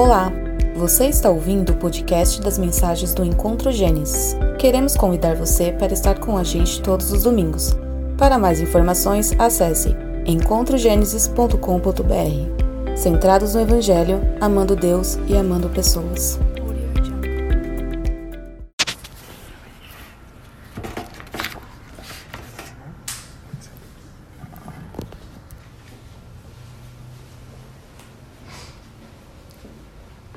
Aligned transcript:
Olá, 0.00 0.32
você 0.74 1.08
está 1.08 1.28
ouvindo 1.28 1.72
o 1.72 1.76
podcast 1.76 2.40
das 2.40 2.56
mensagens 2.56 3.12
do 3.12 3.22
Encontro 3.22 3.70
Gênesis. 3.70 4.34
Queremos 4.58 4.96
convidar 4.96 5.36
você 5.36 5.72
para 5.72 5.92
estar 5.92 6.18
com 6.18 6.38
a 6.38 6.42
gente 6.42 6.80
todos 6.80 7.12
os 7.12 7.24
domingos. 7.24 7.76
Para 8.16 8.38
mais 8.38 8.62
informações, 8.62 9.34
acesse 9.38 9.94
encontrogenesis.com.br. 10.24 12.96
Centrados 12.96 13.54
no 13.54 13.60
Evangelho, 13.60 14.22
amando 14.40 14.74
Deus 14.74 15.18
e 15.28 15.36
amando 15.36 15.68
pessoas. 15.68 16.40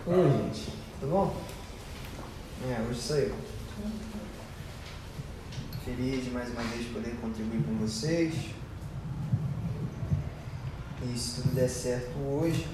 Oi, 0.06 0.30
gente. 0.30 0.70
Tudo 1.00 1.12
bom? 1.12 1.34
É, 2.68 2.82
hoje 2.90 3.00
sou 3.00 3.16
eu. 3.16 3.34
Feliz 5.86 6.26
de 6.26 6.32
mais 6.32 6.50
uma 6.50 6.62
vez 6.64 6.88
poder 6.88 7.16
contribuir 7.22 7.64
com 7.64 7.78
vocês. 7.78 8.36
E 11.02 11.18
se 11.18 11.42
tudo 11.42 11.56
der 11.56 11.70
certo 11.70 12.20
hoje, 12.20 12.68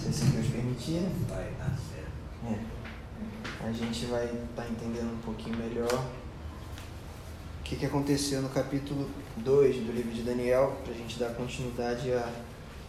se 0.00 0.08
assim 0.08 0.30
Deus 0.30 0.46
permitir, 0.46 1.00
né? 1.00 1.12
Vai 1.28 1.50
dar 1.58 1.76
certo. 1.76 2.12
É. 2.46 3.66
A 3.66 3.72
gente 3.72 4.06
vai 4.06 4.24
estar 4.24 4.70
entendendo 4.70 5.12
um 5.12 5.22
pouquinho 5.22 5.56
melhor 5.56 5.92
o 5.92 7.62
que, 7.64 7.74
que 7.74 7.86
aconteceu 8.22 8.40
no 8.40 8.50
capítulo 8.50 9.10
2 9.38 9.76
do 9.78 9.92
livro 9.92 10.12
de 10.12 10.22
Daniel, 10.22 10.78
para 10.84 10.92
a 10.92 10.96
gente 10.96 11.18
dar 11.18 11.34
continuidade 11.34 12.12
à 12.12 12.30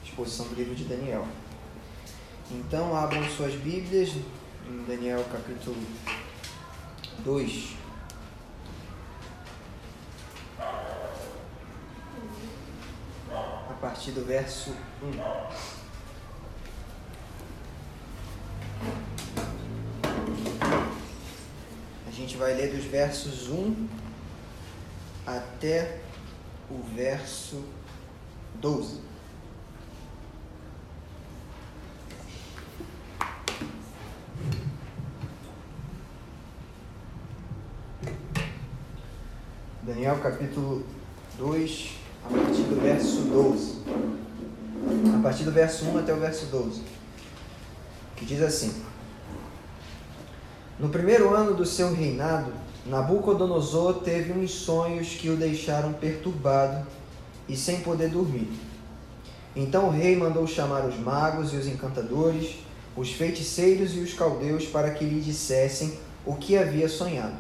exposição 0.04 0.48
do 0.48 0.54
livro 0.54 0.76
de 0.76 0.84
Daniel. 0.84 1.26
Então, 2.52 2.96
abram 2.96 3.28
suas 3.28 3.56
Bíblias 3.56 4.12
em 4.68 4.84
Daniel 4.88 5.26
capítulo 5.32 5.76
2. 7.26 7.76
A 12.92 13.74
partir 13.82 14.12
do 14.12 14.24
verso 14.24 14.72
1. 15.02 15.20
A 22.08 22.12
gente 22.12 22.38
vai 22.38 22.54
ler 22.54 22.72
dos 22.72 22.86
versos 22.86 23.50
1 23.50 24.04
até 25.26 26.00
o 26.70 26.82
verso 26.96 27.64
12. 28.56 29.02
Daniel 39.86 40.18
capítulo 40.20 40.86
2, 41.38 41.98
a 42.26 42.30
partir 42.30 42.64
do 42.64 42.82
verso 42.82 43.22
12. 43.24 43.84
A 45.18 45.22
partir 45.22 45.44
do 45.44 45.52
verso 45.52 45.86
1 45.86 45.98
até 45.98 46.14
o 46.14 46.20
verso 46.20 46.46
12. 46.46 46.82
Que 48.16 48.26
diz 48.26 48.42
assim: 48.42 48.82
No 50.80 50.90
primeiro 50.90 51.34
ano 51.34 51.54
do 51.54 51.66
seu 51.66 51.94
reinado, 51.94 52.63
Nabucodonosor 52.86 54.02
teve 54.02 54.34
uns 54.34 54.52
sonhos 54.52 55.10
que 55.10 55.30
o 55.30 55.38
deixaram 55.38 55.94
perturbado 55.94 56.86
e 57.48 57.56
sem 57.56 57.80
poder 57.80 58.10
dormir. 58.10 58.50
Então 59.56 59.88
o 59.88 59.92
rei 59.92 60.16
mandou 60.16 60.46
chamar 60.46 60.86
os 60.86 61.00
magos 61.00 61.54
e 61.54 61.56
os 61.56 61.68
encantadores, 61.68 62.56
os 62.96 63.12
feiticeiros 63.12 63.96
e 63.96 64.00
os 64.00 64.14
caldeus 64.14 64.66
para 64.66 64.92
que 64.92 65.06
lhe 65.06 65.22
dissessem 65.22 65.98
o 66.26 66.36
que 66.36 66.58
havia 66.58 66.90
sonhado. 66.90 67.36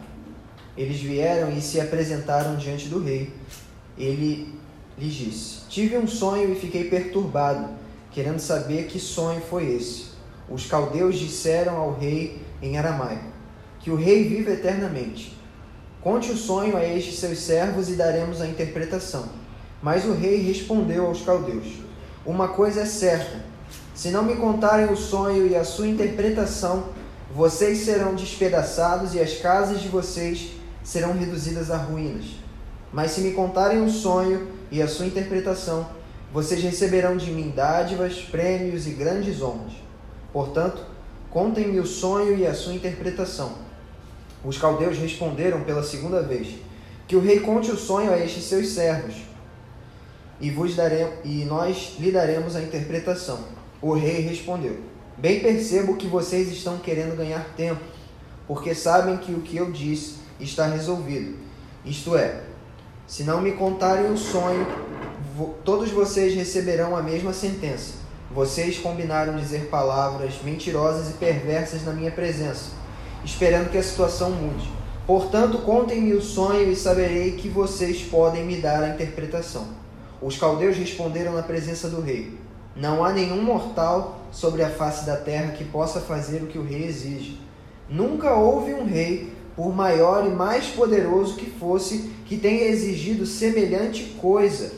Eles 0.78 1.02
vieram 1.02 1.52
e 1.52 1.62
se 1.62 1.80
apresentaram 1.80 2.56
diante 2.56 2.88
do 2.88 3.04
rei. 3.04 3.34
Ele 3.98 4.54
lhes 4.98 5.14
disse: 5.14 5.68
Tive 5.68 5.98
um 5.98 6.08
sonho 6.08 6.54
e 6.54 6.56
fiquei 6.56 6.86
perturbado, 6.86 7.70
querendo 8.12 8.40
saber 8.40 8.88
que 8.88 9.00
sonho 9.00 9.42
foi 9.42 9.74
esse. 9.74 10.14
Os 10.50 10.66
caldeus 10.66 11.20
disseram 11.20 11.76
ao 11.78 11.94
rei 11.94 12.42
em 12.62 12.78
aramaico: 12.78 13.33
Que 13.84 13.92
o 13.92 13.96
rei 13.96 14.28
vive 14.28 14.52
eternamente. 14.52 15.38
Conte 16.02 16.32
o 16.32 16.38
sonho 16.38 16.76
a 16.76 16.84
estes 16.84 17.20
seus 17.20 17.40
servos 17.40 17.90
e 17.90 17.94
daremos 17.94 18.42
a 18.42 18.48
interpretação. 18.48 19.30
Mas 19.82 20.06
o 20.06 20.14
rei 20.14 20.38
respondeu 20.42 21.06
aos 21.06 21.22
caldeus: 21.22 21.68
Uma 22.26 22.48
coisa 22.48 22.82
é 22.82 22.86
certa: 22.86 23.38
se 23.94 24.10
não 24.10 24.24
me 24.24 24.36
contarem 24.36 24.92
o 24.92 24.98
sonho 24.98 25.46
e 25.46 25.56
a 25.56 25.64
sua 25.64 25.88
interpretação, 25.88 26.86
vocês 27.36 27.80
serão 27.80 28.16
despedaçados 28.16 29.14
e 29.14 29.20
as 29.20 29.38
casas 29.38 29.82
de 29.82 29.88
vocês 29.88 30.52
serão 30.84 31.14
reduzidas 31.14 31.70
a 31.70 31.78
ruínas. 31.78 32.26
Mas 32.92 33.12
se 33.12 33.22
me 33.22 33.32
contarem 33.32 33.84
o 33.84 33.90
sonho 33.90 34.48
e 34.72 34.82
a 34.82 34.88
sua 34.88 35.06
interpretação, 35.06 35.88
vocês 36.34 36.62
receberão 36.64 37.16
de 37.16 37.32
mim 37.32 37.54
dádivas, 37.56 38.20
prêmios 38.20 38.88
e 38.88 38.92
grandes 38.92 39.42
honras. 39.42 39.74
Portanto, 40.32 40.84
contem-me 41.30 41.80
o 41.80 41.86
sonho 41.86 42.38
e 42.38 42.46
a 42.46 42.54
sua 42.54 42.74
interpretação. 42.74 43.54
Os 44.44 44.58
caldeus 44.58 44.98
responderam 44.98 45.62
pela 45.62 45.84
segunda 45.84 46.22
vez: 46.22 46.48
Que 47.08 47.16
o 47.16 47.22
rei 47.22 47.40
conte 47.40 47.72
o 47.72 47.78
sonho 47.78 48.12
a 48.12 48.18
estes 48.18 48.44
seus 48.44 48.70
servos, 48.70 49.16
e, 50.40 50.50
vos 50.50 50.76
daremos, 50.76 51.16
e 51.24 51.46
nós 51.46 51.96
lhe 52.00 52.12
daremos 52.12 52.56
a 52.56 52.62
interpretação. 52.62 53.40
O 53.82 53.94
rei 53.94 54.22
respondeu: 54.22 54.78
Bem 55.18 55.40
percebo 55.40 55.96
que 55.96 56.08
vocês 56.08 56.52
estão 56.52 56.78
querendo 56.78 57.16
ganhar 57.16 57.46
tempo, 57.56 57.82
porque 58.48 58.76
sabem 58.76 59.18
que 59.18 59.32
o 59.32 59.42
que 59.42 59.58
eu 59.58 59.72
disse 59.72 60.16
está 60.40 60.68
resolvido. 60.68 61.38
Isto 61.86 62.18
é, 62.18 62.42
se 63.08 63.24
não 63.24 63.42
me 63.42 63.54
contarem 63.54 64.12
o 64.12 64.18
sonho, 64.18 64.66
todos 65.64 65.92
vocês 65.92 66.34
receberão 66.34 66.96
a 66.96 67.02
mesma 67.02 67.34
sentença. 67.34 67.96
Vocês 68.32 68.80
combinaram 68.80 69.38
dizer 69.38 69.68
palavras 69.68 70.42
mentirosas 70.44 71.12
e 71.12 71.14
perversas 71.14 71.84
na 71.84 71.94
minha 71.94 72.12
presença, 72.12 72.72
esperando 73.24 73.70
que 73.70 73.78
a 73.78 73.84
situação 73.84 74.32
mude. 74.32 74.70
Portanto, 75.06 75.58
contem-me 75.60 76.14
o 76.14 76.22
sonho 76.22 76.72
e 76.72 76.76
saberei 76.76 77.34
que 77.34 77.50
vocês 77.50 78.02
podem 78.04 78.46
me 78.46 78.58
dar 78.58 78.84
a 78.84 78.90
interpretação. 78.90 79.68
Os 80.22 80.38
caldeus 80.38 80.78
responderam 80.78 81.34
na 81.34 81.44
presença 81.44 81.90
do 81.90 82.02
rei: 82.02 82.38
Não 82.76 83.04
há 83.04 83.12
nenhum 83.12 83.42
mortal 83.42 84.22
sobre 84.32 84.64
a 84.64 84.70
face 84.70 85.06
da 85.06 85.18
terra 85.18 85.52
que 85.52 85.66
possa 85.66 86.00
fazer 86.00 86.44
o 86.44 86.48
que 86.48 86.58
o 86.58 86.64
rei 86.64 86.86
exige. 86.86 87.40
Nunca 87.90 88.34
houve 88.34 88.74
um 88.74 88.86
rei 88.86 89.34
por 89.56 89.76
maior 89.76 90.26
e 90.26 90.30
mais 90.30 90.68
poderoso 90.68 91.36
que 91.36 91.50
fosse, 91.50 92.12
que 92.26 92.38
tenha 92.38 92.64
exigido 92.64 93.26
semelhante 93.26 94.16
coisa 94.20 94.72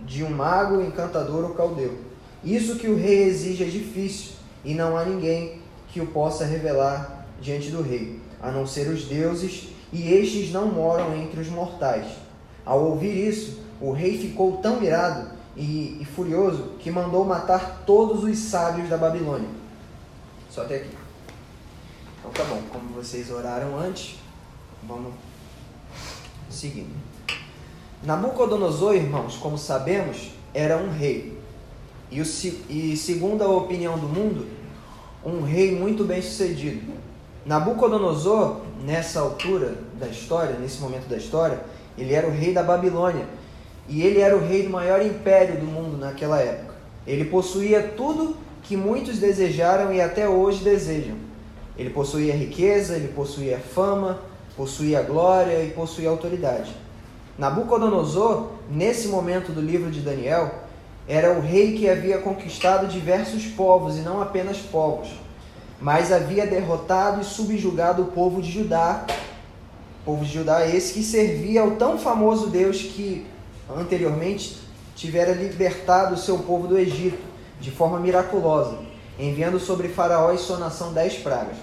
de 0.00 0.24
um 0.24 0.30
mago, 0.30 0.80
encantador 0.80 1.44
ou 1.44 1.54
caldeu. 1.54 1.98
Isso 2.42 2.76
que 2.76 2.88
o 2.88 2.96
rei 2.96 3.24
exige 3.24 3.62
é 3.62 3.66
difícil, 3.66 4.32
e 4.64 4.72
não 4.74 4.96
há 4.96 5.04
ninguém 5.04 5.60
que 5.92 6.00
o 6.00 6.06
possa 6.06 6.44
revelar 6.44 7.19
diante 7.40 7.70
do 7.70 7.82
rei, 7.82 8.20
a 8.40 8.50
não 8.50 8.66
ser 8.66 8.88
os 8.88 9.04
deuses, 9.04 9.68
e 9.92 10.12
estes 10.12 10.52
não 10.52 10.66
moram 10.66 11.16
entre 11.16 11.40
os 11.40 11.48
mortais. 11.48 12.06
Ao 12.64 12.84
ouvir 12.84 13.28
isso, 13.28 13.60
o 13.80 13.92
rei 13.92 14.18
ficou 14.18 14.58
tão 14.58 14.82
irado 14.82 15.30
e, 15.56 15.98
e 16.00 16.04
furioso 16.04 16.74
que 16.78 16.90
mandou 16.90 17.24
matar 17.24 17.82
todos 17.86 18.24
os 18.24 18.38
sábios 18.38 18.88
da 18.88 18.96
Babilônia. 18.96 19.48
Só 20.50 20.62
até 20.62 20.76
aqui. 20.76 20.96
Então 22.18 22.30
tá 22.32 22.44
bom, 22.44 22.60
como 22.70 22.90
vocês 22.90 23.30
oraram 23.30 23.78
antes, 23.78 24.18
vamos 24.82 25.14
seguindo. 26.50 26.94
Nabucodonosor, 28.02 28.94
irmãos, 28.94 29.36
como 29.36 29.58
sabemos, 29.58 30.30
era 30.52 30.76
um 30.76 30.90
rei. 30.90 31.38
E, 32.10 32.20
o, 32.20 32.24
e 32.68 32.96
segundo 32.96 33.42
a 33.42 33.48
opinião 33.48 33.98
do 33.98 34.08
mundo, 34.08 34.48
um 35.24 35.42
rei 35.42 35.74
muito 35.76 36.04
bem 36.04 36.20
sucedido. 36.20 36.92
Nabucodonosor, 37.44 38.60
nessa 38.84 39.20
altura 39.20 39.74
da 39.98 40.06
história, 40.06 40.56
nesse 40.58 40.80
momento 40.80 41.08
da 41.08 41.16
história, 41.16 41.60
ele 41.96 42.14
era 42.14 42.26
o 42.26 42.30
rei 42.30 42.52
da 42.52 42.62
Babilônia. 42.62 43.26
E 43.88 44.02
ele 44.02 44.20
era 44.20 44.36
o 44.36 44.40
rei 44.40 44.62
do 44.62 44.70
maior 44.70 45.04
império 45.04 45.58
do 45.58 45.66
mundo 45.66 45.96
naquela 45.96 46.38
época. 46.38 46.74
Ele 47.06 47.24
possuía 47.24 47.82
tudo 47.96 48.36
que 48.62 48.76
muitos 48.76 49.18
desejaram 49.18 49.92
e 49.92 50.00
até 50.00 50.28
hoje 50.28 50.62
desejam 50.62 51.16
ele 51.80 51.88
possuía 51.88 52.34
riqueza, 52.34 52.94
ele 52.94 53.08
possuía 53.08 53.58
fama, 53.58 54.18
possuía 54.54 55.00
glória 55.00 55.64
e 55.64 55.70
possuía 55.70 56.10
autoridade. 56.10 56.76
Nabucodonosor, 57.38 58.50
nesse 58.70 59.08
momento 59.08 59.50
do 59.50 59.62
livro 59.62 59.90
de 59.90 60.00
Daniel, 60.00 60.56
era 61.08 61.32
o 61.32 61.40
rei 61.40 61.78
que 61.78 61.88
havia 61.88 62.18
conquistado 62.18 62.86
diversos 62.86 63.46
povos 63.46 63.96
e 63.96 64.00
não 64.00 64.20
apenas 64.20 64.58
povos, 64.58 65.08
mas 65.80 66.12
havia 66.12 66.46
derrotado 66.46 67.20
e 67.20 67.24
subjugado 67.24 68.02
o 68.02 68.06
povo 68.06 68.42
de 68.42 68.50
Judá, 68.50 69.06
o 70.02 70.04
povo 70.04 70.24
de 70.24 70.32
Judá 70.32 70.66
esse 70.68 70.92
que 70.92 71.02
servia 71.02 71.62
ao 71.62 71.72
tão 71.72 71.98
famoso 71.98 72.48
Deus 72.48 72.82
que 72.82 73.26
anteriormente 73.74 74.58
tivera 74.94 75.32
libertado 75.32 76.14
o 76.14 76.18
seu 76.18 76.38
povo 76.38 76.66
do 76.66 76.78
Egito 76.78 77.22
de 77.60 77.70
forma 77.70 77.98
miraculosa. 77.98 78.78
enviando 79.18 79.60
sobre 79.60 79.88
Faraó 79.88 80.32
e 80.32 80.38
sua 80.38 80.58
nação 80.58 80.92
dez 80.92 81.14
pragas. 81.14 81.56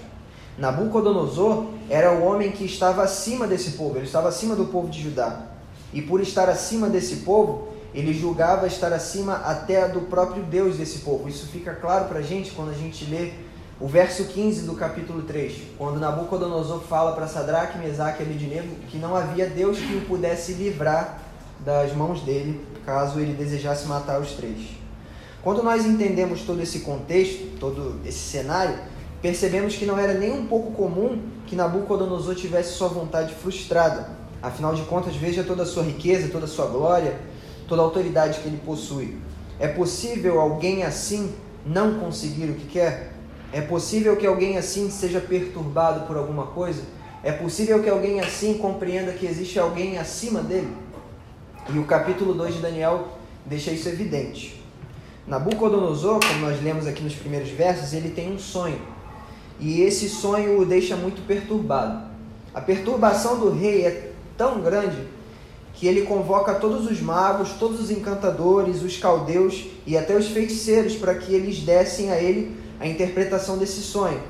Nabucodonosor 0.56 1.66
era 1.88 2.12
o 2.12 2.24
homem 2.24 2.52
que 2.52 2.64
estava 2.64 3.02
acima 3.02 3.46
desse 3.46 3.72
povo, 3.72 3.96
ele 3.96 4.06
estava 4.06 4.28
acima 4.28 4.54
do 4.54 4.66
povo 4.66 4.88
de 4.88 5.02
Judá. 5.02 5.46
E 5.92 6.02
por 6.02 6.20
estar 6.20 6.48
acima 6.48 6.88
desse 6.88 7.16
povo, 7.18 7.68
ele 7.94 8.12
julgava 8.12 8.66
estar 8.66 8.92
acima 8.92 9.36
até 9.36 9.88
do 9.88 10.02
próprio 10.02 10.42
Deus 10.42 10.76
desse 10.76 10.98
povo. 10.98 11.28
Isso 11.28 11.46
fica 11.46 11.74
claro 11.74 12.06
para 12.06 12.18
a 12.18 12.22
gente 12.22 12.50
quando 12.52 12.70
a 12.70 12.74
gente 12.74 13.04
lê 13.06 13.32
o 13.80 13.86
verso 13.86 14.24
15 14.24 14.62
do 14.62 14.74
capítulo 14.74 15.22
3, 15.22 15.54
quando 15.78 16.00
Nabucodonosor 16.00 16.80
fala 16.80 17.12
para 17.12 17.28
Sadraque, 17.28 17.78
Mesaque 17.78 18.22
e 18.22 18.26
Abednego 18.26 18.74
que 18.88 18.98
não 18.98 19.14
havia 19.14 19.48
Deus 19.48 19.78
que 19.78 19.94
o 19.94 20.00
pudesse 20.00 20.54
livrar 20.54 21.20
das 21.64 21.94
mãos 21.94 22.22
dele, 22.22 22.60
caso 22.84 23.20
ele 23.20 23.34
desejasse 23.34 23.86
matar 23.86 24.20
os 24.20 24.32
três. 24.32 24.70
Quando 25.42 25.62
nós 25.62 25.86
entendemos 25.86 26.42
todo 26.42 26.60
esse 26.60 26.80
contexto, 26.80 27.56
todo 27.60 28.00
esse 28.04 28.18
cenário, 28.18 28.76
percebemos 29.22 29.76
que 29.76 29.86
não 29.86 29.96
era 29.96 30.14
nem 30.14 30.32
um 30.32 30.46
pouco 30.46 30.72
comum 30.72 31.22
que 31.46 31.54
Nabucodonosor 31.54 32.34
tivesse 32.34 32.72
sua 32.72 32.88
vontade 32.88 33.32
frustrada. 33.34 34.10
Afinal 34.42 34.74
de 34.74 34.82
contas, 34.82 35.14
veja 35.14 35.44
toda 35.44 35.62
a 35.62 35.66
sua 35.66 35.84
riqueza, 35.84 36.28
toda 36.28 36.46
a 36.46 36.48
sua 36.48 36.66
glória, 36.66 37.16
toda 37.68 37.80
a 37.80 37.84
autoridade 37.84 38.40
que 38.40 38.48
ele 38.48 38.60
possui. 38.64 39.18
É 39.60 39.68
possível 39.68 40.40
alguém 40.40 40.82
assim 40.82 41.32
não 41.64 42.00
conseguir 42.00 42.50
o 42.50 42.54
que 42.54 42.66
quer? 42.66 43.17
É 43.52 43.60
possível 43.62 44.16
que 44.16 44.26
alguém 44.26 44.58
assim 44.58 44.90
seja 44.90 45.20
perturbado 45.20 46.06
por 46.06 46.16
alguma 46.16 46.48
coisa? 46.48 46.82
É 47.22 47.32
possível 47.32 47.82
que 47.82 47.88
alguém 47.88 48.20
assim 48.20 48.58
compreenda 48.58 49.12
que 49.12 49.26
existe 49.26 49.58
alguém 49.58 49.98
acima 49.98 50.40
dele? 50.40 50.70
E 51.72 51.78
o 51.78 51.84
capítulo 51.84 52.34
2 52.34 52.56
de 52.56 52.60
Daniel 52.60 53.08
deixa 53.46 53.70
isso 53.70 53.88
evidente. 53.88 54.62
Nabucodonosor, 55.26 56.20
como 56.20 56.40
nós 56.40 56.62
lemos 56.62 56.86
aqui 56.86 57.02
nos 57.02 57.14
primeiros 57.14 57.50
versos, 57.50 57.92
ele 57.92 58.10
tem 58.10 58.32
um 58.32 58.38
sonho. 58.38 58.80
E 59.58 59.80
esse 59.80 60.08
sonho 60.08 60.60
o 60.60 60.66
deixa 60.66 60.96
muito 60.96 61.26
perturbado. 61.26 62.06
A 62.54 62.60
perturbação 62.60 63.38
do 63.38 63.50
rei 63.50 63.84
é 63.84 64.12
tão 64.36 64.60
grande 64.60 64.96
que 65.74 65.86
ele 65.86 66.02
convoca 66.02 66.54
todos 66.54 66.90
os 66.90 67.00
magos, 67.00 67.52
todos 67.58 67.80
os 67.80 67.90
encantadores, 67.90 68.82
os 68.82 68.96
caldeus 68.98 69.66
e 69.86 69.96
até 69.96 70.16
os 70.16 70.28
feiticeiros 70.28 70.96
para 70.96 71.14
que 71.14 71.32
eles 71.34 71.60
dessem 71.60 72.10
a 72.10 72.20
ele 72.20 72.56
a 72.80 72.86
interpretação 72.86 73.58
desse 73.58 73.82
sonho, 73.82 74.20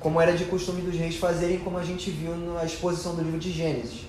como 0.00 0.20
era 0.20 0.32
de 0.32 0.44
costume 0.44 0.82
dos 0.82 0.96
reis 0.96 1.16
fazerem, 1.16 1.58
como 1.58 1.78
a 1.78 1.84
gente 1.84 2.10
viu 2.10 2.36
na 2.36 2.64
exposição 2.64 3.14
do 3.14 3.22
livro 3.22 3.38
de 3.38 3.50
Gênesis. 3.50 4.06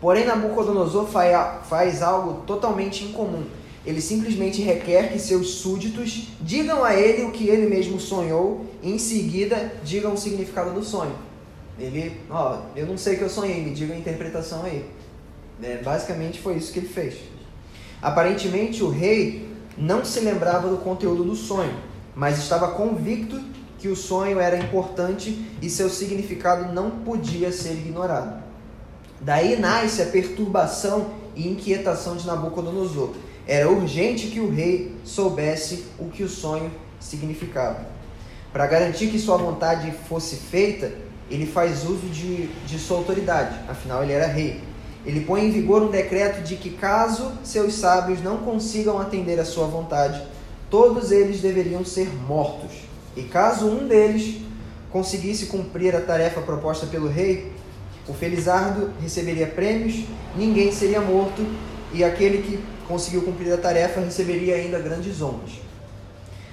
Porém, 0.00 0.26
Nabucodonosor 0.26 1.06
faz 1.06 2.02
algo 2.02 2.42
totalmente 2.46 3.04
incomum. 3.04 3.44
Ele 3.84 4.00
simplesmente 4.00 4.60
requer 4.62 5.12
que 5.12 5.18
seus 5.18 5.48
súditos 5.54 6.28
digam 6.40 6.84
a 6.84 6.94
ele 6.94 7.24
o 7.24 7.30
que 7.30 7.48
ele 7.48 7.66
mesmo 7.66 8.00
sonhou 8.00 8.66
e 8.82 8.90
em 8.90 8.98
seguida 8.98 9.72
digam 9.84 10.12
o 10.12 10.16
significado 10.16 10.72
do 10.72 10.84
sonho. 10.84 11.14
Ele, 11.78 12.20
ó, 12.28 12.62
eu 12.74 12.86
não 12.86 12.98
sei 12.98 13.14
o 13.14 13.18
que 13.18 13.24
eu 13.24 13.30
sonhei, 13.30 13.62
me 13.62 13.70
diga 13.70 13.94
a 13.94 13.98
interpretação 13.98 14.64
aí. 14.64 14.84
É, 15.62 15.76
basicamente 15.82 16.40
foi 16.40 16.56
isso 16.56 16.72
que 16.72 16.80
ele 16.80 16.88
fez. 16.88 17.14
Aparentemente 18.02 18.82
o 18.82 18.88
rei 18.88 19.48
não 19.78 20.04
se 20.04 20.20
lembrava 20.20 20.68
do 20.68 20.78
conteúdo 20.78 21.22
do 21.22 21.36
sonho, 21.36 21.74
mas 22.16 22.38
estava 22.38 22.68
convicto 22.68 23.38
que 23.78 23.88
o 23.88 23.94
sonho 23.94 24.40
era 24.40 24.56
importante 24.56 25.46
e 25.60 25.68
seu 25.68 25.90
significado 25.90 26.72
não 26.72 26.90
podia 26.90 27.52
ser 27.52 27.72
ignorado. 27.72 28.42
Daí 29.20 29.60
nasce 29.60 30.00
a 30.00 30.06
perturbação 30.06 31.08
e 31.34 31.46
inquietação 31.46 32.16
de 32.16 32.26
Nabucodonosor. 32.26 33.12
Era 33.46 33.70
urgente 33.70 34.28
que 34.28 34.40
o 34.40 34.50
rei 34.50 34.96
soubesse 35.04 35.84
o 35.98 36.08
que 36.08 36.24
o 36.24 36.28
sonho 36.28 36.72
significava. 36.98 37.86
Para 38.50 38.66
garantir 38.66 39.08
que 39.08 39.18
sua 39.18 39.36
vontade 39.36 39.92
fosse 40.08 40.36
feita, 40.36 40.90
ele 41.30 41.46
faz 41.46 41.84
uso 41.84 42.06
de, 42.06 42.46
de 42.66 42.78
sua 42.78 42.96
autoridade, 42.96 43.58
afinal 43.68 44.02
ele 44.02 44.12
era 44.12 44.26
rei. 44.26 44.62
Ele 45.04 45.20
põe 45.20 45.44
em 45.44 45.50
vigor 45.50 45.82
um 45.82 45.90
decreto 45.90 46.42
de 46.42 46.56
que, 46.56 46.70
caso 46.70 47.32
seus 47.44 47.74
sábios 47.74 48.22
não 48.22 48.38
consigam 48.38 48.98
atender 48.98 49.38
a 49.38 49.44
sua 49.44 49.66
vontade, 49.66 50.20
todos 50.70 51.12
eles 51.12 51.40
deveriam 51.40 51.84
ser 51.84 52.08
mortos. 52.26 52.72
E 53.16 53.22
caso 53.22 53.66
um 53.66 53.86
deles 53.86 54.40
conseguisse 54.90 55.46
cumprir 55.46 55.94
a 55.94 56.00
tarefa 56.00 56.40
proposta 56.40 56.86
pelo 56.86 57.08
rei, 57.08 57.52
o 58.08 58.14
Felizardo 58.14 58.90
receberia 59.00 59.46
prêmios, 59.46 60.04
ninguém 60.36 60.70
seria 60.72 61.00
morto 61.00 61.44
e 61.92 62.04
aquele 62.04 62.42
que 62.42 62.62
conseguiu 62.86 63.22
cumprir 63.22 63.52
a 63.52 63.56
tarefa 63.56 64.00
receberia 64.00 64.54
ainda 64.54 64.78
grandes 64.78 65.20
honras. 65.20 65.52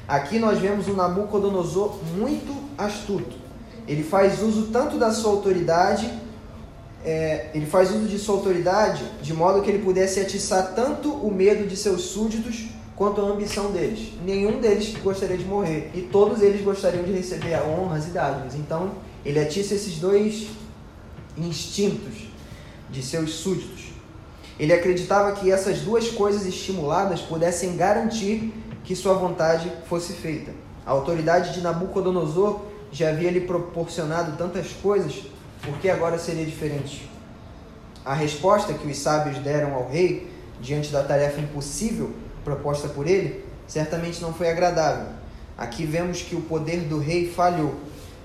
Aqui 0.07 0.39
nós 0.39 0.60
vemos 0.60 0.88
um 0.88 0.95
Nabucodonosor 0.95 2.00
muito 2.18 2.54
astuto. 2.77 3.36
Ele 3.88 4.04
faz 4.04 4.42
uso 4.42 4.68
tanto 4.71 4.98
da 4.98 5.12
sua 5.12 5.31
autoridade, 5.31 6.12
é, 7.06 7.50
ele 7.54 7.65
faz 7.65 7.92
uso 7.92 8.07
de 8.07 8.18
sua 8.18 8.36
autoridade 8.36 9.04
de 9.21 9.33
modo 9.33 9.62
que 9.62 9.69
ele 9.69 9.83
pudesse 9.83 10.19
atiçar 10.19 10.74
tanto 10.74 11.10
o 11.10 11.31
medo 11.31 11.68
de 11.68 11.75
seus 11.75 12.01
súditos 12.01 12.65
quanto 12.95 13.21
a 13.21 13.25
ambição 13.25 13.71
deles. 13.71 14.13
Nenhum 14.25 14.59
deles 14.59 14.95
gostaria 15.03 15.37
de 15.37 15.45
morrer 15.45 15.91
e 15.93 16.01
todos 16.01 16.41
eles 16.41 16.61
gostariam 16.61 17.03
de 17.03 17.11
receber 17.11 17.59
honras 17.61 18.07
e 18.07 18.11
dádivas. 18.11 18.55
Então, 18.55 18.91
ele 19.25 19.39
atiça 19.39 19.73
esses 19.73 19.97
dois 19.97 20.47
instintos 21.37 22.27
de 22.89 23.01
seus 23.01 23.35
súditos. 23.35 23.93
Ele 24.59 24.71
acreditava 24.71 25.31
que 25.31 25.51
essas 25.51 25.79
duas 25.79 26.09
coisas 26.09 26.45
estimuladas 26.45 27.21
pudessem 27.21 27.75
garantir 27.75 28.53
que 28.83 28.95
sua 28.95 29.13
vontade 29.13 29.71
fosse 29.87 30.13
feita. 30.13 30.51
A 30.85 30.91
autoridade 30.91 31.53
de 31.53 31.61
Nabucodonosor 31.61 32.61
já 32.91 33.09
havia 33.09 33.31
lhe 33.31 33.41
proporcionado 33.41 34.37
tantas 34.37 34.67
coisas, 34.73 35.23
por 35.61 35.77
que 35.79 35.89
agora 35.89 36.19
seria 36.19 36.45
diferente? 36.45 37.09
A 38.05 38.13
resposta 38.13 38.73
que 38.73 38.85
os 38.85 38.97
sábios 38.97 39.39
deram 39.39 39.73
ao 39.73 39.89
rei 39.89 40.29
diante 40.61 40.91
da 40.91 41.03
tarefa 41.03 41.39
impossível 41.39 42.11
proposta 42.43 42.87
por 42.87 43.07
ele, 43.07 43.43
certamente 43.67 44.21
não 44.21 44.33
foi 44.33 44.49
agradável. 44.49 45.07
Aqui 45.57 45.85
vemos 45.85 46.21
que 46.21 46.35
o 46.35 46.41
poder 46.41 46.81
do 46.81 46.99
rei 46.99 47.29
falhou. 47.29 47.75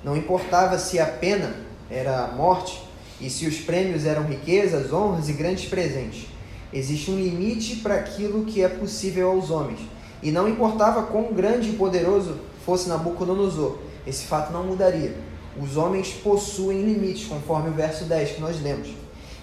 Não 0.02 0.16
importava 0.16 0.78
se 0.78 0.98
a 0.98 1.06
pena 1.06 1.54
era 1.90 2.24
a 2.24 2.28
morte 2.28 2.82
e 3.20 3.28
se 3.28 3.46
os 3.46 3.58
prêmios 3.58 4.06
eram 4.06 4.24
riquezas, 4.24 4.92
honras 4.92 5.28
e 5.28 5.32
grandes 5.32 5.68
presentes. 5.68 6.26
Existe 6.72 7.10
um 7.10 7.16
limite 7.16 7.76
para 7.76 7.94
aquilo 7.94 8.44
que 8.44 8.62
é 8.62 8.68
possível 8.68 9.30
aos 9.30 9.50
homens. 9.50 9.80
E 10.22 10.30
não 10.30 10.48
importava 10.48 11.04
quão 11.04 11.32
grande 11.32 11.70
e 11.70 11.72
poderoso 11.74 12.36
fosse 12.64 12.88
Nabucodonosor, 12.88 13.78
esse 14.06 14.26
fato 14.26 14.52
não 14.52 14.64
mudaria. 14.64 15.14
Os 15.60 15.76
homens 15.76 16.12
possuem 16.22 16.82
limites, 16.82 17.26
conforme 17.26 17.70
o 17.70 17.72
verso 17.72 18.04
10 18.04 18.32
que 18.32 18.40
nós 18.40 18.62
lemos. 18.62 18.88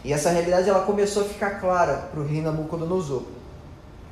E 0.03 0.13
essa 0.13 0.29
realidade 0.29 0.69
ela 0.69 0.85
começou 0.85 1.23
a 1.23 1.25
ficar 1.25 1.59
clara 1.59 2.09
para 2.11 2.19
o 2.19 2.25
rei 2.25 2.41
Nabucodonosor. 2.41 3.23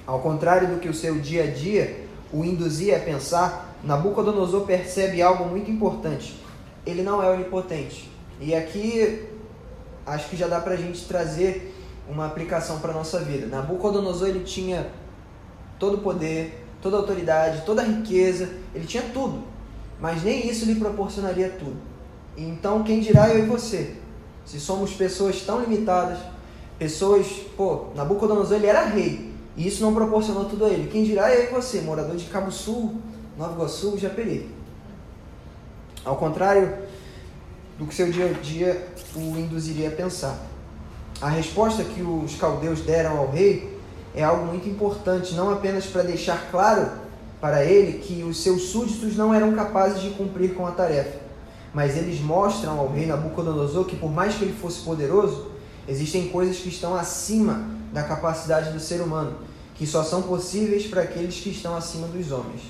Ao 0.06 0.20
contrário 0.20 0.68
do 0.68 0.80
que 0.80 0.90
o 0.90 0.94
seu 0.94 1.20
dia 1.20 1.44
a 1.44 1.48
dia 1.48 2.06
o 2.32 2.44
induzia 2.44 2.98
a 2.98 3.00
pensar, 3.00 3.76
Nabucodonosor 3.84 4.66
percebe 4.66 5.22
algo 5.22 5.46
muito 5.46 5.70
importante. 5.70 6.36
Ele 6.86 7.04
não 7.04 7.22
é 7.24 7.30
onipotente. 7.30 8.12
E 8.40 8.54
aqui 8.54 9.28
acho 10.06 10.30
que 10.30 10.36
já 10.36 10.48
dá 10.48 10.60
para 10.60 10.74
a 10.74 10.78
gente 10.78 11.06
trazer 11.06 11.74
uma 12.10 12.26
aplicação 12.26 12.80
para 12.80 12.92
nossa 12.92 13.20
vida. 13.20 13.48
Nabucodonosor 13.48 14.28
ele 14.28 14.44
tinha 14.44 14.90
todo 15.80 15.98
o 15.98 16.02
poder, 16.02 16.66
toda 16.82 16.98
a 16.98 17.00
autoridade, 17.00 17.64
toda 17.66 17.82
a 17.82 17.86
riqueza, 17.86 18.50
ele 18.76 18.86
tinha 18.86 19.04
tudo. 19.14 19.44
Mas 20.00 20.24
nem 20.24 20.48
isso 20.50 20.66
lhe 20.66 20.76
proporcionaria 20.76 21.50
tudo. 21.50 21.78
Então, 22.36 22.84
quem 22.84 23.00
dirá 23.00 23.30
eu 23.30 23.44
e 23.44 23.48
você? 23.48 23.96
Se 24.46 24.60
somos 24.60 24.92
pessoas 24.92 25.42
tão 25.42 25.62
limitadas, 25.62 26.20
pessoas, 26.78 27.28
pô, 27.56 27.86
Nabucodonosor 27.96 28.58
ele 28.58 28.68
era 28.68 28.86
rei, 28.86 29.33
e 29.56 29.68
isso 29.68 29.84
não 29.84 29.94
proporcionou 29.94 30.46
tudo 30.46 30.66
a 30.66 30.70
ele. 30.70 30.90
Quem 30.90 31.04
dirá 31.04 31.30
é 31.30 31.48
você, 31.48 31.82
morador 31.82 32.16
de 32.16 32.26
Cabo 32.26 32.52
Sul, 32.52 32.96
Nova 33.38 33.54
Iguaçu, 33.54 33.98
Japeri. 33.98 34.50
Ao 36.04 36.16
contrário 36.16 36.74
do 37.78 37.86
que 37.86 37.94
seu 37.94 38.12
dia 38.12 38.28
a 38.28 38.34
dia 38.34 38.88
o 39.16 39.38
induziria 39.38 39.90
a 39.90 39.92
pensar. 39.92 40.38
A 41.22 41.30
resposta 41.30 41.84
que 41.84 42.02
os 42.02 42.36
caldeus 42.36 42.82
deram 42.82 43.18
ao 43.18 43.32
rei 43.32 43.80
é 44.16 44.24
algo 44.24 44.46
muito 44.46 44.68
importante, 44.68 45.34
não 45.34 45.52
apenas 45.52 45.86
para 45.86 46.04
deixar 46.04 46.50
claro 46.52 46.90
para 47.40 47.64
ele 47.64 48.00
que 48.00 48.24
os 48.24 48.42
seus 48.42 48.64
súditos 48.64 49.16
não 49.16 49.34
eram 49.34 49.54
capazes 49.54 50.02
de 50.02 50.12
cumprir 50.12 50.54
com 50.54 50.66
a 50.66 50.72
tarefa, 50.72 51.20
mas 51.74 51.98
eles 51.98 52.22
mostram 52.22 52.80
ao 52.80 52.88
rei 52.88 53.06
Nabucodonosor 53.06 53.86
que, 53.86 53.96
por 53.96 54.12
mais 54.12 54.36
que 54.36 54.46
ele 54.46 54.54
fosse 54.54 54.82
poderoso, 54.82 55.48
existem 55.88 56.30
coisas 56.30 56.58
que 56.58 56.70
estão 56.70 56.96
acima 56.96 57.68
da 57.94 58.04
capacidade 58.04 58.72
do 58.72 58.80
ser 58.80 59.02
humano, 59.02 59.38
que 59.76 59.86
só 59.86 60.04
são 60.04 60.24
possíveis 60.24 60.88
para 60.88 61.04
aqueles 61.04 61.40
que 61.40 61.50
estão 61.50 61.76
acima 61.76 62.08
dos 62.08 62.32
homens. 62.32 62.62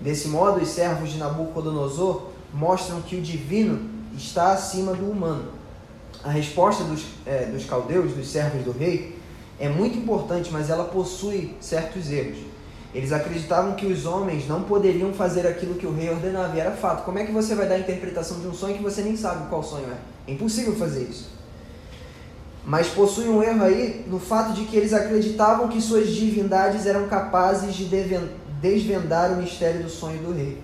Desse 0.00 0.28
modo, 0.28 0.62
os 0.62 0.68
servos 0.68 1.10
de 1.10 1.18
Nabucodonosor 1.18 2.28
mostram 2.54 3.02
que 3.02 3.16
o 3.16 3.20
divino 3.20 3.90
está 4.16 4.52
acima 4.52 4.94
do 4.94 5.10
humano. 5.10 5.50
A 6.22 6.30
resposta 6.30 6.84
dos, 6.84 7.04
é, 7.26 7.46
dos 7.46 7.64
caldeus, 7.64 8.12
dos 8.12 8.28
servos 8.28 8.64
do 8.64 8.70
rei, 8.70 9.18
é 9.58 9.68
muito 9.68 9.98
importante, 9.98 10.50
mas 10.52 10.70
ela 10.70 10.84
possui 10.84 11.56
certos 11.60 12.10
erros. 12.10 12.38
Eles 12.94 13.10
acreditavam 13.10 13.74
que 13.74 13.86
os 13.86 14.04
homens 14.04 14.46
não 14.46 14.62
poderiam 14.62 15.12
fazer 15.12 15.46
aquilo 15.46 15.74
que 15.74 15.86
o 15.86 15.94
rei 15.94 16.10
ordenava, 16.10 16.56
e 16.56 16.60
era 16.60 16.72
fato. 16.72 17.04
Como 17.04 17.18
é 17.18 17.24
que 17.24 17.32
você 17.32 17.54
vai 17.54 17.66
dar 17.66 17.76
a 17.76 17.78
interpretação 17.78 18.38
de 18.38 18.46
um 18.46 18.52
sonho 18.52 18.76
que 18.76 18.82
você 18.82 19.02
nem 19.02 19.16
sabe 19.16 19.48
qual 19.48 19.62
sonho 19.62 19.86
é? 19.86 20.30
É 20.30 20.34
impossível 20.34 20.76
fazer 20.76 21.04
isso. 21.04 21.41
Mas 22.64 22.88
possui 22.88 23.28
um 23.28 23.42
erro 23.42 23.64
aí 23.64 24.04
no 24.06 24.20
fato 24.20 24.52
de 24.52 24.64
que 24.64 24.76
eles 24.76 24.92
acreditavam 24.92 25.68
que 25.68 25.80
suas 25.80 26.08
divindades 26.08 26.86
eram 26.86 27.08
capazes 27.08 27.74
de 27.74 27.86
desvendar 28.60 29.32
o 29.32 29.36
mistério 29.36 29.82
do 29.82 29.90
sonho 29.90 30.22
do 30.22 30.32
rei. 30.32 30.62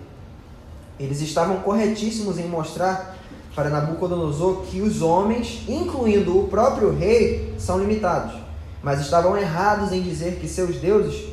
Eles 0.98 1.20
estavam 1.20 1.58
corretíssimos 1.58 2.38
em 2.38 2.46
mostrar 2.46 3.16
para 3.54 3.70
Nabucodonosor 3.70 4.62
que 4.62 4.80
os 4.80 5.02
homens, 5.02 5.64
incluindo 5.68 6.38
o 6.38 6.46
próprio 6.46 6.96
rei, 6.96 7.54
são 7.58 7.80
limitados, 7.80 8.34
mas 8.82 9.00
estavam 9.00 9.36
errados 9.36 9.90
em 9.90 10.00
dizer 10.00 10.36
que 10.36 10.46
seus 10.46 10.76
deuses 10.76 11.26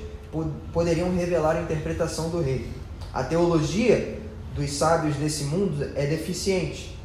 poderiam 0.74 1.16
revelar 1.16 1.56
a 1.56 1.62
interpretação 1.62 2.30
do 2.30 2.42
rei. 2.42 2.68
A 3.14 3.24
teologia 3.24 4.20
dos 4.56 4.72
sábios 4.72 5.16
desse 5.18 5.44
mundo 5.46 5.92
é 5.96 6.08
deficiente, 6.08 6.98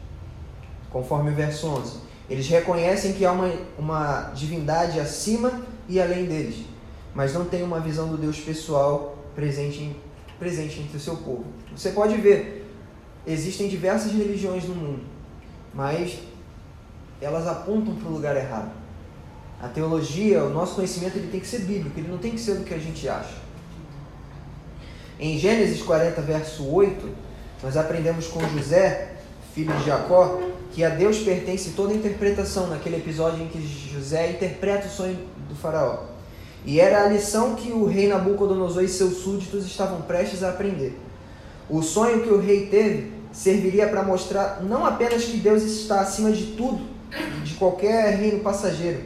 conforme 0.90 1.30
o 1.30 1.34
verso 1.34 1.66
11. 1.66 2.09
Eles 2.30 2.46
reconhecem 2.48 3.12
que 3.12 3.24
há 3.24 3.32
uma, 3.32 3.52
uma 3.76 4.30
divindade 4.32 5.00
acima 5.00 5.62
e 5.88 6.00
além 6.00 6.26
deles, 6.26 6.64
mas 7.12 7.34
não 7.34 7.44
têm 7.44 7.64
uma 7.64 7.80
visão 7.80 8.06
do 8.06 8.16
Deus 8.16 8.38
pessoal 8.38 9.18
presente, 9.34 9.82
em, 9.82 9.96
presente 10.38 10.78
entre 10.78 10.96
o 10.96 11.00
seu 11.00 11.16
povo. 11.16 11.44
Você 11.76 11.90
pode 11.90 12.16
ver, 12.18 12.72
existem 13.26 13.68
diversas 13.68 14.12
religiões 14.12 14.64
no 14.64 14.76
mundo, 14.76 15.02
mas 15.74 16.20
elas 17.20 17.48
apontam 17.48 17.96
para 17.96 18.08
o 18.08 18.12
lugar 18.12 18.36
errado. 18.36 18.70
A 19.60 19.66
teologia, 19.66 20.44
o 20.44 20.50
nosso 20.50 20.76
conhecimento, 20.76 21.18
ele 21.18 21.32
tem 21.32 21.40
que 21.40 21.48
ser 21.48 21.62
bíblico, 21.62 21.98
ele 21.98 22.08
não 22.08 22.18
tem 22.18 22.30
que 22.30 22.40
ser 22.40 22.54
do 22.54 22.64
que 22.64 22.72
a 22.72 22.78
gente 22.78 23.08
acha. 23.08 23.34
Em 25.18 25.36
Gênesis 25.36 25.82
40, 25.82 26.22
verso 26.22 26.66
8, 26.72 27.08
nós 27.62 27.76
aprendemos 27.76 28.28
com 28.28 28.40
José, 28.50 29.16
filho 29.52 29.76
de 29.78 29.84
Jacó, 29.84 30.40
que 30.72 30.84
a 30.84 30.88
Deus 30.90 31.18
pertence 31.18 31.70
toda 31.70 31.92
a 31.92 31.96
interpretação 31.96 32.68
naquele 32.68 32.96
episódio 32.96 33.42
em 33.42 33.48
que 33.48 33.60
José 33.92 34.30
interpreta 34.30 34.86
o 34.86 34.90
sonho 34.90 35.18
do 35.48 35.54
faraó. 35.54 36.04
E 36.64 36.78
era 36.78 37.04
a 37.04 37.08
lição 37.08 37.54
que 37.54 37.72
o 37.72 37.86
rei 37.86 38.06
Nabucodonosor 38.06 38.84
e 38.84 38.88
seus 38.88 39.18
súditos 39.18 39.66
estavam 39.66 40.02
prestes 40.02 40.42
a 40.42 40.50
aprender. 40.50 40.98
O 41.68 41.82
sonho 41.82 42.22
que 42.22 42.28
o 42.28 42.40
rei 42.40 42.66
teve 42.66 43.12
serviria 43.32 43.88
para 43.88 44.02
mostrar 44.02 44.62
não 44.62 44.84
apenas 44.84 45.24
que 45.24 45.36
Deus 45.36 45.62
está 45.62 46.00
acima 46.00 46.30
de 46.30 46.46
tudo, 46.56 46.80
de 47.44 47.54
qualquer 47.54 48.16
reino 48.16 48.40
passageiro, 48.40 49.02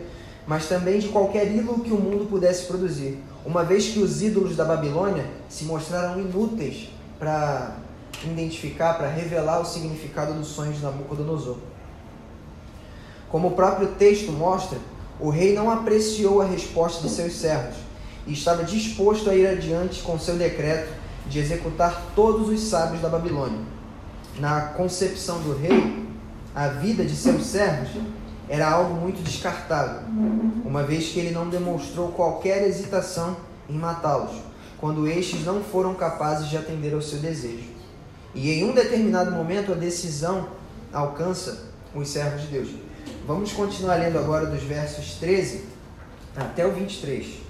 mas 0.46 0.66
também 0.66 0.98
de 0.98 1.08
qualquer 1.08 1.50
ídolo 1.54 1.80
que 1.80 1.92
o 1.92 1.96
mundo 1.96 2.26
pudesse 2.28 2.66
produzir, 2.66 3.18
uma 3.44 3.62
vez 3.62 3.88
que 3.88 3.98
os 3.98 4.22
ídolos 4.22 4.56
da 4.56 4.64
Babilônia 4.64 5.26
se 5.48 5.64
mostraram 5.64 6.20
inúteis 6.20 6.88
para 7.18 7.76
identificar, 8.22 8.94
para 8.94 9.08
revelar 9.08 9.60
o 9.60 9.64
significado 9.64 10.34
dos 10.34 10.48
sonhos 10.48 10.76
de 10.76 10.82
Nabucodonosor. 10.82 11.56
Como 13.28 13.48
o 13.48 13.52
próprio 13.52 13.88
texto 13.92 14.30
mostra, 14.30 14.78
o 15.18 15.30
rei 15.30 15.54
não 15.54 15.70
apreciou 15.70 16.40
a 16.40 16.44
resposta 16.44 17.02
de 17.02 17.12
seus 17.12 17.34
servos 17.34 17.76
e 18.26 18.32
estava 18.32 18.64
disposto 18.64 19.28
a 19.28 19.34
ir 19.34 19.46
adiante 19.46 20.02
com 20.02 20.18
seu 20.18 20.36
decreto 20.36 20.92
de 21.26 21.38
executar 21.38 22.02
todos 22.14 22.48
os 22.48 22.60
sábios 22.60 23.00
da 23.00 23.08
Babilônia. 23.08 23.60
Na 24.38 24.60
concepção 24.68 25.40
do 25.40 25.56
rei, 25.56 26.04
a 26.54 26.68
vida 26.68 27.04
de 27.04 27.14
seus 27.14 27.46
servos 27.46 27.90
era 28.48 28.70
algo 28.70 28.94
muito 28.94 29.22
descartável, 29.22 30.02
uma 30.64 30.82
vez 30.82 31.08
que 31.08 31.18
ele 31.18 31.30
não 31.30 31.48
demonstrou 31.48 32.08
qualquer 32.08 32.66
hesitação 32.66 33.36
em 33.68 33.74
matá-los, 33.74 34.36
quando 34.78 35.08
estes 35.08 35.44
não 35.44 35.62
foram 35.62 35.94
capazes 35.94 36.48
de 36.48 36.56
atender 36.56 36.92
ao 36.94 37.00
seu 37.00 37.18
desejo. 37.18 37.73
E 38.34 38.50
em 38.50 38.64
um 38.64 38.74
determinado 38.74 39.30
momento 39.30 39.72
a 39.72 39.76
decisão 39.76 40.48
alcança 40.92 41.68
os 41.94 42.08
servos 42.08 42.42
de 42.42 42.48
Deus. 42.48 42.68
Vamos 43.26 43.52
continuar 43.52 43.96
lendo 43.96 44.18
agora 44.18 44.46
dos 44.46 44.62
versos 44.62 45.14
13 45.14 45.64
até 46.36 46.66
o 46.66 46.72
23. 46.72 47.44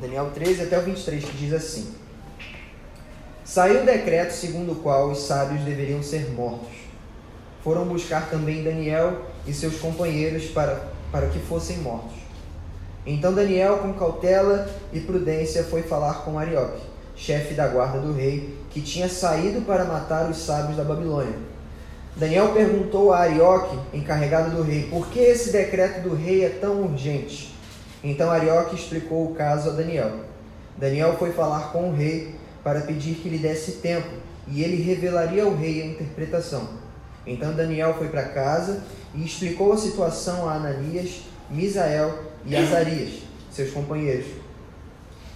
Daniel 0.00 0.30
13 0.34 0.62
até 0.62 0.78
o 0.78 0.82
23, 0.82 1.24
que 1.24 1.36
diz 1.36 1.52
assim: 1.52 1.94
Saiu 3.44 3.82
o 3.82 3.84
decreto 3.84 4.32
segundo 4.32 4.72
o 4.72 4.76
qual 4.76 5.10
os 5.10 5.18
sábios 5.18 5.62
deveriam 5.62 6.02
ser 6.02 6.30
mortos. 6.30 6.68
Foram 7.62 7.84
buscar 7.84 8.30
também 8.30 8.62
Daniel 8.62 9.26
e 9.46 9.52
seus 9.52 9.76
companheiros 9.78 10.46
para, 10.46 10.88
para 11.12 11.28
que 11.28 11.38
fossem 11.38 11.78
mortos. 11.78 12.29
Então 13.06 13.32
Daniel, 13.32 13.78
com 13.78 13.94
cautela 13.94 14.68
e 14.92 15.00
prudência, 15.00 15.64
foi 15.64 15.82
falar 15.82 16.22
com 16.22 16.38
Arioque, 16.38 16.82
chefe 17.16 17.54
da 17.54 17.66
guarda 17.66 17.98
do 17.98 18.12
rei, 18.12 18.58
que 18.70 18.80
tinha 18.80 19.08
saído 19.08 19.62
para 19.62 19.84
matar 19.84 20.30
os 20.30 20.36
sábios 20.36 20.76
da 20.76 20.84
Babilônia. 20.84 21.34
Daniel 22.14 22.52
perguntou 22.52 23.12
a 23.12 23.20
Arioque, 23.20 23.78
encarregado 23.94 24.54
do 24.54 24.62
rei, 24.62 24.88
por 24.90 25.08
que 25.08 25.18
esse 25.18 25.50
decreto 25.50 26.02
do 26.02 26.14
rei 26.14 26.44
é 26.44 26.50
tão 26.50 26.82
urgente? 26.82 27.54
Então 28.04 28.30
Arioque 28.30 28.74
explicou 28.74 29.30
o 29.30 29.34
caso 29.34 29.70
a 29.70 29.72
Daniel. 29.72 30.12
Daniel 30.76 31.16
foi 31.18 31.32
falar 31.32 31.72
com 31.72 31.90
o 31.90 31.94
rei 31.94 32.34
para 32.62 32.80
pedir 32.82 33.14
que 33.14 33.28
lhe 33.28 33.38
desse 33.38 33.72
tempo, 33.72 34.08
e 34.46 34.62
ele 34.62 34.82
revelaria 34.82 35.44
ao 35.44 35.54
rei 35.54 35.82
a 35.82 35.86
interpretação. 35.86 36.68
Então 37.26 37.54
Daniel 37.54 37.94
foi 37.94 38.08
para 38.08 38.24
casa 38.24 38.82
e 39.14 39.24
explicou 39.24 39.72
a 39.72 39.78
situação 39.78 40.48
a 40.48 40.54
Ananias, 40.54 41.22
Misael 41.48 42.29
e 42.44 42.56
Azarias, 42.56 43.20
seus 43.50 43.70
companheiros, 43.70 44.26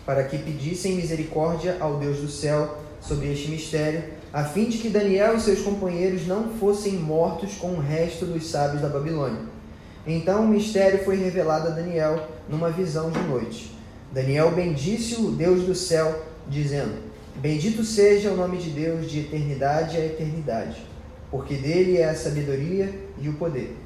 para 0.07 0.25
que 0.25 0.39
pedissem 0.39 0.95
misericórdia 0.95 1.77
ao 1.81 1.99
Deus 1.99 2.19
do 2.19 2.29
céu 2.29 2.79
sobre 3.01 3.33
este 3.33 3.51
mistério, 3.51 4.05
a 4.33 4.45
fim 4.45 4.65
de 4.65 4.79
que 4.79 4.89
Daniel 4.89 5.37
e 5.37 5.41
seus 5.41 5.61
companheiros 5.61 6.27
não 6.27 6.51
fossem 6.55 6.95
mortos 6.95 7.55
com 7.57 7.69
o 7.69 7.81
resto 7.81 8.27
dos 8.27 8.47
sábios 8.51 8.83
da 8.83 8.89
Babilônia. 8.89 9.43
Então 10.07 10.45
o 10.45 10.49
mistério 10.49 11.05
foi 11.05 11.17
revelado 11.17 11.69
a 11.69 11.71
Daniel 11.71 12.29
numa 12.49 12.71
visão 12.71 13.11
de 13.11 13.21
noite. 13.21 13.75
Daniel 14.13 14.51
bendisse 14.51 15.17
o 15.17 15.31
Deus 15.31 15.63
do 15.63 15.75
céu, 15.75 16.25
dizendo: 16.49 16.95
Bendito 17.37 17.85
seja 17.85 18.31
o 18.31 18.37
nome 18.37 18.59
de 18.59 18.71
Deus 18.71 19.11
de 19.11 19.21
eternidade 19.21 19.97
a 19.97 20.05
eternidade, 20.05 20.85
porque 21.31 21.55
dele 21.55 21.99
é 21.99 22.09
a 22.09 22.15
sabedoria 22.15 22.93
e 23.21 23.29
o 23.29 23.35
poder. 23.35 23.77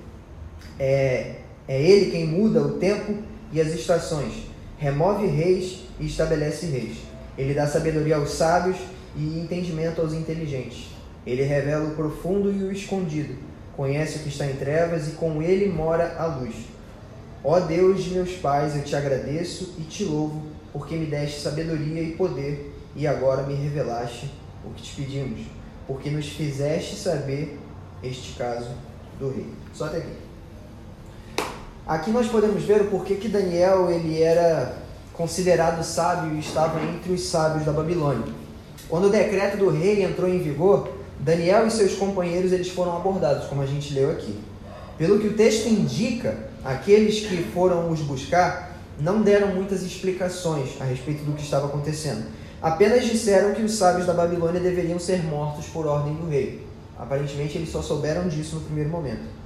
É, 0.78 1.37
é 1.68 1.80
ele 1.80 2.10
quem 2.10 2.26
muda 2.26 2.62
o 2.62 2.78
tempo 2.78 3.22
e 3.52 3.60
as 3.60 3.68
estações, 3.68 4.32
remove 4.78 5.26
reis 5.26 5.82
e 6.00 6.06
estabelece 6.06 6.66
reis. 6.66 6.96
Ele 7.37 7.52
dá 7.52 7.66
sabedoria 7.66 8.16
aos 8.16 8.30
sábios 8.30 8.78
e 9.14 9.38
entendimento 9.38 10.00
aos 10.00 10.14
inteligentes. 10.14 10.88
Ele 11.26 11.42
revela 11.42 11.90
o 11.90 11.94
profundo 11.94 12.50
e 12.50 12.64
o 12.64 12.72
escondido, 12.72 13.37
conhece 13.76 14.16
o 14.16 14.22
que 14.22 14.28
está 14.30 14.46
em 14.46 14.56
trevas 14.56 15.08
e 15.08 15.10
com 15.12 15.42
ele 15.42 15.68
mora 15.68 16.16
a 16.18 16.26
luz. 16.26 16.54
Ó 17.44 17.60
Deus 17.60 18.02
de 18.02 18.14
meus 18.14 18.32
pais, 18.32 18.75
eu 18.75 18.82
te 18.82 18.96
agradeço 18.96 19.75
e 19.78 19.82
te 19.82 20.04
louvo, 20.04 20.46
porque 20.72 20.96
me 20.96 21.06
deste 21.06 21.40
sabedoria 21.40 22.02
e 22.02 22.12
poder 22.12 22.75
e 22.96 23.06
agora 23.06 23.42
me 23.42 23.54
revelaste 23.54 24.32
o 24.64 24.70
que 24.70 24.82
te 24.82 24.96
pedimos, 24.96 25.42
porque 25.87 26.10
nos 26.10 26.26
fizeste 26.26 26.96
saber 26.96 27.58
este 28.02 28.37
caso 28.37 28.70
do 29.18 29.30
rei. 29.30 29.46
Só 29.72 29.84
até 29.84 29.98
aqui. 29.98 30.27
Aqui 31.88 32.11
nós 32.11 32.26
podemos 32.26 32.62
ver 32.64 32.83
o 32.83 32.88
porquê 32.88 33.14
que 33.14 33.28
Daniel 33.28 33.90
ele 33.90 34.23
era 34.23 34.76
considerado 35.14 35.83
sábio 35.83 36.37
e 36.37 36.38
estava 36.38 36.78
entre 36.83 37.11
os 37.14 37.30
sábios 37.30 37.64
da 37.64 37.73
Babilônia. 37.73 38.30
Quando 38.90 39.07
o 39.07 39.11
decreto 39.11 39.57
do 39.57 39.71
rei 39.71 40.04
entrou 40.04 40.28
em 40.28 40.38
vigor, 40.38 40.90
Daniel 41.18 41.66
e 41.66 41.71
seus 41.71 41.95
companheiros 41.95 42.52
eles 42.52 42.68
foram 42.68 42.95
abordados, 42.95 43.47
como 43.47 43.62
a 43.62 43.66
gente 43.66 43.95
leu 43.95 44.11
aqui. 44.11 44.38
Pelo 44.99 45.18
que 45.18 45.28
o 45.28 45.33
texto 45.33 45.66
indica, 45.66 46.37
aqueles 46.62 47.21
que 47.21 47.42
foram 47.54 47.90
os 47.90 48.00
buscar 48.00 48.76
não 49.00 49.23
deram 49.23 49.54
muitas 49.54 49.83
explicações 49.83 50.78
a 50.83 50.85
respeito 50.85 51.25
do 51.25 51.33
que 51.33 51.42
estava 51.42 51.68
acontecendo. 51.68 52.26
Apenas 52.61 53.07
disseram 53.07 53.54
que 53.54 53.62
os 53.62 53.78
sábios 53.78 54.07
da 54.07 54.12
Babilônia 54.12 54.61
deveriam 54.61 54.99
ser 54.99 55.25
mortos 55.25 55.64
por 55.68 55.87
ordem 55.87 56.12
do 56.16 56.28
rei. 56.28 56.66
Aparentemente, 56.99 57.57
eles 57.57 57.71
só 57.71 57.80
souberam 57.80 58.28
disso 58.28 58.57
no 58.57 58.61
primeiro 58.61 58.90
momento. 58.90 59.38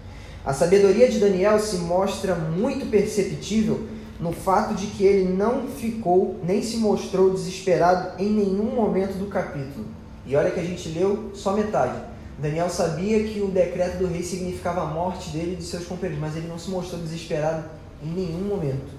A 0.45 0.53
sabedoria 0.53 1.09
de 1.09 1.19
Daniel 1.19 1.59
se 1.59 1.77
mostra 1.77 2.35
muito 2.35 2.91
perceptível 2.91 3.87
no 4.19 4.33
fato 4.33 4.75
de 4.75 4.87
que 4.89 5.05
ele 5.05 5.33
não 5.33 5.69
ficou 5.69 6.41
nem 6.45 6.63
se 6.63 6.77
mostrou 6.77 7.31
desesperado 7.31 8.21
em 8.21 8.29
nenhum 8.29 8.75
momento 8.75 9.19
do 9.19 9.27
capítulo. 9.27 9.87
E 10.27 10.35
olha 10.37 10.51
que 10.51 10.61
a 10.61 10.65
gente 10.65 10.89
leu 10.89 11.31
só 11.35 11.53
metade. 11.53 12.01
Daniel 12.39 12.69
sabia 12.69 13.23
que 13.25 13.41
o 13.41 13.49
decreto 13.49 13.99
do 13.99 14.07
rei 14.07 14.23
significava 14.23 14.83
a 14.83 14.87
morte 14.87 15.31
dele 15.31 15.53
e 15.53 15.57
de 15.57 15.65
seus 15.65 15.87
companheiros, 15.87 16.21
mas 16.21 16.37
ele 16.37 16.49
não 16.49 16.59
se 16.59 16.71
mostrou 16.71 17.01
desesperado 17.01 17.65
em 18.03 18.09
nenhum 18.09 18.41
momento. 18.41 18.93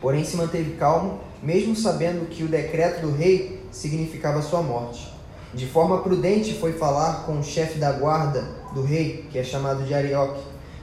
Porém, 0.00 0.24
se 0.24 0.36
manteve 0.36 0.72
calmo 0.76 1.20
mesmo 1.42 1.76
sabendo 1.76 2.28
que 2.28 2.42
o 2.42 2.48
decreto 2.48 3.02
do 3.02 3.12
rei 3.12 3.60
significava 3.70 4.42
sua 4.42 4.62
morte. 4.62 5.12
De 5.54 5.66
forma 5.66 6.02
prudente 6.02 6.54
foi 6.54 6.72
falar 6.72 7.24
com 7.24 7.38
o 7.40 7.42
chefe 7.42 7.78
da 7.78 7.92
guarda 7.92 8.42
do 8.74 8.82
rei, 8.82 9.26
que 9.30 9.38
é 9.38 9.44
chamado 9.44 9.82
de 9.84 9.94
Arioque, 9.94 10.42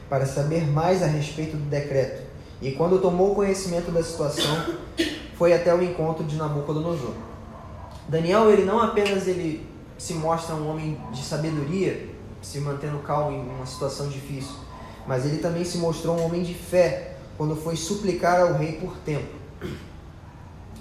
para 0.09 0.25
saber 0.25 0.65
mais 0.67 1.03
a 1.03 1.05
respeito 1.05 1.55
do 1.55 1.69
decreto. 1.69 2.23
E 2.61 2.71
quando 2.71 2.99
tomou 2.99 3.35
conhecimento 3.35 3.91
da 3.91 4.03
situação, 4.03 4.65
foi 5.37 5.53
até 5.53 5.73
o 5.73 5.83
encontro 5.83 6.23
de 6.23 6.35
Nabucodonosor. 6.35 7.13
Daniel, 8.07 8.49
ele 8.49 8.65
não 8.65 8.79
apenas 8.79 9.27
ele 9.27 9.67
se 9.97 10.13
mostra 10.13 10.55
um 10.55 10.69
homem 10.69 10.99
de 11.11 11.23
sabedoria, 11.23 12.09
se 12.41 12.59
mantendo 12.59 12.99
calmo 12.99 13.37
em 13.37 13.41
uma 13.41 13.65
situação 13.65 14.07
difícil, 14.07 14.55
mas 15.07 15.25
ele 15.25 15.37
também 15.37 15.63
se 15.63 15.77
mostrou 15.77 16.17
um 16.17 16.25
homem 16.25 16.43
de 16.43 16.53
fé 16.53 17.15
quando 17.37 17.55
foi 17.55 17.75
suplicar 17.75 18.41
ao 18.41 18.53
rei 18.53 18.73
por 18.73 18.95
tempo. 18.97 19.33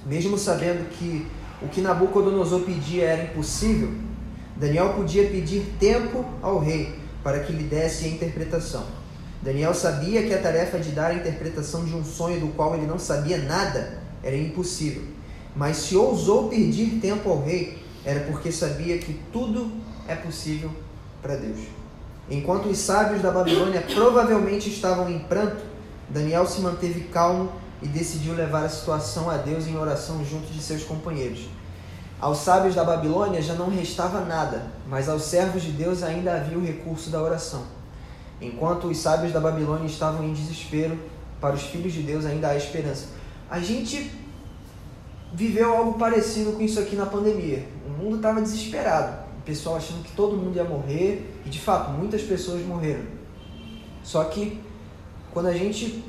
Mesmo 0.06 0.36
sabendo 0.36 0.88
que 0.90 1.26
o 1.62 1.68
que 1.68 1.80
Nabucodonosor 1.80 2.60
pedia 2.60 3.04
era 3.04 3.24
impossível, 3.24 3.92
Daniel 4.56 4.94
podia 4.94 5.28
pedir 5.28 5.74
tempo 5.78 6.24
ao 6.40 6.58
rei 6.58 6.94
para 7.22 7.40
que 7.40 7.52
lhe 7.52 7.64
desse 7.64 8.04
a 8.04 8.08
interpretação. 8.08 8.84
Daniel 9.42 9.74
sabia 9.74 10.22
que 10.22 10.32
a 10.32 10.40
tarefa 10.40 10.78
de 10.78 10.90
dar 10.90 11.10
a 11.10 11.14
interpretação 11.14 11.84
de 11.84 11.94
um 11.94 12.04
sonho 12.04 12.40
do 12.40 12.48
qual 12.48 12.74
ele 12.74 12.86
não 12.86 12.98
sabia 12.98 13.38
nada 13.38 13.98
era 14.22 14.36
impossível. 14.36 15.02
Mas 15.54 15.76
se 15.76 15.96
ousou 15.96 16.48
pedir 16.48 16.98
tempo 17.00 17.28
ao 17.28 17.42
rei, 17.42 17.78
era 18.04 18.20
porque 18.20 18.50
sabia 18.50 18.98
que 18.98 19.20
tudo 19.32 19.70
é 20.08 20.14
possível 20.14 20.70
para 21.20 21.36
Deus. 21.36 21.60
Enquanto 22.30 22.68
os 22.68 22.78
sábios 22.78 23.20
da 23.20 23.30
Babilônia 23.30 23.82
provavelmente 23.82 24.68
estavam 24.70 25.10
em 25.10 25.18
pranto, 25.18 25.62
Daniel 26.08 26.46
se 26.46 26.60
manteve 26.60 27.00
calmo 27.12 27.52
e 27.84 27.88
decidiu 27.88 28.34
levar 28.34 28.64
a 28.64 28.68
situação 28.68 29.28
a 29.28 29.36
Deus 29.36 29.66
em 29.66 29.76
oração 29.76 30.24
junto 30.24 30.50
de 30.50 30.60
seus 30.60 30.82
companheiros. 30.82 31.46
Aos 32.18 32.38
sábios 32.38 32.74
da 32.74 32.82
Babilônia 32.82 33.42
já 33.42 33.52
não 33.52 33.68
restava 33.68 34.22
nada, 34.22 34.72
mas 34.88 35.06
aos 35.06 35.24
servos 35.24 35.62
de 35.62 35.70
Deus 35.70 36.02
ainda 36.02 36.34
havia 36.34 36.56
o 36.56 36.64
recurso 36.64 37.10
da 37.10 37.22
oração. 37.22 37.64
Enquanto 38.40 38.88
os 38.88 38.96
sábios 38.96 39.34
da 39.34 39.38
Babilônia 39.38 39.86
estavam 39.86 40.24
em 40.24 40.32
desespero, 40.32 40.98
para 41.38 41.54
os 41.54 41.62
filhos 41.64 41.92
de 41.92 42.00
Deus 42.00 42.24
ainda 42.24 42.48
há 42.48 42.56
esperança. 42.56 43.08
A 43.50 43.60
gente 43.60 44.10
viveu 45.34 45.76
algo 45.76 45.98
parecido 45.98 46.52
com 46.52 46.62
isso 46.62 46.80
aqui 46.80 46.96
na 46.96 47.04
pandemia. 47.04 47.68
O 47.86 47.90
mundo 47.90 48.16
estava 48.16 48.40
desesperado, 48.40 49.24
o 49.40 49.42
pessoal 49.42 49.76
achando 49.76 50.02
que 50.02 50.12
todo 50.12 50.38
mundo 50.38 50.56
ia 50.56 50.64
morrer, 50.64 51.38
e 51.44 51.50
de 51.50 51.60
fato, 51.60 51.90
muitas 51.90 52.22
pessoas 52.22 52.64
morreram. 52.64 53.04
Só 54.02 54.24
que 54.24 54.58
quando 55.34 55.46
a 55.46 55.52
gente 55.52 56.02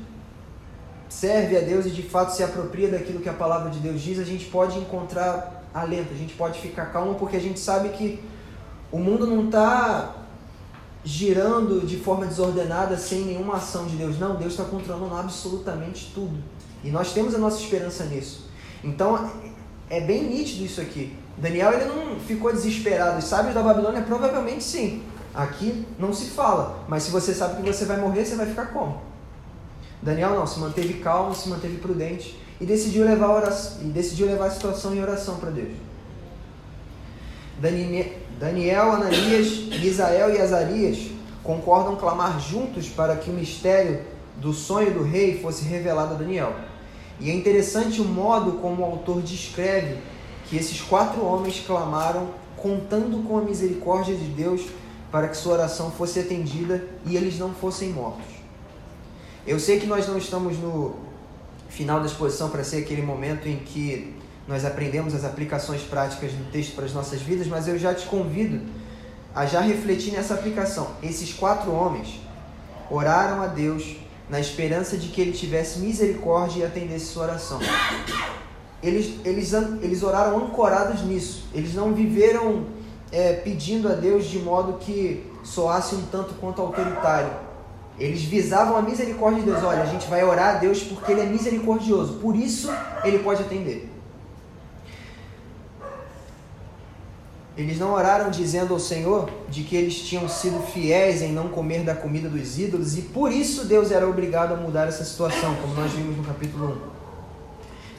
serve 1.20 1.56
a 1.56 1.60
Deus 1.60 1.86
e 1.86 1.90
de 1.90 2.02
fato 2.02 2.34
se 2.34 2.42
apropria 2.42 2.90
daquilo 2.90 3.20
que 3.20 3.28
a 3.28 3.32
palavra 3.32 3.70
de 3.70 3.78
Deus 3.78 4.02
diz, 4.02 4.18
a 4.18 4.24
gente 4.24 4.44
pode 4.46 4.78
encontrar 4.78 5.64
alento, 5.72 6.12
a 6.12 6.16
gente 6.16 6.34
pode 6.34 6.60
ficar 6.60 6.86
calmo 6.86 7.14
porque 7.14 7.36
a 7.36 7.40
gente 7.40 7.58
sabe 7.58 7.88
que 7.90 8.22
o 8.92 8.98
mundo 8.98 9.26
não 9.26 9.46
está 9.46 10.14
girando 11.02 11.86
de 11.86 11.96
forma 11.96 12.26
desordenada 12.26 12.98
sem 12.98 13.22
nenhuma 13.22 13.56
ação 13.56 13.86
de 13.86 13.96
Deus. 13.96 14.18
Não, 14.18 14.36
Deus 14.36 14.52
está 14.52 14.64
controlando 14.64 15.14
absolutamente 15.16 16.12
tudo. 16.14 16.36
E 16.84 16.90
nós 16.90 17.14
temos 17.14 17.34
a 17.34 17.38
nossa 17.38 17.62
esperança 17.62 18.04
nisso. 18.04 18.50
Então 18.84 19.30
é 19.88 20.00
bem 20.02 20.24
nítido 20.24 20.64
isso 20.64 20.82
aqui. 20.82 21.16
Daniel 21.38 21.72
ele 21.72 21.86
não 21.86 22.20
ficou 22.20 22.52
desesperado. 22.52 23.18
Os 23.18 23.24
sábios 23.24 23.54
da 23.54 23.62
Babilônia 23.62 24.02
provavelmente 24.02 24.62
sim. 24.62 25.02
Aqui 25.34 25.86
não 25.98 26.12
se 26.12 26.26
fala. 26.26 26.84
Mas 26.86 27.04
se 27.04 27.10
você 27.10 27.32
sabe 27.32 27.62
que 27.62 27.72
você 27.72 27.86
vai 27.86 27.96
morrer, 27.96 28.26
você 28.26 28.36
vai 28.36 28.46
ficar 28.46 28.66
como? 28.66 29.15
Daniel 30.06 30.36
não, 30.36 30.46
se 30.46 30.60
manteve 30.60 30.94
calmo, 31.00 31.34
se 31.34 31.48
manteve 31.48 31.78
prudente 31.78 32.40
e 32.60 32.64
decidiu 32.64 33.04
levar 33.04 33.26
a, 33.26 33.34
oração, 33.34 33.82
e 33.82 33.86
decidiu 33.86 34.28
levar 34.28 34.46
a 34.46 34.50
situação 34.52 34.94
em 34.94 35.02
oração 35.02 35.38
para 35.38 35.50
Deus. 35.50 35.72
Daniel, 37.58 38.92
Ananias, 38.92 39.64
Misael 39.80 40.32
e 40.32 40.40
Azarias 40.40 41.10
concordam 41.42 41.96
clamar 41.96 42.38
juntos 42.38 42.88
para 42.88 43.16
que 43.16 43.28
o 43.30 43.32
mistério 43.32 44.02
do 44.36 44.52
sonho 44.52 44.94
do 44.94 45.02
rei 45.02 45.40
fosse 45.40 45.64
revelado 45.64 46.14
a 46.14 46.18
Daniel. 46.18 46.54
E 47.18 47.28
é 47.28 47.34
interessante 47.34 48.00
o 48.00 48.04
modo 48.04 48.60
como 48.60 48.82
o 48.82 48.84
autor 48.84 49.20
descreve 49.22 49.98
que 50.44 50.56
esses 50.56 50.80
quatro 50.80 51.24
homens 51.24 51.64
clamaram 51.66 52.28
contando 52.56 53.26
com 53.26 53.38
a 53.38 53.42
misericórdia 53.42 54.14
de 54.14 54.26
Deus 54.26 54.66
para 55.10 55.26
que 55.26 55.36
sua 55.36 55.54
oração 55.54 55.90
fosse 55.90 56.20
atendida 56.20 56.84
e 57.04 57.16
eles 57.16 57.40
não 57.40 57.52
fossem 57.52 57.88
mortos. 57.88 58.35
Eu 59.46 59.60
sei 59.60 59.78
que 59.78 59.86
nós 59.86 60.08
não 60.08 60.18
estamos 60.18 60.58
no 60.58 60.96
final 61.68 62.00
da 62.00 62.06
exposição 62.06 62.50
para 62.50 62.64
ser 62.64 62.78
aquele 62.78 63.02
momento 63.02 63.46
em 63.48 63.58
que 63.58 64.12
nós 64.48 64.64
aprendemos 64.64 65.14
as 65.14 65.24
aplicações 65.24 65.82
práticas 65.82 66.32
do 66.32 66.50
texto 66.50 66.74
para 66.74 66.84
as 66.84 66.92
nossas 66.92 67.22
vidas, 67.22 67.46
mas 67.46 67.68
eu 67.68 67.78
já 67.78 67.94
te 67.94 68.06
convido 68.06 68.60
a 69.32 69.46
já 69.46 69.60
refletir 69.60 70.12
nessa 70.12 70.34
aplicação. 70.34 70.88
Esses 71.00 71.32
quatro 71.32 71.70
homens 71.70 72.20
oraram 72.90 73.40
a 73.40 73.46
Deus 73.46 73.96
na 74.28 74.40
esperança 74.40 74.96
de 74.96 75.08
que 75.08 75.20
ele 75.20 75.32
tivesse 75.32 75.78
misericórdia 75.78 76.62
e 76.62 76.66
atendesse 76.66 77.06
sua 77.06 77.24
oração. 77.24 77.60
Eles, 78.82 79.14
eles, 79.24 79.52
eles 79.80 80.02
oraram 80.02 80.38
ancorados 80.38 81.02
nisso. 81.02 81.46
Eles 81.54 81.72
não 81.72 81.94
viveram 81.94 82.66
é, 83.12 83.34
pedindo 83.34 83.88
a 83.88 83.92
Deus 83.92 84.26
de 84.26 84.40
modo 84.40 84.78
que 84.78 85.24
soasse 85.44 85.94
um 85.94 86.02
tanto 86.06 86.34
quanto 86.34 86.60
autoritário 86.60 87.45
eles 87.98 88.22
visavam 88.22 88.76
a 88.76 88.82
misericórdia 88.82 89.42
de 89.42 89.50
Deus. 89.50 89.64
Olha, 89.64 89.82
a 89.82 89.86
gente 89.86 90.06
vai 90.08 90.22
orar 90.22 90.56
a 90.56 90.58
Deus 90.58 90.82
porque 90.82 91.12
Ele 91.12 91.22
é 91.22 91.26
misericordioso. 91.26 92.14
Por 92.14 92.36
isso 92.36 92.70
Ele 93.04 93.20
pode 93.20 93.42
atender. 93.42 93.90
Eles 97.56 97.78
não 97.78 97.94
oraram 97.94 98.30
dizendo 98.30 98.74
ao 98.74 98.78
Senhor 98.78 99.30
de 99.48 99.62
que 99.62 99.74
eles 99.74 100.00
tinham 100.00 100.28
sido 100.28 100.60
fiéis 100.60 101.22
em 101.22 101.32
não 101.32 101.48
comer 101.48 101.84
da 101.84 101.94
comida 101.94 102.28
dos 102.28 102.58
ídolos 102.58 102.98
e 102.98 103.02
por 103.02 103.32
isso 103.32 103.64
Deus 103.64 103.90
era 103.90 104.06
obrigado 104.06 104.52
a 104.52 104.56
mudar 104.58 104.86
essa 104.88 105.02
situação, 105.02 105.54
como 105.54 105.72
nós 105.72 105.90
vimos 105.92 106.18
no 106.18 106.22
capítulo 106.22 106.72
1. 106.92 106.96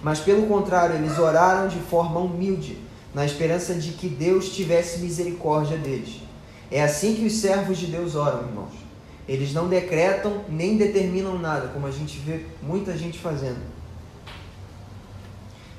Mas 0.04 0.20
pelo 0.20 0.46
contrário, 0.46 0.94
eles 0.94 1.18
oraram 1.18 1.68
de 1.68 1.80
forma 1.80 2.20
humilde, 2.20 2.78
na 3.16 3.26
esperança 3.26 3.74
de 3.74 3.94
que 3.94 4.08
Deus 4.08 4.50
tivesse 4.50 5.00
misericórdia 5.00 5.76
deles. 5.76 6.22
É 6.70 6.84
assim 6.84 7.16
que 7.16 7.26
os 7.26 7.34
servos 7.34 7.80
de 7.80 7.88
Deus 7.88 8.14
oram, 8.14 8.42
irmãos. 8.42 8.87
Eles 9.28 9.54
não 9.54 9.68
decretam 9.68 10.46
nem 10.48 10.78
determinam 10.78 11.38
nada, 11.38 11.68
como 11.68 11.86
a 11.86 11.92
gente 11.92 12.18
vê 12.20 12.46
muita 12.62 12.98
gente 12.98 13.20
fazendo. 13.20 13.60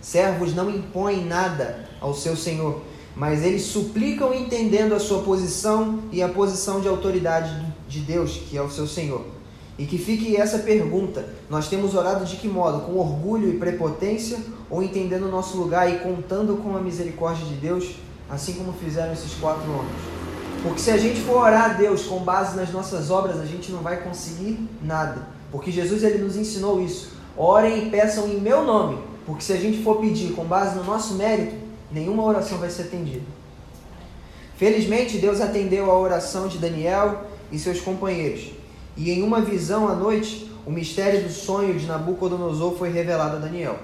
Servos 0.00 0.54
não 0.54 0.70
impõem 0.70 1.24
nada 1.24 1.88
ao 2.00 2.14
seu 2.14 2.36
Senhor, 2.36 2.82
mas 3.16 3.42
eles 3.44 3.62
suplicam 3.62 4.34
entendendo 4.34 4.94
a 4.94 5.00
sua 5.00 5.22
posição 5.22 6.00
e 6.12 6.22
a 6.22 6.28
posição 6.28 6.80
de 6.80 6.88
autoridade 6.88 7.66
de 7.88 8.00
Deus, 8.00 8.40
que 8.48 8.56
é 8.56 8.62
o 8.62 8.70
seu 8.70 8.86
Senhor. 8.86 9.24
E 9.78 9.86
que 9.86 9.96
fique 9.96 10.36
essa 10.36 10.58
pergunta: 10.58 11.28
nós 11.48 11.68
temos 11.68 11.94
orado 11.94 12.24
de 12.24 12.36
que 12.36 12.48
modo? 12.48 12.80
Com 12.86 12.96
orgulho 12.98 13.48
e 13.48 13.58
prepotência 13.58 14.38
ou 14.68 14.82
entendendo 14.82 15.26
o 15.26 15.30
nosso 15.30 15.56
lugar 15.56 15.92
e 15.92 15.98
contando 16.00 16.56
com 16.56 16.76
a 16.76 16.80
misericórdia 16.80 17.46
de 17.46 17.54
Deus, 17.54 17.96
assim 18.28 18.54
como 18.54 18.72
fizeram 18.72 19.12
esses 19.12 19.34
quatro 19.34 19.70
homens? 19.70 20.17
Porque 20.62 20.80
se 20.80 20.90
a 20.90 20.96
gente 20.96 21.20
for 21.20 21.36
orar 21.36 21.70
a 21.70 21.74
Deus 21.74 22.04
com 22.06 22.18
base 22.18 22.56
nas 22.56 22.70
nossas 22.70 23.10
obras, 23.10 23.40
a 23.40 23.46
gente 23.46 23.70
não 23.70 23.80
vai 23.80 24.02
conseguir 24.02 24.58
nada. 24.82 25.28
Porque 25.50 25.70
Jesus 25.70 26.02
ele 26.02 26.18
nos 26.18 26.36
ensinou 26.36 26.82
isso. 26.82 27.12
Orem 27.36 27.86
e 27.86 27.90
peçam 27.90 28.28
em 28.28 28.40
meu 28.40 28.64
nome. 28.64 28.98
Porque 29.24 29.42
se 29.42 29.52
a 29.52 29.56
gente 29.56 29.82
for 29.82 29.98
pedir 29.98 30.32
com 30.32 30.44
base 30.44 30.76
no 30.76 30.84
nosso 30.84 31.14
mérito, 31.14 31.54
nenhuma 31.92 32.24
oração 32.24 32.58
vai 32.58 32.70
ser 32.70 32.82
atendida. 32.82 33.24
Felizmente, 34.56 35.18
Deus 35.18 35.40
atendeu 35.40 35.90
a 35.90 35.98
oração 35.98 36.48
de 36.48 36.58
Daniel 36.58 37.24
e 37.52 37.58
seus 37.58 37.80
companheiros. 37.80 38.50
E 38.96 39.12
em 39.12 39.22
uma 39.22 39.40
visão 39.40 39.86
à 39.86 39.94
noite, 39.94 40.50
o 40.66 40.70
mistério 40.70 41.22
do 41.22 41.30
sonho 41.30 41.78
de 41.78 41.86
Nabucodonosor 41.86 42.76
foi 42.76 42.90
revelado 42.90 43.36
a 43.36 43.38
Daniel. 43.38 43.78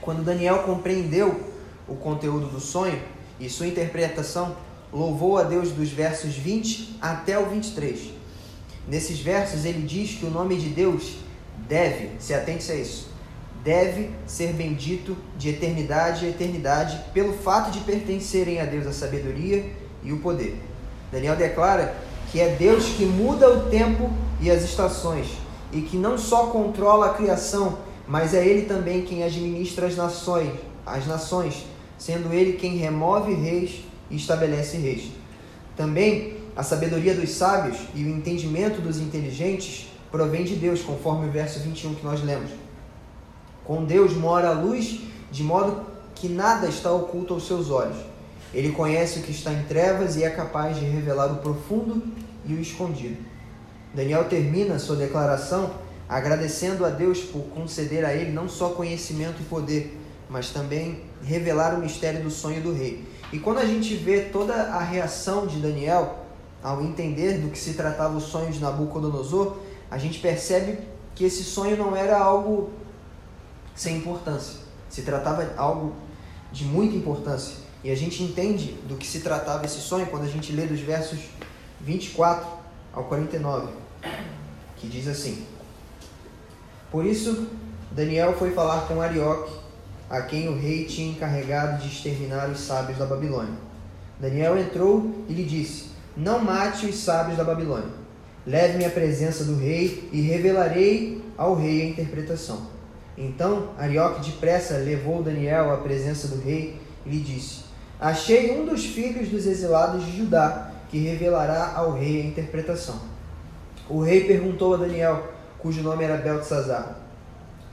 Quando 0.00 0.24
Daniel 0.24 0.60
compreendeu 0.60 1.38
o 1.86 1.94
conteúdo 1.94 2.46
do 2.46 2.58
sonho 2.58 2.98
e 3.38 3.50
sua 3.50 3.66
interpretação, 3.66 4.56
louvou 4.92 5.38
a 5.38 5.42
Deus 5.42 5.70
dos 5.70 5.90
versos 5.90 6.34
20 6.34 6.98
até 7.00 7.38
o 7.38 7.46
23. 7.46 8.10
Nesses 8.86 9.20
versos 9.20 9.64
ele 9.64 9.82
diz 9.86 10.18
que 10.18 10.26
o 10.26 10.30
nome 10.30 10.56
de 10.56 10.68
Deus 10.68 11.16
deve, 11.68 12.10
se 12.18 12.34
atente 12.34 12.70
a 12.70 12.74
isso, 12.74 13.08
deve 13.64 14.10
ser 14.26 14.52
bendito 14.52 15.16
de 15.38 15.50
eternidade 15.50 16.26
a 16.26 16.28
eternidade 16.28 17.00
pelo 17.14 17.32
fato 17.32 17.70
de 17.70 17.80
pertencerem 17.80 18.60
a 18.60 18.64
Deus 18.64 18.86
a 18.86 18.92
sabedoria 18.92 19.64
e 20.02 20.12
o 20.12 20.18
poder. 20.18 20.60
Daniel 21.10 21.36
declara 21.36 21.94
que 22.30 22.40
é 22.40 22.56
Deus 22.56 22.86
que 22.90 23.04
muda 23.04 23.48
o 23.48 23.70
tempo 23.70 24.10
e 24.40 24.50
as 24.50 24.62
estações 24.62 25.28
e 25.72 25.80
que 25.80 25.96
não 25.96 26.18
só 26.18 26.46
controla 26.48 27.06
a 27.06 27.14
criação, 27.14 27.78
mas 28.06 28.34
é 28.34 28.44
ele 28.44 28.62
também 28.62 29.02
quem 29.02 29.22
administra 29.22 29.86
as 29.86 29.96
nações, 29.96 30.50
as 30.84 31.06
nações, 31.06 31.64
sendo 31.96 32.32
ele 32.32 32.54
quem 32.54 32.76
remove 32.76 33.32
reis 33.32 33.84
e 34.12 34.16
estabelece 34.16 34.76
reis. 34.76 35.10
Também 35.76 36.36
a 36.54 36.62
sabedoria 36.62 37.14
dos 37.14 37.30
sábios 37.30 37.78
e 37.94 38.04
o 38.04 38.08
entendimento 38.08 38.80
dos 38.80 38.98
inteligentes 38.98 39.88
provém 40.10 40.44
de 40.44 40.54
Deus, 40.54 40.82
conforme 40.82 41.26
o 41.26 41.32
verso 41.32 41.58
21 41.60 41.94
que 41.94 42.04
nós 42.04 42.22
lemos. 42.22 42.50
Com 43.64 43.84
Deus 43.84 44.14
mora 44.14 44.48
a 44.48 44.52
luz, 44.52 45.00
de 45.30 45.42
modo 45.42 45.86
que 46.14 46.28
nada 46.28 46.68
está 46.68 46.92
oculto 46.92 47.32
aos 47.32 47.46
seus 47.46 47.70
olhos. 47.70 47.96
Ele 48.52 48.70
conhece 48.72 49.20
o 49.20 49.22
que 49.22 49.30
está 49.30 49.50
em 49.52 49.62
trevas 49.64 50.16
e 50.16 50.24
é 50.24 50.30
capaz 50.30 50.78
de 50.78 50.84
revelar 50.84 51.32
o 51.32 51.36
profundo 51.36 52.02
e 52.44 52.52
o 52.52 52.60
escondido. 52.60 53.16
Daniel 53.94 54.24
termina 54.24 54.78
sua 54.78 54.96
declaração 54.96 55.70
agradecendo 56.08 56.84
a 56.84 56.90
Deus 56.90 57.20
por 57.20 57.44
conceder 57.44 58.04
a 58.04 58.14
ele 58.14 58.30
não 58.30 58.46
só 58.46 58.70
conhecimento 58.70 59.40
e 59.40 59.44
poder, 59.44 59.98
mas 60.28 60.50
também 60.50 61.00
revelar 61.24 61.74
o 61.74 61.80
mistério 61.80 62.22
do 62.22 62.30
sonho 62.30 62.60
do 62.60 62.74
rei. 62.74 63.02
E 63.32 63.38
quando 63.38 63.58
a 63.58 63.64
gente 63.64 63.94
vê 63.96 64.22
toda 64.24 64.54
a 64.54 64.80
reação 64.80 65.46
de 65.46 65.58
Daniel 65.58 66.18
ao 66.62 66.82
entender 66.82 67.38
do 67.38 67.48
que 67.48 67.58
se 67.58 67.74
tratava 67.74 68.16
o 68.16 68.20
sonho 68.20 68.52
de 68.52 68.60
Nabucodonosor, 68.60 69.56
a 69.90 69.96
gente 69.98 70.18
percebe 70.18 70.78
que 71.14 71.24
esse 71.24 71.42
sonho 71.42 71.76
não 71.76 71.96
era 71.96 72.18
algo 72.18 72.70
sem 73.74 73.96
importância. 73.96 74.60
Se 74.88 75.02
tratava 75.02 75.44
de 75.44 75.58
algo 75.58 75.94
de 76.52 76.64
muita 76.64 76.94
importância. 76.94 77.56
E 77.82 77.90
a 77.90 77.96
gente 77.96 78.22
entende 78.22 78.72
do 78.86 78.96
que 78.96 79.06
se 79.06 79.20
tratava 79.20 79.64
esse 79.64 79.80
sonho 79.80 80.06
quando 80.06 80.24
a 80.24 80.28
gente 80.28 80.52
lê 80.52 80.66
dos 80.66 80.80
versos 80.80 81.20
24 81.80 82.46
ao 82.92 83.04
49, 83.04 83.72
que 84.76 84.86
diz 84.86 85.08
assim: 85.08 85.44
Por 86.90 87.04
isso 87.04 87.48
Daniel 87.90 88.34
foi 88.38 88.52
falar 88.52 88.86
com 88.86 89.00
Arioque, 89.00 89.52
a 90.12 90.20
quem 90.20 90.46
o 90.46 90.54
rei 90.54 90.84
tinha 90.84 91.10
encarregado 91.10 91.80
de 91.80 91.88
exterminar 91.88 92.50
os 92.50 92.60
sábios 92.60 92.98
da 92.98 93.06
Babilônia. 93.06 93.54
Daniel 94.20 94.58
entrou 94.58 95.24
e 95.26 95.32
lhe 95.32 95.42
disse: 95.42 95.86
Não 96.14 96.38
mate 96.38 96.84
os 96.84 96.96
sábios 96.96 97.38
da 97.38 97.42
Babilônia. 97.42 98.02
Leve-me 98.46 98.84
à 98.84 98.90
presença 98.90 99.42
do 99.42 99.56
rei 99.56 100.10
e 100.12 100.20
revelarei 100.20 101.24
ao 101.36 101.54
rei 101.54 101.80
a 101.80 101.86
interpretação. 101.86 102.66
Então 103.16 103.70
Arioque 103.78 104.30
depressa 104.30 104.76
levou 104.76 105.22
Daniel 105.22 105.72
à 105.72 105.78
presença 105.78 106.28
do 106.28 106.42
rei 106.42 106.78
e 107.06 107.08
lhe 107.08 107.20
disse: 107.20 107.62
Achei 107.98 108.60
um 108.60 108.66
dos 108.66 108.84
filhos 108.84 109.30
dos 109.30 109.46
exilados 109.46 110.04
de 110.04 110.18
Judá, 110.18 110.72
que 110.90 110.98
revelará 110.98 111.72
ao 111.74 111.92
rei 111.92 112.20
a 112.20 112.24
interpretação. 112.26 113.00
O 113.88 114.02
rei 114.02 114.24
perguntou 114.24 114.74
a 114.74 114.76
Daniel, 114.76 115.32
cujo 115.58 115.82
nome 115.82 116.04
era 116.04 116.18
Beltesazar: 116.18 117.01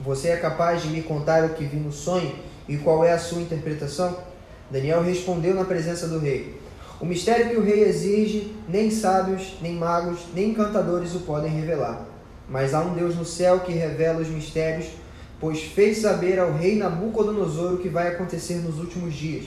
Você 0.00 0.28
é 0.28 0.36
capaz 0.36 0.82
de 0.82 0.88
me 0.88 1.02
contar 1.02 1.44
o 1.44 1.50
que 1.50 1.64
vi 1.64 1.76
no 1.76 1.92
sonho 1.92 2.34
e 2.68 2.76
qual 2.76 3.04
é 3.04 3.12
a 3.12 3.18
sua 3.18 3.42
interpretação? 3.42 4.16
Daniel 4.70 5.02
respondeu 5.02 5.54
na 5.54 5.64
presença 5.64 6.08
do 6.08 6.18
rei: 6.18 6.60
O 7.00 7.04
mistério 7.04 7.50
que 7.50 7.56
o 7.56 7.62
rei 7.62 7.84
exige, 7.84 8.54
nem 8.68 8.90
sábios, 8.90 9.58
nem 9.60 9.74
magos, 9.74 10.20
nem 10.34 10.50
encantadores 10.50 11.14
o 11.14 11.20
podem 11.20 11.50
revelar. 11.50 12.06
Mas 12.48 12.74
há 12.74 12.80
um 12.80 12.94
Deus 12.94 13.14
no 13.14 13.24
céu 13.24 13.60
que 13.60 13.72
revela 13.72 14.20
os 14.20 14.28
mistérios 14.28 14.86
pois 15.40 15.62
fez 15.62 15.98
saber 15.98 16.38
ao 16.38 16.52
rei 16.52 16.76
Nabucodonosor 16.76 17.72
o 17.72 17.78
que 17.78 17.88
vai 17.88 18.08
acontecer 18.08 18.56
nos 18.56 18.78
últimos 18.78 19.14
dias. 19.14 19.46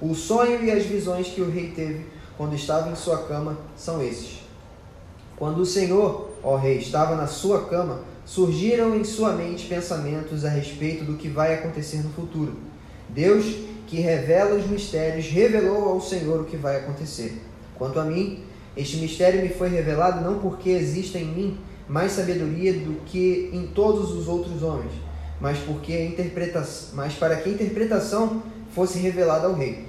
O 0.00 0.14
sonho 0.14 0.62
e 0.62 0.70
as 0.70 0.84
visões 0.84 1.28
que 1.28 1.40
o 1.40 1.50
rei 1.50 1.70
teve 1.70 2.06
quando 2.36 2.54
estava 2.54 2.90
em 2.90 2.94
sua 2.94 3.24
cama 3.24 3.56
são 3.74 4.02
esses. 4.02 4.40
Quando 5.36 5.62
o 5.62 5.66
Senhor, 5.66 6.30
ó 6.42 6.56
rei, 6.56 6.76
estava 6.78 7.16
na 7.16 7.26
sua 7.26 7.64
cama, 7.64 8.00
surgiram 8.30 8.94
em 8.94 9.02
sua 9.02 9.32
mente 9.32 9.66
pensamentos 9.66 10.44
a 10.44 10.48
respeito 10.48 11.04
do 11.04 11.16
que 11.16 11.28
vai 11.28 11.54
acontecer 11.54 11.98
no 11.98 12.10
futuro. 12.10 12.56
Deus, 13.08 13.44
que 13.86 14.00
revela 14.00 14.54
os 14.54 14.66
mistérios, 14.68 15.26
revelou 15.26 15.88
ao 15.88 16.00
Senhor 16.00 16.40
o 16.40 16.44
que 16.44 16.56
vai 16.56 16.76
acontecer. 16.76 17.42
Quanto 17.76 17.98
a 17.98 18.04
mim, 18.04 18.44
este 18.76 18.98
mistério 18.98 19.42
me 19.42 19.48
foi 19.48 19.68
revelado 19.68 20.22
não 20.22 20.38
porque 20.38 20.70
exista 20.70 21.18
em 21.18 21.24
mim 21.24 21.58
mais 21.88 22.12
sabedoria 22.12 22.72
do 22.72 23.00
que 23.04 23.50
em 23.52 23.66
todos 23.66 24.12
os 24.12 24.28
outros 24.28 24.62
homens 24.62 24.92
mas 25.40 25.58
porque 25.58 25.92
a 25.94 26.04
interpretação, 26.04 26.90
mas 26.94 27.14
para 27.14 27.36
que 27.36 27.48
a 27.48 27.52
interpretação 27.52 28.42
fosse 28.74 28.98
revelada 28.98 29.46
ao 29.46 29.54
rei 29.54 29.86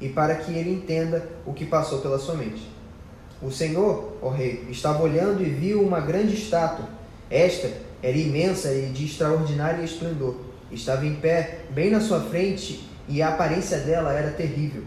e 0.00 0.08
para 0.08 0.34
que 0.34 0.52
ele 0.52 0.70
entenda 0.70 1.26
o 1.46 1.52
que 1.52 1.64
passou 1.64 2.00
pela 2.00 2.18
sua 2.18 2.34
mente. 2.34 2.68
O 3.42 3.50
Senhor, 3.50 4.16
ó 4.20 4.28
rei, 4.28 4.66
estava 4.70 5.02
olhando 5.02 5.42
e 5.42 5.48
viu 5.48 5.82
uma 5.82 6.00
grande 6.00 6.34
estátua. 6.34 6.86
Esta 7.30 7.70
era 8.02 8.16
imensa 8.16 8.72
e 8.72 8.86
de 8.86 9.06
extraordinário 9.06 9.84
esplendor. 9.84 10.36
Estava 10.70 11.06
em 11.06 11.14
pé 11.14 11.60
bem 11.70 11.90
na 11.90 12.00
sua 12.00 12.20
frente 12.20 12.88
e 13.08 13.22
a 13.22 13.28
aparência 13.28 13.78
dela 13.78 14.12
era 14.12 14.30
terrível. 14.30 14.82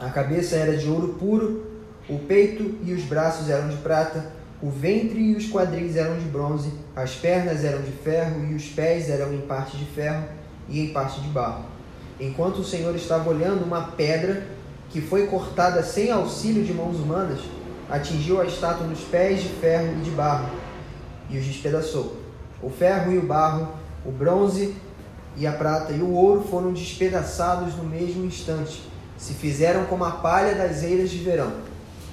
A 0.00 0.08
cabeça 0.08 0.56
era 0.56 0.76
de 0.76 0.88
ouro 0.88 1.14
puro, 1.14 1.66
o 2.08 2.18
peito 2.18 2.78
e 2.82 2.92
os 2.92 3.04
braços 3.04 3.48
eram 3.48 3.68
de 3.68 3.76
prata, 3.76 4.32
o 4.62 4.70
ventre 4.70 5.20
e 5.20 5.36
os 5.36 5.48
quadris 5.48 5.96
eram 5.96 6.18
de 6.18 6.24
bronze, 6.26 6.72
as 6.96 7.14
pernas 7.14 7.64
eram 7.64 7.82
de 7.82 7.92
ferro 7.92 8.44
e 8.50 8.54
os 8.54 8.66
pés 8.66 9.08
eram 9.08 9.32
em 9.32 9.40
parte 9.42 9.76
de 9.76 9.84
ferro 9.84 10.24
e 10.68 10.80
em 10.80 10.88
parte 10.92 11.20
de 11.20 11.28
barro. 11.28 11.64
Enquanto 12.18 12.58
o 12.58 12.64
Senhor 12.64 12.94
estava 12.94 13.30
olhando, 13.30 13.64
uma 13.64 13.92
pedra 13.92 14.46
que 14.90 15.00
foi 15.00 15.26
cortada 15.26 15.82
sem 15.82 16.10
auxílio 16.10 16.64
de 16.64 16.74
mãos 16.74 16.96
humanas 16.96 17.40
atingiu 17.88 18.40
a 18.40 18.44
estátua 18.44 18.86
nos 18.86 19.00
pés 19.00 19.42
de 19.42 19.48
ferro 19.48 19.92
e 19.98 20.02
de 20.02 20.10
barro 20.10 20.48
e 21.30 21.38
os 21.38 21.44
despedaçou. 21.44 22.16
O 22.62 22.68
ferro 22.68 23.12
e 23.12 23.18
o 23.18 23.22
barro, 23.22 23.68
o 24.04 24.10
bronze 24.10 24.74
e 25.36 25.46
a 25.46 25.52
prata 25.52 25.92
e 25.92 26.00
o 26.00 26.10
ouro 26.10 26.42
foram 26.42 26.72
despedaçados 26.72 27.74
no 27.76 27.84
mesmo 27.84 28.24
instante. 28.24 28.82
Se 29.16 29.34
fizeram 29.34 29.84
como 29.84 30.04
a 30.04 30.10
palha 30.12 30.54
das 30.54 30.82
eiras 30.82 31.10
de 31.10 31.18
verão. 31.18 31.52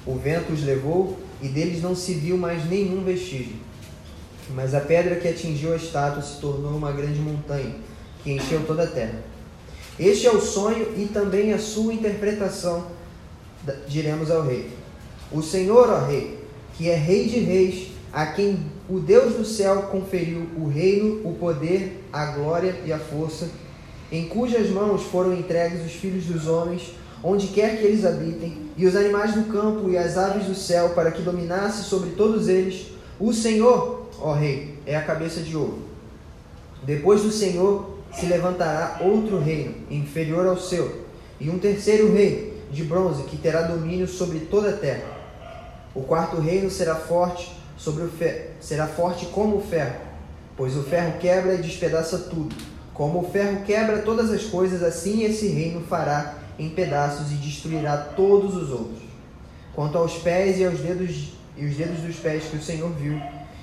O 0.06 0.14
vento 0.14 0.52
os 0.52 0.62
levou 0.62 1.18
e 1.42 1.48
deles 1.48 1.82
não 1.82 1.94
se 1.94 2.14
viu 2.14 2.36
mais 2.36 2.64
nenhum 2.68 3.04
vestígio. 3.04 3.56
Mas 4.54 4.74
a 4.74 4.80
pedra 4.80 5.16
que 5.16 5.28
atingiu 5.28 5.72
a 5.72 5.76
estátua 5.76 6.22
se 6.22 6.40
tornou 6.40 6.72
uma 6.72 6.92
grande 6.92 7.18
montanha, 7.18 7.74
que 8.22 8.32
encheu 8.32 8.64
toda 8.66 8.84
a 8.84 8.86
terra. 8.86 9.20
Este 9.98 10.26
é 10.26 10.30
o 10.30 10.40
sonho 10.40 10.94
e 10.96 11.06
também 11.06 11.52
a 11.52 11.58
sua 11.58 11.92
interpretação, 11.92 12.86
diremos 13.88 14.30
ao 14.30 14.42
rei. 14.42 14.70
O 15.30 15.42
Senhor, 15.42 15.90
ó 15.90 16.06
rei, 16.06 16.38
que 16.74 16.88
é 16.88 16.94
rei 16.94 17.28
de 17.28 17.40
reis, 17.40 17.88
a 18.12 18.26
quem 18.26 18.58
o 18.88 18.98
Deus 18.98 19.34
do 19.34 19.44
céu 19.44 19.82
conferiu 19.82 20.46
o 20.56 20.66
reino, 20.66 21.20
o 21.28 21.34
poder, 21.34 22.02
a 22.12 22.26
glória 22.26 22.74
e 22.84 22.92
a 22.92 22.98
força, 22.98 23.48
em 24.10 24.28
cujas 24.28 24.70
mãos 24.70 25.02
foram 25.02 25.34
entregues 25.34 25.84
os 25.84 25.92
filhos 25.92 26.24
dos 26.24 26.46
homens, 26.46 26.94
onde 27.22 27.48
quer 27.48 27.78
que 27.78 27.84
eles 27.84 28.04
habitem, 28.04 28.68
e 28.76 28.86
os 28.86 28.96
animais 28.96 29.34
do 29.34 29.52
campo 29.52 29.90
e 29.90 29.98
as 29.98 30.16
aves 30.16 30.46
do 30.46 30.54
céu, 30.54 30.90
para 30.90 31.10
que 31.10 31.20
dominasse 31.20 31.84
sobre 31.84 32.10
todos 32.10 32.48
eles. 32.48 32.92
O 33.20 33.32
Senhor, 33.32 34.08
ó 34.20 34.32
Rei, 34.32 34.78
é 34.86 34.96
a 34.96 35.02
cabeça 35.02 35.40
de 35.40 35.56
ouro. 35.56 35.80
Depois 36.84 37.22
do 37.22 37.30
Senhor 37.30 37.98
se 38.12 38.26
levantará 38.26 39.00
outro 39.02 39.38
reino, 39.38 39.74
inferior 39.90 40.46
ao 40.46 40.56
seu, 40.56 41.02
e 41.38 41.50
um 41.50 41.58
terceiro 41.58 42.10
reino, 42.12 42.52
de 42.70 42.84
bronze, 42.84 43.24
que 43.24 43.36
terá 43.36 43.62
domínio 43.62 44.06
sobre 44.06 44.40
toda 44.40 44.70
a 44.70 44.76
terra. 44.76 45.18
O 45.94 46.02
quarto 46.02 46.40
reino 46.40 46.70
será 46.70 46.94
forte 46.94 47.57
sobre 47.78 48.04
o 48.04 48.10
ferro, 48.10 48.50
será 48.60 48.86
forte 48.86 49.26
como 49.26 49.56
o 49.56 49.60
ferro, 49.62 49.96
pois 50.56 50.76
o 50.76 50.82
ferro 50.82 51.18
quebra 51.18 51.54
e 51.54 51.62
despedaça 51.62 52.18
tudo. 52.18 52.54
Como 52.92 53.20
o 53.20 53.30
ferro 53.30 53.62
quebra 53.64 54.02
todas 54.02 54.30
as 54.32 54.42
coisas, 54.42 54.82
assim 54.82 55.22
esse 55.22 55.46
reino 55.46 55.80
fará 55.82 56.34
em 56.58 56.68
pedaços 56.68 57.30
e 57.30 57.36
destruirá 57.36 57.96
todos 57.96 58.56
os 58.56 58.70
outros. 58.70 59.02
Quanto 59.72 59.96
aos 59.96 60.14
pés 60.14 60.58
e 60.58 60.64
aos 60.64 60.80
dedos 60.80 61.32
e 61.56 61.64
os 61.64 61.76
dedos 61.76 62.00
dos 62.00 62.16
pés 62.16 62.44
que 62.44 62.56
o 62.56 62.62
Senhor 62.62 62.90
viu, 62.90 63.20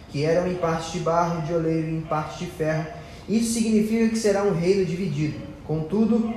que 0.10 0.24
eram 0.24 0.50
em 0.50 0.56
parte 0.56 0.98
de 0.98 1.00
barro 1.00 1.46
de 1.46 1.54
oleiro 1.54 1.90
e 1.90 1.98
em 1.98 2.02
parte 2.02 2.46
de 2.46 2.52
ferro, 2.52 2.88
isso 3.28 3.54
significa 3.54 4.08
que 4.08 4.18
será 4.18 4.44
um 4.44 4.54
reino 4.54 4.86
dividido. 4.86 5.40
Contudo, 5.68 6.34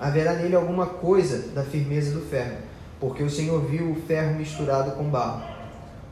haverá 0.00 0.34
nele 0.34 0.56
alguma 0.56 0.86
coisa 0.86 1.52
da 1.54 1.62
firmeza 1.62 2.12
do 2.12 2.26
ferro, 2.26 2.56
porque 2.98 3.22
o 3.22 3.30
Senhor 3.30 3.60
viu 3.66 3.92
o 3.92 4.02
ferro 4.06 4.34
misturado 4.34 4.92
com 4.92 5.04
barro. 5.04 5.49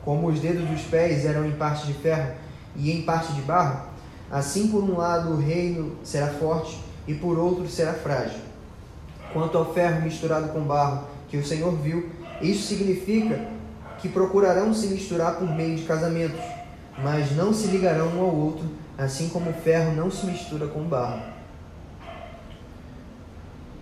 Como 0.09 0.27
os 0.29 0.39
dedos 0.39 0.67
dos 0.67 0.81
pés 0.81 1.23
eram 1.23 1.45
em 1.45 1.51
parte 1.51 1.85
de 1.85 1.93
ferro 1.93 2.31
e 2.75 2.91
em 2.91 3.03
parte 3.03 3.31
de 3.33 3.43
barro, 3.43 3.89
assim 4.31 4.67
por 4.69 4.83
um 4.83 4.97
lado 4.97 5.33
o 5.33 5.37
reino 5.37 5.97
será 6.03 6.29
forte 6.29 6.79
e 7.07 7.13
por 7.13 7.37
outro 7.37 7.69
será 7.69 7.93
frágil. 7.93 8.39
Quanto 9.31 9.55
ao 9.55 9.71
ferro 9.71 10.01
misturado 10.01 10.49
com 10.49 10.61
barro 10.61 11.03
que 11.27 11.37
o 11.37 11.45
Senhor 11.45 11.75
viu, 11.75 12.09
isso 12.41 12.65
significa 12.65 13.39
que 13.99 14.09
procurarão 14.09 14.73
se 14.73 14.87
misturar 14.87 15.35
por 15.35 15.47
meio 15.47 15.75
de 15.75 15.83
casamentos, 15.83 16.41
mas 17.03 17.35
não 17.35 17.53
se 17.53 17.67
ligarão 17.67 18.07
um 18.07 18.21
ao 18.21 18.35
outro, 18.35 18.65
assim 18.97 19.29
como 19.29 19.51
o 19.51 19.61
ferro 19.61 19.95
não 19.95 20.09
se 20.09 20.25
mistura 20.25 20.65
com 20.65 20.85
barro. 20.85 21.21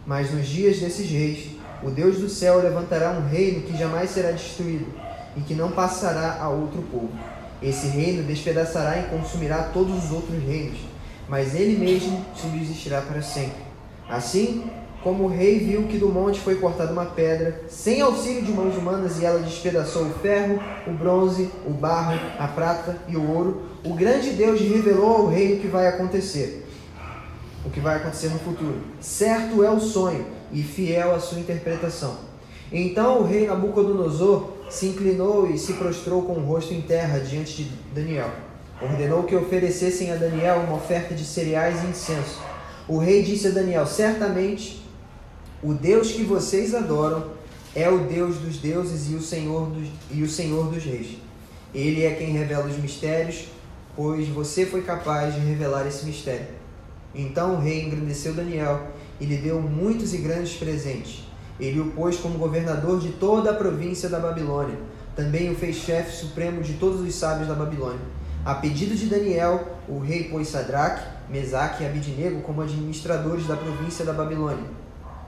Mas 0.05 0.29
nos 0.33 0.45
dias 0.45 0.77
desses 0.77 1.09
reis, 1.09 1.51
o 1.81 1.89
Deus 1.89 2.17
do 2.17 2.27
céu 2.27 2.61
levantará 2.61 3.11
um 3.11 3.29
reino 3.29 3.61
que 3.61 3.77
jamais 3.77 4.09
será 4.09 4.31
destruído 4.31 5.06
e 5.37 5.41
que 5.41 5.53
não 5.53 5.71
passará 5.71 6.39
a 6.41 6.49
outro 6.49 6.81
povo. 6.81 7.11
Esse 7.61 7.87
reino 7.87 8.23
despedaçará 8.23 8.99
e 8.99 9.03
consumirá 9.03 9.69
todos 9.73 10.05
os 10.05 10.11
outros 10.11 10.43
reinos, 10.43 10.79
mas 11.29 11.55
ele 11.55 11.77
mesmo 11.77 12.25
subsistirá 12.35 13.01
para 13.01 13.21
sempre. 13.21 13.65
Assim, 14.09 14.69
como 15.03 15.23
o 15.23 15.27
rei 15.27 15.59
viu 15.59 15.83
que 15.83 15.97
do 15.97 16.09
monte 16.09 16.39
foi 16.39 16.55
cortada 16.55 16.91
uma 16.91 17.05
pedra, 17.05 17.61
sem 17.67 18.01
auxílio 18.01 18.43
de 18.43 18.51
mãos 18.51 18.75
humanas, 18.75 19.19
e 19.19 19.25
ela 19.25 19.39
despedaçou 19.39 20.03
o 20.03 20.13
ferro, 20.15 20.59
o 20.85 20.91
bronze, 20.91 21.49
o 21.65 21.71
barro, 21.71 22.19
a 22.39 22.47
prata 22.47 22.97
e 23.07 23.15
o 23.15 23.31
ouro, 23.31 23.63
o 23.83 23.93
grande 23.93 24.31
Deus 24.31 24.59
revelou 24.59 25.15
ao 25.15 25.27
rei 25.27 25.53
o 25.53 25.59
que 25.61 25.67
vai 25.67 25.87
acontecer. 25.87 26.65
O 27.65 27.69
que 27.69 27.79
vai 27.79 27.97
acontecer 27.97 28.29
no 28.29 28.39
futuro. 28.39 28.81
Certo 28.99 29.63
é 29.63 29.69
o 29.69 29.79
sonho 29.79 30.25
e 30.51 30.61
fiel 30.61 31.13
a 31.13 31.19
sua 31.19 31.39
interpretação. 31.39 32.15
Então 32.71 33.19
o 33.21 33.23
rei 33.23 33.47
Nabucodonosor 33.47 34.56
se 34.69 34.87
inclinou 34.87 35.49
e 35.49 35.57
se 35.57 35.73
prostrou 35.73 36.23
com 36.23 36.33
o 36.33 36.45
rosto 36.45 36.73
em 36.73 36.81
terra 36.81 37.19
diante 37.19 37.63
de 37.63 37.69
Daniel. 37.93 38.31
Ordenou 38.81 39.23
que 39.23 39.35
oferecessem 39.35 40.11
a 40.11 40.15
Daniel 40.15 40.57
uma 40.67 40.75
oferta 40.75 41.15
de 41.15 41.25
cereais 41.25 41.83
e 41.83 41.87
incenso. 41.87 42.41
O 42.87 42.97
rei 42.97 43.23
disse 43.23 43.47
a 43.47 43.51
Daniel: 43.51 43.87
Certamente 43.87 44.83
o 45.63 45.73
Deus 45.73 46.11
que 46.11 46.23
vocês 46.23 46.75
adoram 46.75 47.31
é 47.75 47.89
o 47.89 47.99
Deus 47.99 48.37
dos 48.37 48.57
deuses 48.57 49.11
e 49.11 49.15
o 49.15 49.21
Senhor 49.21 49.69
dos, 49.69 49.87
e 50.11 50.21
o 50.21 50.29
Senhor 50.29 50.71
dos 50.71 50.83
reis. 50.83 51.17
Ele 51.73 52.03
é 52.03 52.11
quem 52.13 52.31
revela 52.31 52.65
os 52.65 52.77
mistérios, 52.77 53.45
pois 53.95 54.27
você 54.27 54.65
foi 54.65 54.83
capaz 54.83 55.33
de 55.33 55.39
revelar 55.41 55.85
esse 55.87 56.05
mistério. 56.05 56.47
Então 57.13 57.55
o 57.55 57.59
rei 57.59 57.83
engrandeceu 57.83 58.33
Daniel 58.33 58.87
e 59.19 59.25
lhe 59.25 59.37
deu 59.37 59.61
muitos 59.61 60.13
e 60.13 60.17
grandes 60.17 60.55
presentes. 60.55 61.26
Ele 61.59 61.79
o 61.79 61.91
pôs 61.91 62.17
como 62.17 62.37
governador 62.37 62.99
de 62.99 63.09
toda 63.13 63.51
a 63.51 63.53
província 63.53 64.07
da 64.07 64.19
Babilônia. 64.19 64.77
Também 65.15 65.51
o 65.51 65.55
fez 65.55 65.77
chefe 65.77 66.15
supremo 66.15 66.61
de 66.61 66.73
todos 66.73 67.01
os 67.01 67.15
sábios 67.15 67.47
da 67.47 67.55
Babilônia. 67.55 67.99
A 68.45 68.53
pedido 68.53 68.95
de 68.95 69.07
Daniel, 69.07 69.77
o 69.89 69.97
rei 69.99 70.25
pôs 70.25 70.47
Sadraque, 70.47 71.03
Mesaque 71.27 71.83
e 71.83 71.87
Abidnego 71.87 72.41
como 72.41 72.61
administradores 72.61 73.47
da 73.47 73.57
província 73.57 74.05
da 74.05 74.13
Babilônia. 74.13 74.69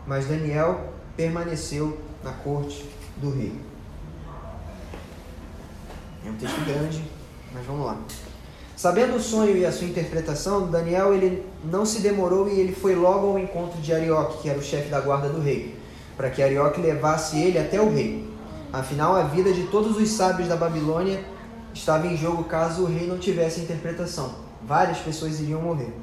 Mas 0.05 0.27
Daniel 0.27 0.93
permaneceu 1.17 1.99
na 2.23 2.31
corte 2.31 2.85
do 3.17 3.31
rei. 3.31 3.53
É 6.25 6.29
um 6.29 6.35
texto 6.35 6.63
grande, 6.65 7.03
mas 7.51 7.65
vamos 7.65 7.87
lá. 7.87 7.97
Sabendo 8.75 9.15
o 9.15 9.19
sonho 9.19 9.57
e 9.57 9.65
a 9.65 9.71
sua 9.71 9.87
interpretação, 9.87 10.69
Daniel 10.69 11.13
ele 11.13 11.43
não 11.63 11.85
se 11.85 12.01
demorou 12.01 12.47
e 12.47 12.59
ele 12.59 12.73
foi 12.73 12.95
logo 12.95 13.27
ao 13.27 13.39
encontro 13.39 13.81
de 13.81 13.91
Arioque, 13.91 14.43
que 14.43 14.49
era 14.49 14.59
o 14.59 14.63
chefe 14.63 14.89
da 14.89 15.01
guarda 15.01 15.27
do 15.27 15.41
rei 15.41 15.78
para 16.19 16.29
que 16.29 16.43
Arioque 16.43 16.81
levasse 16.81 17.39
ele 17.39 17.57
até 17.57 17.79
o 17.79 17.89
rei. 17.89 18.27
Afinal, 18.73 19.15
a 19.15 19.23
vida 19.23 19.53
de 19.53 19.67
todos 19.67 19.95
os 19.95 20.09
sábios 20.09 20.49
da 20.49 20.57
Babilônia 20.57 21.23
estava 21.73 22.07
em 22.07 22.17
jogo 22.17 22.43
caso 22.43 22.83
o 22.83 22.87
rei 22.87 23.07
não 23.07 23.17
tivesse 23.17 23.61
interpretação. 23.61 24.35
Várias 24.61 24.97
pessoas 24.97 25.39
iriam 25.39 25.61
morrer. 25.61 25.93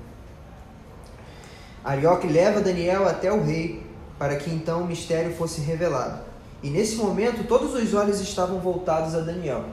Arioque 1.85 2.27
leva 2.27 2.63
Daniel 2.63 3.07
até 3.07 3.31
o 3.31 3.45
rei 3.45 3.85
para 4.19 4.37
que 4.37 4.49
então 4.49 4.85
o 4.85 4.87
mistério 4.87 5.35
fosse 5.35 5.61
revelado. 5.61 6.21
E 6.63 6.71
nesse 6.71 6.97
momento 6.97 7.47
todos 7.47 7.75
os 7.75 7.93
olhos 7.93 8.19
estavam 8.19 8.59
voltados 8.59 9.15
a 9.15 9.21
Daniel. 9.21 9.67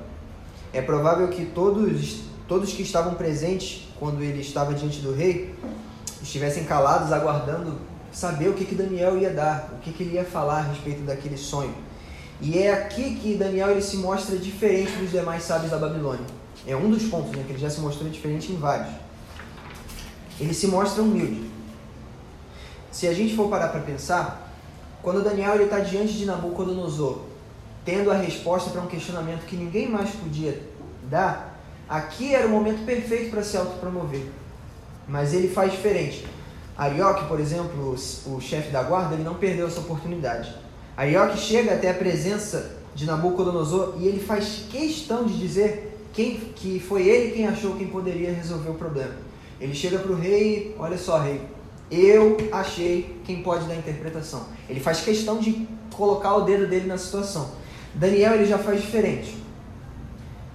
É 0.73 0.81
provável 0.81 1.29
que 1.29 1.45
todos, 1.45 2.23
todos 2.49 2.73
que 2.73 2.81
estavam 2.81 3.13
presentes 3.13 3.87
quando 3.97 4.21
ele 4.21 4.41
estava 4.41 4.73
diante 4.73 4.99
do 4.99 5.13
rei 5.13 5.55
estivessem 6.21 6.65
calados, 6.65 7.13
aguardando 7.13 7.92
saber 8.13 8.47
o 8.49 8.53
que, 8.53 8.63
que 8.63 8.75
Daniel 8.75 9.17
ia 9.17 9.31
dar, 9.31 9.73
o 9.73 9.81
que, 9.81 9.91
que 9.91 10.03
ele 10.03 10.15
ia 10.15 10.23
falar 10.23 10.59
a 10.59 10.61
respeito 10.61 11.01
daquele 11.01 11.35
sonho. 11.35 11.73
E 12.39 12.59
é 12.59 12.71
aqui 12.71 13.15
que 13.15 13.35
Daniel 13.35 13.71
ele 13.71 13.81
se 13.81 13.97
mostra 13.97 14.37
diferente 14.37 14.91
dos 14.93 15.11
demais 15.11 15.43
sábios 15.43 15.71
da 15.71 15.77
Babilônia. 15.77 16.25
É 16.67 16.75
um 16.75 16.89
dos 16.89 17.03
pontos, 17.03 17.31
né, 17.31 17.43
que 17.45 17.53
ele 17.53 17.59
já 17.59 17.69
se 17.69 17.81
mostrou 17.81 18.09
diferente 18.09 18.51
em 18.51 18.57
vários. 18.57 18.93
Ele 20.39 20.53
se 20.53 20.67
mostra 20.67 21.01
humilde. 21.01 21.49
Se 22.91 23.07
a 23.07 23.13
gente 23.13 23.35
for 23.35 23.49
parar 23.49 23.69
para 23.69 23.81
pensar, 23.81 24.51
quando 25.01 25.23
Daniel 25.23 25.61
está 25.61 25.79
diante 25.79 26.13
de 26.13 26.25
Nabucodonosor, 26.25 27.21
tendo 27.83 28.11
a 28.11 28.15
resposta 28.15 28.69
para 28.69 28.81
um 28.81 28.87
questionamento 28.87 29.45
que 29.45 29.55
ninguém 29.55 29.89
mais 29.89 30.11
podia 30.11 30.61
dar, 31.09 31.59
aqui 31.89 32.33
era 32.33 32.47
o 32.47 32.49
momento 32.49 32.85
perfeito 32.85 33.31
para 33.31 33.43
se 33.43 33.57
autopromover. 33.57 34.27
Mas 35.07 35.33
ele 35.33 35.49
faz 35.49 35.71
diferente. 35.71 36.25
Arioque, 36.77 37.25
por 37.27 37.39
exemplo, 37.39 37.95
o, 38.25 38.41
chefe 38.41 38.71
da 38.71 38.81
guarda, 38.81 39.13
ele 39.13 39.23
não 39.23 39.35
perdeu 39.35 39.67
essa 39.67 39.79
oportunidade. 39.79 40.53
Arioque 40.97 41.37
chega 41.37 41.73
até 41.73 41.91
a 41.91 41.93
presença 41.93 42.77
de 42.95 43.05
Nabucodonosor 43.05 43.95
e 43.99 44.07
ele 44.07 44.19
faz 44.19 44.65
questão 44.69 45.25
de 45.25 45.37
dizer 45.37 45.97
quem, 46.13 46.35
que 46.55 46.79
foi 46.79 47.07
ele 47.07 47.31
quem 47.31 47.47
achou 47.47 47.75
quem 47.75 47.87
poderia 47.87 48.31
resolver 48.31 48.69
o 48.69 48.75
problema. 48.75 49.13
Ele 49.59 49.73
chega 49.73 49.99
para 49.99 50.11
o 50.11 50.15
rei, 50.15 50.75
olha 50.79 50.97
só, 50.97 51.19
rei, 51.19 51.41
eu 51.91 52.37
achei 52.51 53.21
quem 53.23 53.43
pode 53.43 53.65
dar 53.65 53.75
interpretação. 53.75 54.47
Ele 54.67 54.79
faz 54.79 55.01
questão 55.01 55.39
de 55.39 55.67
colocar 55.93 56.35
o 56.35 56.41
dedo 56.41 56.67
dele 56.67 56.87
na 56.87 56.97
situação. 56.97 57.51
Daniel 57.93 58.33
ele 58.33 58.45
já 58.45 58.57
faz 58.57 58.81
diferente. 58.81 59.37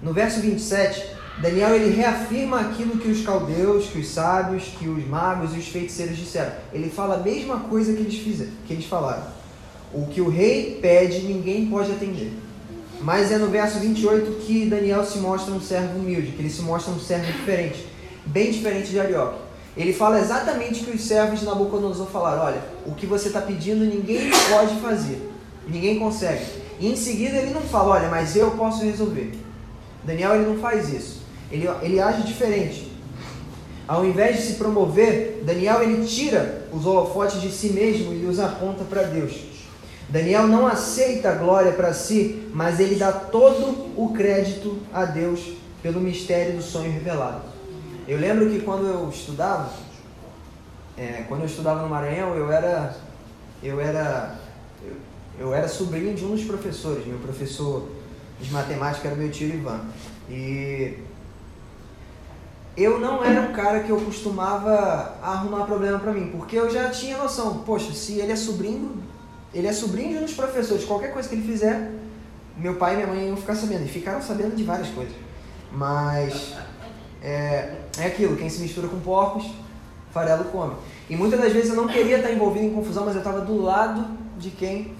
No 0.01 0.13
verso 0.13 0.41
27, 0.41 1.15
Daniel 1.41 1.73
ele 1.73 1.95
reafirma 1.95 2.59
aquilo 2.59 2.97
que 2.97 3.07
os 3.07 3.23
caldeus, 3.23 3.85
que 3.85 3.99
os 3.99 4.09
sábios, 4.09 4.63
que 4.77 4.89
os 4.89 5.07
magos 5.07 5.55
e 5.55 5.59
os 5.59 5.69
feiticeiros 5.69 6.17
disseram. 6.17 6.51
Ele 6.73 6.89
fala 6.89 7.15
a 7.15 7.19
mesma 7.19 7.61
coisa 7.61 7.93
que 7.93 8.01
eles 8.01 8.15
fizeram, 8.15 8.51
que 8.67 8.73
eles 8.73 8.85
falaram. 8.85 9.23
O 9.93 10.07
que 10.07 10.19
o 10.19 10.29
rei 10.29 10.77
pede, 10.81 11.21
ninguém 11.21 11.67
pode 11.67 11.91
atender. 11.91 12.33
Mas 13.01 13.31
é 13.31 13.37
no 13.37 13.47
verso 13.47 13.79
28 13.79 14.45
que 14.45 14.65
Daniel 14.65 15.05
se 15.05 15.19
mostra 15.19 15.53
um 15.53 15.61
servo 15.61 15.99
humilde, 15.99 16.33
que 16.33 16.41
ele 16.41 16.49
se 16.49 16.61
mostra 16.61 16.91
um 16.91 16.99
servo 16.99 17.31
diferente, 17.31 17.87
bem 18.25 18.51
diferente 18.51 18.89
de 18.89 18.99
Arioque. 18.99 19.39
Ele 19.77 19.93
fala 19.93 20.19
exatamente 20.19 20.81
o 20.81 20.85
que 20.87 20.97
os 20.97 21.01
servos 21.01 21.39
de 21.39 21.45
Nabucodonosor 21.45 22.07
falaram: 22.07 22.43
olha, 22.43 22.61
o 22.85 22.93
que 22.93 23.05
você 23.05 23.27
está 23.29 23.39
pedindo 23.39 23.85
ninguém 23.85 24.29
pode 24.49 24.75
fazer, 24.81 25.31
ninguém 25.65 25.97
consegue. 25.97 26.43
E 26.81 26.91
em 26.91 26.97
seguida 26.97 27.37
ele 27.37 27.53
não 27.53 27.61
fala: 27.61 27.91
olha, 27.91 28.09
mas 28.09 28.35
eu 28.35 28.51
posso 28.51 28.83
resolver. 28.83 29.31
Daniel 30.03 30.35
ele 30.35 30.45
não 30.45 30.57
faz 30.57 30.91
isso. 30.91 31.18
Ele, 31.51 31.67
ele 31.81 31.99
age 31.99 32.23
diferente. 32.23 32.91
Ao 33.87 34.05
invés 34.05 34.37
de 34.37 34.43
se 34.43 34.53
promover, 34.53 35.41
Daniel 35.43 35.81
ele 35.81 36.05
tira 36.05 36.67
os 36.71 36.85
holofotes 36.85 37.41
de 37.41 37.51
si 37.51 37.69
mesmo 37.69 38.13
e 38.13 38.25
os 38.25 38.39
aponta 38.39 38.83
para 38.83 39.03
Deus. 39.03 39.49
Daniel 40.09 40.47
não 40.47 40.67
aceita 40.67 41.29
a 41.29 41.35
glória 41.35 41.71
para 41.71 41.93
si, 41.93 42.47
mas 42.53 42.79
ele 42.79 42.95
dá 42.95 43.11
todo 43.11 43.91
o 43.95 44.13
crédito 44.13 44.77
a 44.93 45.05
Deus 45.05 45.53
pelo 45.81 45.99
mistério 45.99 46.55
do 46.55 46.61
sonho 46.61 46.91
revelado. 46.91 47.41
Eu 48.07 48.19
lembro 48.19 48.49
que 48.49 48.61
quando 48.61 48.87
eu 48.87 49.09
estudava, 49.09 49.71
é, 50.97 51.23
quando 51.27 51.41
eu 51.41 51.45
estudava 51.45 51.81
no 51.81 51.89
Maranhão, 51.89 52.35
eu 52.35 52.51
era, 52.51 52.95
eu 53.61 53.79
era, 53.79 54.35
eu, 54.83 54.93
eu 55.39 55.53
era 55.53 55.67
sobrinho 55.67 56.15
de 56.15 56.25
um 56.25 56.31
dos 56.31 56.43
professores. 56.43 57.05
Meu 57.05 57.19
professor 57.19 57.87
de 58.41 58.51
matemática 58.51 59.07
era 59.07 59.17
meu 59.17 59.29
tio 59.29 59.47
Ivan. 59.47 59.81
E 60.29 60.97
eu 62.81 62.99
não 62.99 63.23
era 63.23 63.41
um 63.41 63.51
cara 63.51 63.81
que 63.81 63.89
eu 63.89 63.99
costumava 63.99 65.15
arrumar 65.21 65.65
problema 65.65 65.99
para 65.99 66.13
mim, 66.13 66.29
porque 66.29 66.55
eu 66.55 66.69
já 66.69 66.89
tinha 66.89 67.17
noção, 67.17 67.59
poxa, 67.59 67.93
se 67.93 68.19
ele 68.19 68.31
é 68.31 68.35
sobrinho, 68.35 69.03
ele 69.53 69.67
é 69.67 69.73
sobrinho 69.73 70.11
de 70.11 70.17
um 70.19 70.25
dos 70.25 70.33
professores, 70.33 70.85
qualquer 70.85 71.11
coisa 71.11 71.27
que 71.27 71.35
ele 71.35 71.45
fizer, 71.45 71.91
meu 72.57 72.75
pai 72.75 72.93
e 72.93 72.95
minha 72.97 73.07
mãe 73.07 73.27
iam 73.27 73.37
ficar 73.37 73.55
sabendo, 73.55 73.85
e 73.85 73.87
ficaram 73.87 74.21
sabendo 74.21 74.55
de 74.55 74.63
várias 74.63 74.87
coisas. 74.89 75.13
Mas 75.71 76.55
é, 77.21 77.75
é 77.97 78.05
aquilo, 78.05 78.37
quem 78.37 78.49
se 78.49 78.61
mistura 78.61 78.87
com 78.87 78.99
porcos, 78.99 79.49
farelo 80.11 80.45
come. 80.45 80.75
E 81.09 81.15
muitas 81.15 81.39
das 81.39 81.51
vezes 81.51 81.69
eu 81.69 81.75
não 81.75 81.87
queria 81.87 82.17
estar 82.17 82.31
envolvido 82.31 82.65
em 82.65 82.73
confusão, 82.73 83.05
mas 83.05 83.15
eu 83.15 83.19
estava 83.19 83.41
do 83.41 83.61
lado 83.61 84.05
de 84.37 84.51
quem 84.51 84.93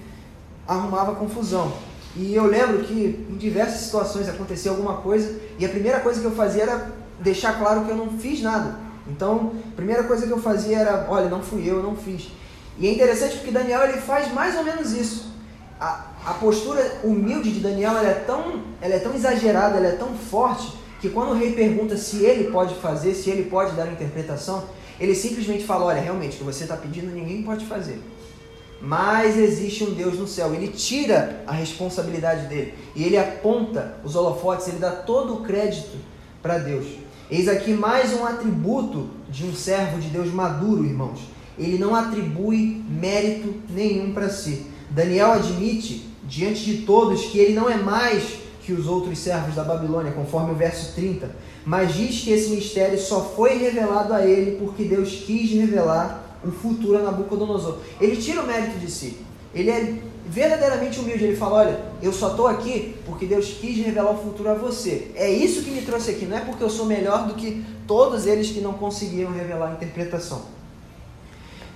arrumava 0.66 1.14
confusão. 1.14 1.72
E 2.16 2.34
eu 2.34 2.44
lembro 2.44 2.84
que 2.84 3.26
em 3.30 3.36
diversas 3.36 3.82
situações 3.82 4.28
acontecia 4.28 4.70
alguma 4.70 4.94
coisa, 4.98 5.40
e 5.58 5.64
a 5.64 5.68
primeira 5.68 6.00
coisa 6.00 6.20
que 6.20 6.26
eu 6.26 6.32
fazia 6.32 6.64
era 6.64 6.99
deixar 7.20 7.58
claro 7.58 7.84
que 7.84 7.90
eu 7.90 7.96
não 7.96 8.18
fiz 8.18 8.40
nada. 8.40 8.78
Então, 9.06 9.52
a 9.72 9.76
primeira 9.76 10.04
coisa 10.04 10.26
que 10.26 10.32
eu 10.32 10.40
fazia 10.40 10.78
era, 10.78 11.06
olha, 11.08 11.28
não 11.28 11.42
fui 11.42 11.68
eu, 11.68 11.82
não 11.82 11.96
fiz. 11.96 12.28
E 12.78 12.86
é 12.86 12.92
interessante 12.92 13.36
porque 13.36 13.50
Daniel 13.50 13.82
ele 13.84 14.00
faz 14.00 14.32
mais 14.32 14.56
ou 14.56 14.64
menos 14.64 14.92
isso. 14.92 15.30
A, 15.80 16.06
a 16.24 16.34
postura 16.34 17.00
humilde 17.02 17.52
de 17.52 17.60
Daniel 17.60 17.96
ela 17.96 18.08
é, 18.08 18.14
tão, 18.14 18.62
ela 18.80 18.94
é 18.94 18.98
tão 18.98 19.14
exagerada, 19.14 19.76
ela 19.76 19.88
é 19.88 19.92
tão 19.92 20.14
forte, 20.14 20.72
que 21.00 21.08
quando 21.08 21.30
o 21.30 21.34
rei 21.34 21.52
pergunta 21.52 21.96
se 21.96 22.24
ele 22.24 22.50
pode 22.50 22.74
fazer, 22.74 23.14
se 23.14 23.30
ele 23.30 23.48
pode 23.48 23.72
dar 23.72 23.84
a 23.84 23.92
interpretação, 23.92 24.64
ele 24.98 25.14
simplesmente 25.14 25.64
fala, 25.64 25.86
olha, 25.86 26.00
realmente, 26.00 26.34
o 26.34 26.38
que 26.38 26.44
você 26.44 26.64
está 26.64 26.76
pedindo 26.76 27.10
ninguém 27.10 27.42
pode 27.42 27.64
fazer. 27.64 28.02
Mas 28.82 29.36
existe 29.36 29.84
um 29.84 29.92
Deus 29.92 30.18
no 30.18 30.26
céu. 30.26 30.54
Ele 30.54 30.68
tira 30.68 31.42
a 31.46 31.52
responsabilidade 31.52 32.46
dele. 32.46 32.74
E 32.94 33.04
ele 33.04 33.18
aponta 33.18 33.96
os 34.04 34.14
holofotes, 34.14 34.68
ele 34.68 34.78
dá 34.78 34.90
todo 34.90 35.34
o 35.34 35.40
crédito 35.42 35.98
para 36.42 36.58
Deus. 36.58 36.86
Eis 37.30 37.46
aqui 37.46 37.72
mais 37.72 38.12
um 38.12 38.26
atributo 38.26 39.08
de 39.30 39.46
um 39.46 39.54
servo 39.54 40.00
de 40.00 40.08
Deus 40.08 40.32
maduro, 40.32 40.84
irmãos. 40.84 41.20
Ele 41.56 41.78
não 41.78 41.94
atribui 41.94 42.84
mérito 42.88 43.54
nenhum 43.70 44.12
para 44.12 44.28
si. 44.28 44.66
Daniel 44.90 45.34
admite 45.34 46.10
diante 46.24 46.64
de 46.64 46.78
todos 46.78 47.26
que 47.26 47.38
ele 47.38 47.54
não 47.54 47.70
é 47.70 47.76
mais 47.76 48.40
que 48.64 48.72
os 48.72 48.88
outros 48.88 49.16
servos 49.20 49.54
da 49.54 49.62
Babilônia, 49.62 50.10
conforme 50.10 50.50
o 50.50 50.56
verso 50.56 50.92
30, 50.96 51.30
mas 51.64 51.94
diz 51.94 52.20
que 52.20 52.32
esse 52.32 52.50
mistério 52.50 52.98
só 52.98 53.20
foi 53.20 53.58
revelado 53.58 54.12
a 54.12 54.26
ele 54.26 54.56
porque 54.56 54.82
Deus 54.82 55.22
quis 55.24 55.52
revelar 55.52 56.40
o 56.44 56.50
futuro 56.50 56.98
a 56.98 57.02
Nabucodonosor. 57.02 57.78
Ele 58.00 58.16
tira 58.16 58.42
o 58.42 58.46
mérito 58.46 58.76
de 58.80 58.90
si. 58.90 59.18
Ele 59.54 59.70
é 59.70 59.98
verdadeiramente 60.30 61.00
humilde. 61.00 61.24
Ele 61.24 61.36
fala: 61.36 61.56
Olha, 61.56 61.80
eu 62.00 62.12
só 62.12 62.30
estou 62.30 62.46
aqui 62.46 62.94
porque 63.04 63.26
Deus 63.26 63.56
quis 63.60 63.84
revelar 63.84 64.12
o 64.12 64.22
futuro 64.22 64.48
a 64.48 64.54
você. 64.54 65.10
É 65.14 65.28
isso 65.30 65.62
que 65.62 65.70
me 65.70 65.82
trouxe 65.82 66.12
aqui. 66.12 66.24
Não 66.24 66.38
é 66.38 66.40
porque 66.40 66.62
eu 66.62 66.70
sou 66.70 66.86
melhor 66.86 67.26
do 67.26 67.34
que 67.34 67.64
todos 67.86 68.26
eles 68.26 68.50
que 68.50 68.60
não 68.60 68.74
conseguiram 68.74 69.32
revelar 69.32 69.70
a 69.70 69.72
interpretação. 69.72 70.42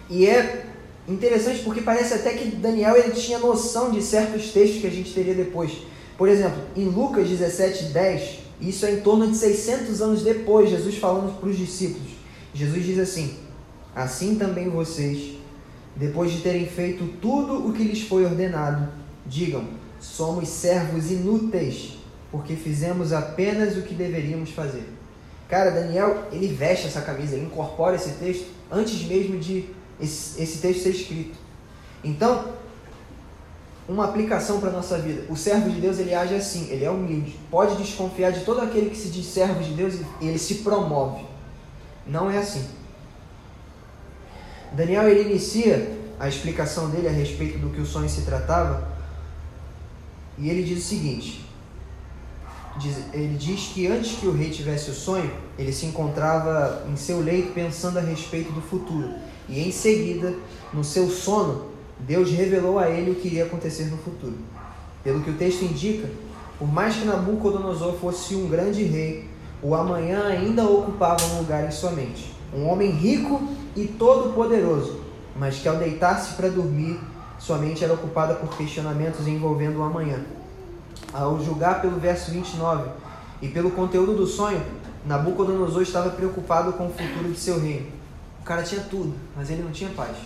E 0.09 0.27
é 0.27 0.67
interessante 1.09 1.63
porque 1.63 1.81
parece 1.81 2.15
até 2.15 2.35
que 2.35 2.57
Daniel 2.57 2.97
ele 2.97 3.13
tinha 3.13 3.39
noção 3.39 3.91
de 3.91 4.01
certos 4.01 4.53
textos 4.53 4.81
que 4.81 4.87
a 4.87 4.91
gente 4.91 5.13
teria 5.13 5.35
depois. 5.35 5.73
Por 6.17 6.29
exemplo, 6.29 6.63
em 6.77 6.85
Lucas 6.85 7.29
17, 7.29 7.87
10, 7.87 8.39
isso 8.61 8.87
é 8.87 8.93
em 8.93 9.01
torno 9.01 9.27
de 9.27 9.37
600 9.37 10.01
anos 10.01 10.23
depois, 10.23 10.71
Jesus 10.71 10.97
falando 10.97 11.39
para 11.41 11.49
os 11.49 11.59
discípulos. 11.59 12.13
Jesus 12.55 12.85
diz 12.85 12.99
assim: 13.01 13.35
Assim 13.95 14.37
também 14.37 14.69
vocês, 14.69 15.37
depois 15.97 16.33
de 16.33 16.41
terem 16.41 16.67
feito 16.67 17.07
tudo 17.21 17.69
o 17.69 17.73
que 17.73 17.85
lhes 17.85 18.03
foi 18.03 18.25
ordenado, 18.25 18.89
digam: 19.27 19.65
Somos 20.01 20.49
servos 20.49 21.11
inúteis, 21.11 21.99
porque 22.31 22.57
fizemos 22.57 23.13
apenas 23.13 23.77
o 23.77 23.83
que 23.83 23.95
deveríamos 23.95 24.51
fazer. 24.51 24.89
Cara, 25.49 25.71
Daniel, 25.71 26.25
ele 26.33 26.49
veste 26.49 26.87
essa 26.87 27.03
camisa, 27.03 27.37
ele 27.37 27.47
incorpora 27.47 27.97
esse 27.97 28.13
texto 28.13 28.47
antes 28.71 29.07
mesmo 29.07 29.39
de 29.39 29.67
esse, 30.01 30.43
esse 30.43 30.59
texto 30.59 30.83
ser 30.83 30.91
escrito. 30.91 31.39
Então, 32.03 32.53
uma 33.89 34.07
aplicação 34.07 34.61
para 34.61 34.71
a 34.71 34.73
nossa 34.73 34.99
vida. 34.99 35.25
O 35.31 35.37
servo 35.37 35.71
de 35.71 35.81
Deus, 35.81 35.99
ele 35.99 36.15
age 36.15 36.35
assim, 36.35 36.71
ele 36.71 36.85
é 36.85 36.91
humilde. 36.91 37.39
Pode 37.51 37.77
desconfiar 37.77 38.33
de 38.33 38.45
todo 38.45 38.61
aquele 38.61 38.91
que 38.91 38.97
se 38.97 39.09
diz 39.09 39.27
servo 39.27 39.63
de 39.63 39.73
Deus 39.75 39.95
e 40.21 40.27
ele 40.27 40.39
se 40.39 40.57
promove. 40.57 41.25
Não 42.07 42.31
é 42.31 42.39
assim. 42.39 42.67
Daniel, 44.75 45.09
ele 45.09 45.31
inicia 45.31 45.97
a 46.19 46.29
explicação 46.29 46.91
dele 46.91 47.09
a 47.09 47.13
respeito 47.13 47.59
do 47.59 47.71
que 47.71 47.81
o 47.81 47.87
sonho 47.87 48.09
se 48.09 48.23
tratava 48.23 48.93
e 50.37 50.51
ele 50.51 50.65
diz 50.65 50.85
o 50.85 50.89
seguinte, 50.89 51.45
diz, 52.79 52.97
ele 53.13 53.37
diz 53.37 53.71
que 53.73 53.87
antes 53.87 54.19
que 54.19 54.27
o 54.27 54.33
rei 54.33 54.51
tivesse 54.51 54.91
o 54.91 54.95
sonho, 54.95 55.31
ele 55.57 55.73
se 55.73 55.87
encontrava 55.87 56.85
em 56.91 56.97
seu 56.97 57.21
leito 57.21 57.53
pensando 57.53 57.99
a 57.99 58.03
respeito 58.03 58.51
do 58.53 58.61
futuro. 58.61 59.11
E 59.49 59.61
em 59.61 59.71
seguida, 59.71 60.35
no 60.73 60.83
seu 60.83 61.09
sono, 61.09 61.67
Deus 62.01 62.31
revelou 62.33 62.79
a 62.79 62.91
ele 62.91 63.13
o 63.13 63.15
que 63.15 63.29
iria 63.29 63.45
acontecer 63.45 63.85
no 63.85 63.99
futuro. 63.99 64.37
Pelo 65.05 65.21
que 65.21 65.31
o 65.31 65.37
texto 65.37 65.63
indica, 65.63 66.09
por 66.59 66.67
mais 66.67 66.97
que 66.97 67.05
Nabucodonosor 67.05 67.95
fosse 67.95 68.35
um 68.35 68.49
grande 68.49 68.83
rei, 68.83 69.29
o 69.63 69.75
amanhã 69.75 70.27
ainda 70.27 70.65
ocupava 70.65 71.25
um 71.27 71.39
lugar 71.39 71.67
em 71.67 71.71
sua 71.71 71.93
mente. 71.93 72.35
Um 72.53 72.67
homem 72.67 72.91
rico 72.91 73.41
e 73.77 73.87
todo-poderoso, 73.87 75.01
mas 75.37 75.59
que 75.59 75.69
ao 75.69 75.77
deitar-se 75.77 76.35
para 76.35 76.49
dormir, 76.49 77.01
sua 77.39 77.59
mente 77.59 77.83
era 77.83 77.93
ocupada 77.93 78.35
por 78.35 78.57
questionamentos 78.57 79.27
envolvendo 79.27 79.81
o 79.81 79.83
amanhã. 79.83 80.21
Ao 81.13 81.43
julgar 81.43 81.81
pelo 81.81 81.99
verso 81.99 82.31
29 82.31 82.89
e 83.43 83.49
pelo 83.49 83.71
conteúdo 83.71 84.15
do 84.15 84.27
sonho, 84.27 84.63
Nabucodonosor 85.05 85.83
estava 85.83 86.11
preocupado 86.11 86.73
com 86.73 86.87
o 86.87 86.91
futuro 86.91 87.31
de 87.31 87.39
seu 87.39 87.61
reino. 87.61 87.87
O 88.41 88.45
cara 88.45 88.63
tinha 88.63 88.81
tudo, 88.83 89.15
mas 89.37 89.51
ele 89.51 89.63
não 89.63 89.71
tinha 89.71 89.91
paz. 89.91 90.17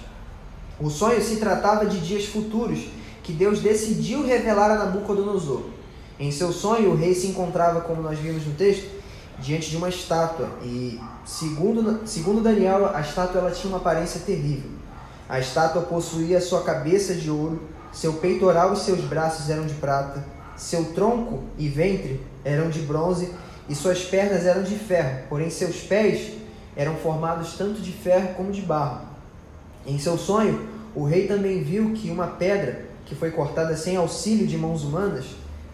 O 0.81 0.89
sonho 0.89 1.21
se 1.21 1.37
tratava 1.37 1.87
de 1.87 2.01
dias 2.01 2.27
futuros 2.27 2.89
que 3.23 3.33
Deus 3.33 3.61
decidiu 3.61 4.25
revelar 4.25 4.71
a 4.71 4.79
Nabucodonosor. 4.79 5.63
Em 6.19 6.31
seu 6.31 6.53
sonho, 6.53 6.93
o 6.93 6.97
rei 6.97 7.15
se 7.15 7.27
encontrava, 7.29 7.81
como 7.81 8.03
nós 8.03 8.19
vimos 8.19 8.47
no 8.47 8.55
texto, 8.55 8.98
diante 9.41 9.71
de 9.71 9.77
uma 9.77 9.89
estátua. 9.89 10.49
E, 10.63 11.01
segundo, 11.25 12.07
segundo 12.07 12.43
Daniel, 12.43 12.91
a 12.95 13.01
estátua 13.01 13.41
ela 13.41 13.51
tinha 13.51 13.73
uma 13.73 13.79
aparência 13.79 14.21
terrível. 14.21 14.71
A 15.29 15.39
estátua 15.39 15.83
possuía 15.83 16.41
sua 16.41 16.63
cabeça 16.63 17.15
de 17.15 17.31
ouro, 17.31 17.69
seu 17.93 18.15
peitoral 18.15 18.73
e 18.73 18.77
seus 18.77 19.01
braços 19.01 19.51
eram 19.51 19.67
de 19.67 19.75
prata, 19.75 20.25
seu 20.57 20.93
tronco 20.93 21.45
e 21.57 21.69
ventre 21.69 22.21
eram 22.45 22.69
de 22.69 22.81
bronze 22.81 23.33
e 23.69 23.75
suas 23.75 24.03
pernas 24.05 24.47
eram 24.47 24.63
de 24.63 24.75
ferro, 24.75 25.25
porém 25.29 25.51
seus 25.51 25.77
pés 25.77 26.33
eram 26.75 26.95
formados 26.97 27.55
tanto 27.55 27.81
de 27.81 27.93
ferro 27.93 28.35
como 28.35 28.51
de 28.51 28.63
barro. 28.63 29.07
Em 29.87 29.99
seu 29.99 30.17
sonho, 30.17 30.69
o 30.95 31.05
rei 31.05 31.27
também 31.27 31.63
viu 31.63 31.93
que 31.93 32.11
uma 32.11 32.27
pedra, 32.27 32.87
que 33.05 33.15
foi 33.15 33.31
cortada 33.31 33.77
sem 33.77 33.97
auxílio 33.97 34.47
de 34.47 34.57
mãos 34.57 34.83
humanas, 34.83 35.27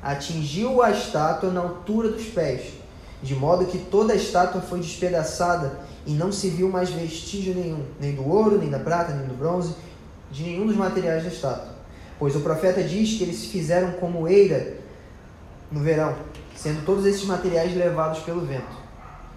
atingiu 0.02 0.82
a 0.82 0.90
estátua 0.90 1.50
na 1.50 1.60
altura 1.60 2.10
dos 2.10 2.26
pés, 2.26 2.74
de 3.24 3.34
modo 3.34 3.64
que 3.64 3.78
toda 3.78 4.12
a 4.12 4.16
estátua 4.16 4.60
foi 4.60 4.78
despedaçada 4.80 5.80
e 6.06 6.12
não 6.12 6.30
se 6.30 6.50
viu 6.50 6.68
mais 6.68 6.90
vestígio 6.90 7.54
nenhum, 7.54 7.82
nem 7.98 8.14
do 8.14 8.28
ouro, 8.28 8.58
nem 8.58 8.68
da 8.68 8.78
prata, 8.78 9.14
nem 9.14 9.26
do 9.26 9.34
bronze, 9.34 9.74
de 10.30 10.42
nenhum 10.42 10.66
dos 10.66 10.76
materiais 10.76 11.22
da 11.22 11.30
estátua. 11.30 11.72
Pois 12.18 12.36
o 12.36 12.40
profeta 12.40 12.82
diz 12.82 13.16
que 13.16 13.24
eles 13.24 13.36
se 13.36 13.48
fizeram 13.48 13.92
como 13.92 14.28
eira 14.28 14.76
no 15.72 15.80
verão, 15.80 16.14
sendo 16.54 16.84
todos 16.84 17.06
esses 17.06 17.24
materiais 17.24 17.74
levados 17.74 18.20
pelo 18.20 18.42
vento. 18.42 18.84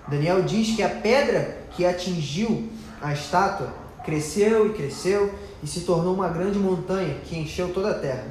Daniel 0.09 0.41
diz 0.41 0.75
que 0.75 0.83
a 0.83 0.89
pedra 0.89 1.57
que 1.71 1.85
atingiu 1.85 2.67
a 3.01 3.13
estátua 3.13 3.73
cresceu 4.03 4.67
e 4.67 4.73
cresceu 4.73 5.33
e 5.63 5.67
se 5.67 5.81
tornou 5.81 6.13
uma 6.13 6.27
grande 6.27 6.59
montanha 6.59 7.15
que 7.23 7.39
encheu 7.39 7.73
toda 7.73 7.91
a 7.91 7.99
terra. 7.99 8.25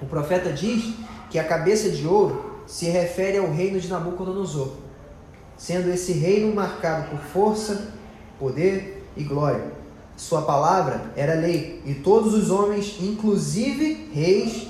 O 0.00 0.06
profeta 0.06 0.52
diz 0.52 0.94
que 1.28 1.40
a 1.40 1.44
cabeça 1.44 1.90
de 1.90 2.06
ouro 2.06 2.49
se 2.70 2.88
refere 2.88 3.36
ao 3.36 3.50
reino 3.50 3.80
de 3.80 3.88
Nabucodonosor, 3.88 4.74
sendo 5.56 5.90
esse 5.90 6.12
reino 6.12 6.54
marcado 6.54 7.10
por 7.10 7.18
força, 7.18 7.92
poder 8.38 9.04
e 9.16 9.24
glória. 9.24 9.72
Sua 10.16 10.42
palavra 10.42 11.10
era 11.16 11.34
lei, 11.34 11.82
e 11.84 11.94
todos 11.94 12.32
os 12.32 12.48
homens, 12.48 12.96
inclusive 13.00 14.08
reis 14.14 14.68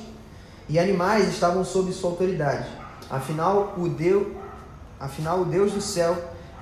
e 0.66 0.78
animais, 0.78 1.28
estavam 1.28 1.62
sob 1.62 1.92
sua 1.92 2.08
autoridade. 2.08 2.70
Afinal, 3.10 3.74
o 3.76 3.86
Deus, 3.86 4.28
afinal, 4.98 5.42
o 5.42 5.44
Deus 5.44 5.72
do 5.72 5.80
céu 5.82 6.16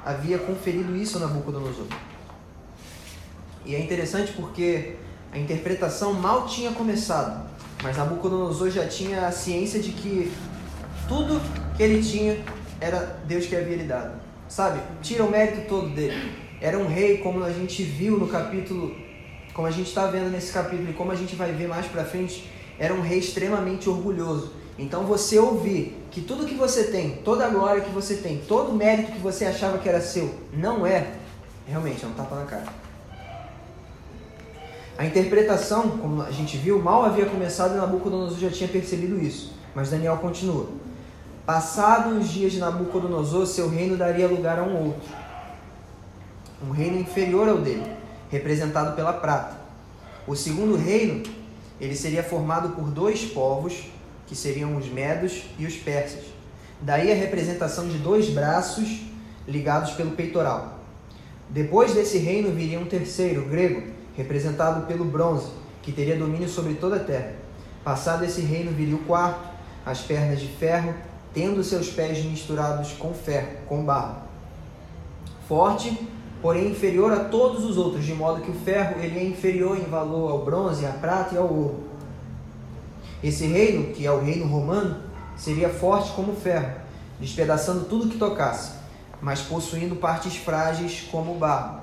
havia 0.04 0.38
conferido 0.38 0.96
isso 0.96 1.18
a 1.18 1.20
Nabucodonosor. 1.20 1.86
E 3.64 3.76
é 3.76 3.80
interessante 3.80 4.32
porque 4.32 4.96
a 5.32 5.38
interpretação 5.38 6.14
mal 6.14 6.48
tinha 6.48 6.72
começado, 6.72 7.48
mas 7.80 7.96
Nabucodonosor 7.96 8.70
já 8.70 8.88
tinha 8.88 9.28
a 9.28 9.30
ciência 9.30 9.78
de 9.78 9.92
que 9.92 10.32
tudo 11.08 11.40
que 11.76 11.82
ele 11.82 12.02
tinha 12.02 12.38
era 12.80 13.18
Deus 13.26 13.46
que 13.46 13.56
havia 13.56 13.76
lhe 13.76 13.84
dado. 13.84 14.20
Sabe? 14.48 14.80
Tira 15.02 15.24
o 15.24 15.30
mérito 15.30 15.68
todo 15.68 15.88
dele. 15.88 16.32
Era 16.60 16.78
um 16.78 16.86
rei, 16.86 17.18
como 17.18 17.42
a 17.42 17.50
gente 17.50 17.82
viu 17.82 18.18
no 18.18 18.28
capítulo, 18.28 18.94
como 19.52 19.66
a 19.66 19.70
gente 19.70 19.88
está 19.88 20.06
vendo 20.06 20.30
nesse 20.30 20.52
capítulo 20.52 20.90
e 20.90 20.92
como 20.92 21.10
a 21.10 21.16
gente 21.16 21.34
vai 21.34 21.52
ver 21.52 21.68
mais 21.68 21.86
para 21.86 22.04
frente, 22.04 22.48
era 22.78 22.94
um 22.94 23.00
rei 23.00 23.18
extremamente 23.18 23.88
orgulhoso. 23.88 24.52
Então 24.78 25.04
você 25.04 25.38
ouvir 25.38 25.96
que 26.10 26.20
tudo 26.20 26.46
que 26.46 26.54
você 26.54 26.84
tem, 26.84 27.16
toda 27.24 27.44
a 27.44 27.48
glória 27.48 27.82
que 27.82 27.90
você 27.90 28.16
tem, 28.16 28.38
todo 28.38 28.70
o 28.70 28.74
mérito 28.74 29.12
que 29.12 29.18
você 29.18 29.44
achava 29.44 29.78
que 29.78 29.88
era 29.88 30.00
seu, 30.00 30.32
não 30.52 30.86
é, 30.86 31.14
realmente 31.66 32.04
é 32.04 32.08
um 32.08 32.12
tapa 32.12 32.36
na 32.36 32.44
cara. 32.44 32.66
A 34.96 35.04
interpretação, 35.04 35.90
como 35.90 36.22
a 36.22 36.30
gente 36.30 36.56
viu, 36.56 36.80
mal 36.80 37.04
havia 37.04 37.26
começado 37.26 37.74
e 37.74 37.76
Nabucodonosor 37.76 38.38
já 38.38 38.50
tinha 38.50 38.68
percebido 38.68 39.20
isso. 39.20 39.52
Mas 39.74 39.90
Daniel 39.90 40.16
continua. 40.16 40.66
Passados 41.48 42.18
os 42.18 42.28
dias 42.28 42.52
de 42.52 42.58
Nabucodonosor, 42.58 43.46
seu 43.46 43.70
reino 43.70 43.96
daria 43.96 44.28
lugar 44.28 44.58
a 44.58 44.62
um 44.62 44.88
outro, 44.88 45.08
um 46.62 46.72
reino 46.72 46.98
inferior 46.98 47.48
ao 47.48 47.56
dele, 47.56 47.90
representado 48.30 48.94
pela 48.94 49.14
prata. 49.14 49.56
O 50.26 50.36
segundo 50.36 50.76
reino, 50.76 51.22
ele 51.80 51.96
seria 51.96 52.22
formado 52.22 52.76
por 52.76 52.90
dois 52.90 53.24
povos, 53.24 53.84
que 54.26 54.36
seriam 54.36 54.76
os 54.76 54.90
medos 54.90 55.44
e 55.58 55.64
os 55.64 55.74
persas. 55.74 56.24
Daí 56.82 57.10
a 57.10 57.14
representação 57.14 57.88
de 57.88 57.96
dois 57.96 58.28
braços 58.28 59.00
ligados 59.46 59.92
pelo 59.92 60.10
peitoral. 60.10 60.80
Depois 61.48 61.94
desse 61.94 62.18
reino 62.18 62.50
viria 62.50 62.78
um 62.78 62.84
terceiro, 62.84 63.46
grego, 63.46 63.90
representado 64.14 64.86
pelo 64.86 65.06
bronze, 65.06 65.50
que 65.80 65.92
teria 65.92 66.18
domínio 66.18 66.46
sobre 66.46 66.74
toda 66.74 66.96
a 66.96 67.04
terra. 67.04 67.32
Passado 67.82 68.22
esse 68.22 68.42
reino 68.42 68.70
viria 68.70 68.96
o 68.96 69.04
quarto, 69.04 69.48
as 69.86 70.02
pernas 70.02 70.40
de 70.40 70.48
ferro, 70.48 70.94
tendo 71.32 71.62
seus 71.62 71.88
pés 71.88 72.24
misturados 72.24 72.92
com 72.92 73.12
ferro, 73.12 73.58
com 73.66 73.84
barro. 73.84 74.22
Forte, 75.46 76.06
porém 76.42 76.70
inferior 76.70 77.12
a 77.12 77.24
todos 77.24 77.64
os 77.64 77.76
outros, 77.76 78.04
de 78.04 78.14
modo 78.14 78.40
que 78.40 78.50
o 78.50 78.54
ferro 78.54 79.00
ele 79.00 79.18
é 79.18 79.24
inferior 79.24 79.76
em 79.76 79.84
valor 79.84 80.30
ao 80.30 80.44
bronze, 80.44 80.86
à 80.86 80.90
prata 80.90 81.34
e 81.34 81.38
ao 81.38 81.52
ouro. 81.52 81.84
Esse 83.22 83.46
reino, 83.46 83.92
que 83.92 84.06
é 84.06 84.12
o 84.12 84.20
reino 84.20 84.46
romano, 84.46 85.02
seria 85.36 85.68
forte 85.68 86.12
como 86.12 86.34
ferro, 86.34 86.72
despedaçando 87.18 87.84
tudo 87.84 88.08
que 88.08 88.18
tocasse, 88.18 88.72
mas 89.20 89.40
possuindo 89.40 89.96
partes 89.96 90.36
frágeis 90.36 91.06
como 91.10 91.32
o 91.32 91.38
barro. 91.38 91.80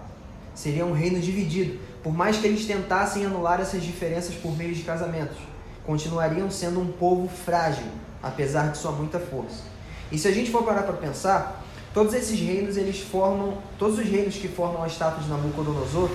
Seria 0.53 0.86
um 0.86 0.93
reino 0.93 1.19
dividido, 1.19 1.78
por 2.01 2.13
mais 2.13 2.38
que 2.38 2.47
eles 2.47 2.65
tentassem 2.65 3.26
anular 3.26 3.59
essas 3.59 3.84
diferenças 3.84 4.36
por 4.36 4.55
meio 4.55 4.74
de 4.74 4.84
casamentos, 4.84 5.38
continuariam 5.86 6.49
sendo 6.49 6.80
um 6.80 6.91
povo 6.91 7.28
frágil, 7.28 7.84
apesar 8.22 8.72
de 8.72 8.78
sua 8.78 8.91
muita 8.91 9.20
força. 9.20 9.63
E 10.11 10.18
se 10.18 10.28
a 10.28 10.32
gente 10.32 10.51
for 10.51 10.63
parar 10.63 10.84
para 10.84 10.93
pensar, 10.93 11.63
todos 11.93 12.13
esses 12.13 12.39
reinos, 12.39 12.78
eles 12.78 12.99
formam, 12.99 13.57
todos 13.78 13.99
os 13.99 14.05
reinos 14.05 14.36
que 14.36 14.47
formam 14.47 14.84
a 14.84 14.88
estátua 14.88 15.24
de 15.24 15.30
Nabucodonosor, 15.30 16.09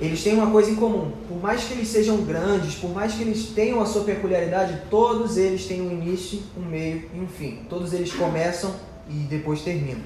eles 0.00 0.22
têm 0.22 0.34
uma 0.34 0.50
coisa 0.50 0.70
em 0.70 0.76
comum. 0.76 1.10
Por 1.26 1.40
mais 1.40 1.64
que 1.64 1.72
eles 1.72 1.88
sejam 1.88 2.18
grandes, 2.22 2.74
por 2.74 2.90
mais 2.90 3.14
que 3.14 3.22
eles 3.22 3.46
tenham 3.46 3.80
a 3.80 3.86
sua 3.86 4.04
peculiaridade, 4.04 4.82
todos 4.90 5.38
eles 5.38 5.66
têm 5.66 5.80
um 5.80 5.90
início, 5.90 6.42
um 6.56 6.62
meio 6.62 7.08
e 7.14 7.20
um 7.20 7.26
fim. 7.26 7.64
Todos 7.68 7.94
eles 7.94 8.12
começam 8.12 8.74
e 9.08 9.14
depois 9.14 9.62
terminam. 9.62 10.02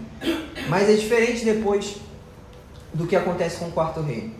Mas 0.69 0.89
é 0.89 0.95
diferente 0.95 1.45
depois 1.45 1.97
do 2.95 3.07
que 3.07 3.17
acontece 3.17 3.57
com 3.57 3.67
o 3.67 3.73
quarto 3.73 4.01
reino. 4.01 4.33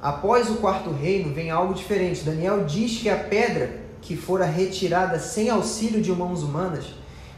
Após 0.00 0.50
o 0.50 0.56
quarto 0.56 0.90
reino 0.90 1.32
vem 1.32 1.50
algo 1.50 1.72
diferente. 1.72 2.22
Daniel 2.22 2.64
diz 2.64 3.00
que 3.00 3.08
a 3.08 3.16
pedra 3.16 3.81
que 4.02 4.16
fora 4.16 4.44
retirada 4.44 5.18
sem 5.18 5.48
auxílio 5.48 6.02
de 6.02 6.12
mãos 6.12 6.42
humanas 6.42 6.84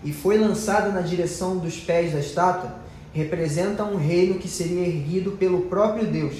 e 0.02 0.12
foi 0.12 0.38
lançada 0.38 0.90
na 0.90 1.00
direção 1.00 1.58
dos 1.58 1.78
pés 1.78 2.12
da 2.12 2.20
estátua, 2.20 2.74
representa 3.12 3.84
um 3.84 3.96
reino 3.96 4.34
que 4.34 4.48
seria 4.48 4.86
erguido 4.86 5.32
pelo 5.32 5.62
próprio 5.62 6.06
Deus, 6.06 6.34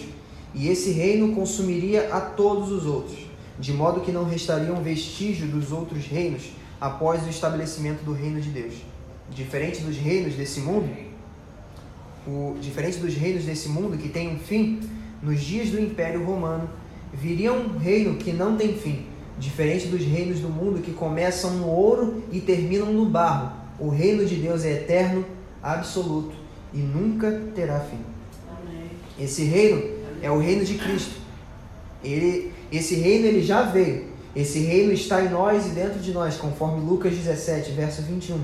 e 0.54 0.68
esse 0.68 0.90
reino 0.90 1.34
consumiria 1.34 2.12
a 2.12 2.20
todos 2.20 2.70
os 2.72 2.84
outros, 2.84 3.18
de 3.58 3.72
modo 3.72 4.00
que 4.00 4.12
não 4.12 4.24
restariam 4.24 4.82
vestígio 4.82 5.46
dos 5.46 5.72
outros 5.72 6.06
reinos 6.06 6.50
após 6.80 7.24
o 7.24 7.30
estabelecimento 7.30 8.02
do 8.04 8.12
reino 8.12 8.40
de 8.40 8.50
Deus. 8.50 8.74
Diferente 9.30 9.82
dos 9.82 9.96
reinos 9.96 10.34
desse 10.34 10.60
mundo, 10.60 10.90
o, 12.26 12.56
diferente 12.60 12.98
dos 12.98 13.14
reinos 13.14 13.44
desse 13.44 13.68
mundo 13.68 13.96
que 13.96 14.08
tem 14.08 14.28
um 14.34 14.38
fim, 14.38 14.80
nos 15.22 15.40
dias 15.40 15.70
do 15.70 15.80
Império 15.80 16.24
Romano 16.24 16.68
viria 17.12 17.52
um 17.52 17.78
reino 17.78 18.16
que 18.16 18.32
não 18.32 18.56
tem 18.56 18.76
fim, 18.76 19.06
diferente 19.38 19.88
dos 19.88 20.02
reinos 20.02 20.40
do 20.40 20.48
mundo 20.48 20.80
que 20.80 20.92
começam 20.92 21.50
no 21.52 21.68
ouro 21.68 22.22
e 22.32 22.40
terminam 22.40 22.92
no 22.92 23.06
barro. 23.06 23.52
O 23.78 23.88
reino 23.88 24.24
de 24.24 24.36
Deus 24.36 24.64
é 24.64 24.72
eterno, 24.72 25.24
absoluto 25.62 26.34
e 26.72 26.78
nunca 26.78 27.40
terá 27.54 27.80
fim. 27.80 28.00
Esse 29.18 29.44
reino 29.44 29.82
é 30.20 30.30
o 30.30 30.38
reino 30.38 30.64
de 30.64 30.74
Cristo. 30.74 31.14
Ele, 32.02 32.52
esse 32.70 32.96
reino 32.96 33.26
ele 33.26 33.42
já 33.42 33.62
veio. 33.62 34.12
Esse 34.34 34.58
reino 34.58 34.92
está 34.92 35.22
em 35.22 35.28
nós 35.28 35.66
e 35.66 35.70
dentro 35.70 36.00
de 36.00 36.12
nós, 36.12 36.36
conforme 36.36 36.84
Lucas 36.84 37.14
17, 37.14 37.70
verso 37.70 38.02
21. 38.02 38.40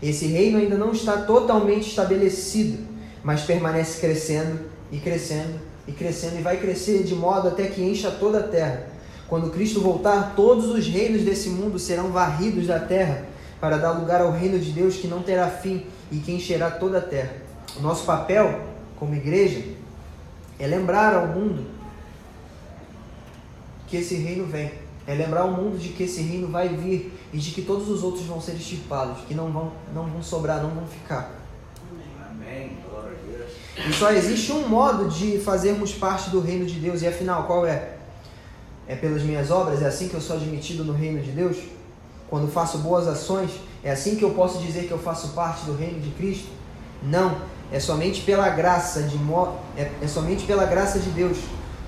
Esse 0.00 0.26
reino 0.26 0.58
ainda 0.58 0.76
não 0.76 0.92
está 0.92 1.22
totalmente 1.22 1.88
estabelecido, 1.88 2.78
mas 3.24 3.42
permanece 3.42 4.00
crescendo 4.00 4.60
e 4.92 4.98
crescendo 4.98 5.58
e 5.86 5.92
crescendo 5.92 6.38
e 6.38 6.42
vai 6.42 6.56
crescer 6.56 7.02
de 7.02 7.14
modo 7.14 7.48
até 7.48 7.66
que 7.66 7.82
encha 7.82 8.10
toda 8.10 8.38
a 8.38 8.42
terra. 8.42 8.86
Quando 9.28 9.50
Cristo 9.50 9.80
voltar, 9.80 10.34
todos 10.36 10.66
os 10.66 10.86
reinos 10.86 11.22
desse 11.22 11.48
mundo 11.48 11.78
serão 11.78 12.10
varridos 12.10 12.66
da 12.66 12.78
terra 12.78 13.26
para 13.60 13.78
dar 13.78 13.92
lugar 13.92 14.20
ao 14.20 14.30
reino 14.30 14.58
de 14.58 14.72
Deus 14.72 14.96
que 14.96 15.08
não 15.08 15.22
terá 15.22 15.48
fim 15.48 15.86
e 16.12 16.18
que 16.18 16.32
encherá 16.32 16.70
toda 16.70 16.98
a 16.98 17.00
terra. 17.00 17.32
O 17.76 17.80
nosso 17.80 18.04
papel 18.04 18.60
como 18.96 19.14
igreja 19.14 19.64
é 20.58 20.66
lembrar 20.66 21.14
ao 21.14 21.28
mundo 21.28 21.64
que 23.86 23.96
esse 23.96 24.16
reino 24.16 24.46
vem. 24.46 24.70
É 25.06 25.14
lembrar 25.14 25.42
ao 25.42 25.50
mundo 25.50 25.78
de 25.78 25.90
que 25.90 26.04
esse 26.04 26.22
reino 26.22 26.48
vai 26.48 26.68
vir 26.68 27.12
e 27.32 27.38
de 27.38 27.50
que 27.50 27.62
todos 27.62 27.88
os 27.88 28.02
outros 28.02 28.24
vão 28.24 28.40
ser 28.40 28.52
extirpados, 28.52 29.22
que 29.26 29.34
não 29.34 29.50
vão, 29.50 29.72
não 29.94 30.06
vão 30.06 30.22
sobrar, 30.22 30.62
não 30.62 30.70
vão 30.70 30.86
ficar. 30.86 31.30
Amém. 32.30 32.78
E 33.88 33.92
só 33.92 34.10
existe 34.12 34.52
um 34.52 34.68
modo 34.68 35.08
de 35.08 35.38
fazermos 35.38 35.92
parte 35.92 36.30
do 36.30 36.40
reino 36.40 36.64
de 36.64 36.78
Deus, 36.78 37.02
e 37.02 37.06
afinal, 37.06 37.44
qual 37.44 37.66
é? 37.66 37.96
É 38.86 38.94
pelas 38.94 39.22
minhas 39.22 39.50
obras? 39.50 39.82
É 39.82 39.86
assim 39.86 40.08
que 40.08 40.14
eu 40.14 40.20
sou 40.20 40.36
admitido 40.36 40.84
no 40.84 40.92
reino 40.92 41.22
de 41.22 41.30
Deus? 41.30 41.56
Quando 42.28 42.50
faço 42.50 42.78
boas 42.78 43.06
ações, 43.06 43.50
é 43.82 43.90
assim 43.90 44.16
que 44.16 44.24
eu 44.24 44.30
posso 44.30 44.58
dizer 44.58 44.86
que 44.86 44.92
eu 44.92 44.98
faço 44.98 45.28
parte 45.28 45.64
do 45.64 45.76
reino 45.76 46.00
de 46.00 46.10
Cristo? 46.10 46.48
Não, 47.02 47.36
é 47.70 47.78
somente 47.80 48.22
pela 48.22 48.48
graça 48.50 49.02
de 49.02 49.16
mo... 49.16 49.56
é, 49.76 49.90
é 50.02 50.06
somente 50.06 50.44
pela 50.44 50.64
graça 50.64 50.98
de 50.98 51.10
Deus 51.10 51.38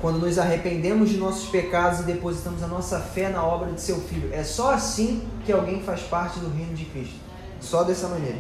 quando 0.00 0.18
nos 0.18 0.38
arrependemos 0.38 1.08
de 1.08 1.16
nossos 1.16 1.48
pecados 1.48 2.00
e 2.00 2.02
depositamos 2.02 2.62
a 2.62 2.66
nossa 2.66 3.00
fé 3.00 3.28
na 3.28 3.42
obra 3.42 3.72
de 3.72 3.80
seu 3.80 3.98
filho. 4.00 4.32
É 4.32 4.44
só 4.44 4.72
assim 4.72 5.26
que 5.44 5.52
alguém 5.52 5.82
faz 5.82 6.02
parte 6.02 6.38
do 6.38 6.50
reino 6.50 6.74
de 6.74 6.84
Cristo. 6.84 7.16
Só 7.60 7.82
dessa 7.82 8.06
maneira. 8.08 8.38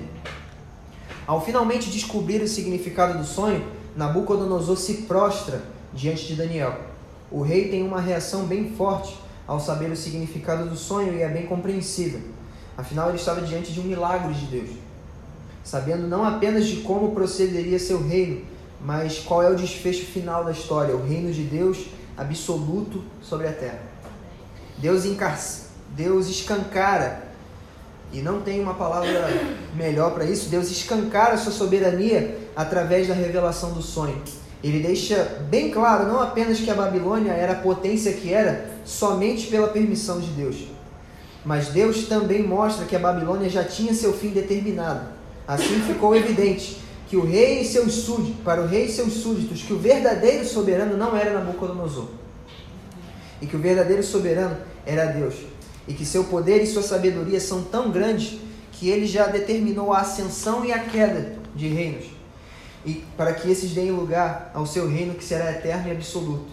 Ao 1.26 1.44
finalmente 1.44 1.90
descobrir 1.90 2.42
o 2.42 2.48
significado 2.48 3.18
do 3.18 3.24
sonho, 3.24 3.66
Nabucodonosor 3.96 4.76
se 4.76 5.02
prostra 5.02 5.62
diante 5.92 6.26
de 6.26 6.36
Daniel. 6.36 6.78
O 7.30 7.42
rei 7.42 7.68
tem 7.68 7.82
uma 7.82 8.00
reação 8.00 8.44
bem 8.44 8.72
forte 8.72 9.18
ao 9.46 9.60
saber 9.60 9.90
o 9.90 9.96
significado 9.96 10.68
do 10.68 10.76
sonho 10.76 11.14
e 11.14 11.22
é 11.22 11.28
bem 11.28 11.46
compreensível. 11.46 12.20
Afinal, 12.76 13.08
ele 13.08 13.18
estava 13.18 13.40
diante 13.40 13.72
de 13.72 13.80
um 13.80 13.84
milagre 13.84 14.34
de 14.34 14.46
Deus 14.46 14.86
sabendo 15.66 16.06
não 16.06 16.24
apenas 16.24 16.64
de 16.64 16.76
como 16.76 17.10
procederia 17.10 17.76
seu 17.76 18.00
reino, 18.00 18.42
mas 18.80 19.18
qual 19.18 19.42
é 19.42 19.50
o 19.50 19.56
desfecho 19.56 20.06
final 20.06 20.44
da 20.44 20.52
história, 20.52 20.94
o 20.94 21.04
reino 21.04 21.32
de 21.32 21.42
Deus 21.42 21.86
absoluto 22.16 23.02
sobre 23.20 23.48
a 23.48 23.52
terra. 23.52 23.82
Deus, 24.78 25.04
encar... 25.04 25.36
Deus 25.88 26.28
escancara, 26.28 27.22
e 28.12 28.20
não 28.20 28.42
tem 28.42 28.60
uma 28.60 28.74
palavra 28.74 29.28
melhor 29.74 30.12
para 30.12 30.24
isso, 30.24 30.48
Deus 30.48 30.70
escancara 30.70 31.36
sua 31.36 31.50
soberania 31.50 32.38
através 32.54 33.08
da 33.08 33.14
revelação 33.14 33.72
do 33.72 33.82
sonho. 33.82 34.22
Ele 34.62 34.80
deixa 34.80 35.46
bem 35.48 35.70
claro 35.70 36.06
não 36.06 36.20
apenas 36.20 36.58
que 36.58 36.70
a 36.70 36.74
Babilônia 36.74 37.32
era 37.32 37.52
a 37.52 37.56
potência 37.56 38.12
que 38.12 38.32
era 38.32 38.70
somente 38.84 39.48
pela 39.48 39.68
permissão 39.68 40.20
de 40.20 40.28
Deus, 40.28 40.56
mas 41.44 41.68
Deus 41.68 42.06
também 42.06 42.42
mostra 42.42 42.86
que 42.86 42.96
a 42.96 42.98
Babilônia 42.98 43.48
já 43.48 43.62
tinha 43.62 43.94
seu 43.94 44.12
fim 44.12 44.30
determinado 44.30 45.16
Assim 45.46 45.80
ficou 45.82 46.16
evidente 46.16 46.78
que 47.08 47.16
o 47.16 47.24
rei 47.24 47.60
e 47.60 47.64
seus 47.64 47.92
súditos, 47.94 48.42
para 48.42 48.60
o 48.60 48.66
rei 48.66 48.86
e 48.86 48.92
seus 48.92 49.12
súditos, 49.12 49.62
que 49.62 49.72
o 49.72 49.78
verdadeiro 49.78 50.44
soberano 50.44 50.96
não 50.96 51.16
era 51.16 51.32
Nabucodonosor. 51.34 52.08
E 53.40 53.46
que 53.46 53.54
o 53.54 53.60
verdadeiro 53.60 54.02
soberano 54.02 54.56
era 54.84 55.06
Deus. 55.06 55.34
E 55.86 55.94
que 55.94 56.04
seu 56.04 56.24
poder 56.24 56.62
e 56.62 56.66
sua 56.66 56.82
sabedoria 56.82 57.38
são 57.38 57.62
tão 57.62 57.92
grandes 57.92 58.40
que 58.72 58.88
ele 58.88 59.06
já 59.06 59.28
determinou 59.28 59.92
a 59.92 60.00
ascensão 60.00 60.64
e 60.64 60.72
a 60.72 60.80
queda 60.80 61.34
de 61.54 61.68
reinos. 61.68 62.06
E 62.86 63.04
para 63.16 63.34
que 63.34 63.50
esses 63.50 63.72
deem 63.72 63.90
lugar 63.90 64.50
ao 64.54 64.64
seu 64.64 64.88
reino 64.88 65.14
que 65.14 65.24
será 65.24 65.50
eterno 65.50 65.88
e 65.88 65.90
absoluto. 65.90 66.46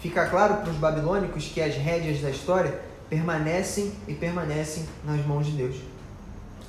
Fica 0.00 0.26
claro 0.26 0.56
para 0.56 0.70
os 0.70 0.76
babilônicos 0.76 1.46
que 1.46 1.60
as 1.60 1.74
rédeas 1.76 2.20
da 2.20 2.30
história 2.30 2.80
permanecem 3.10 3.92
e 4.06 4.14
permanecem 4.14 4.86
nas 5.04 5.24
mãos 5.26 5.46
de 5.46 5.52
Deus. 5.52 5.76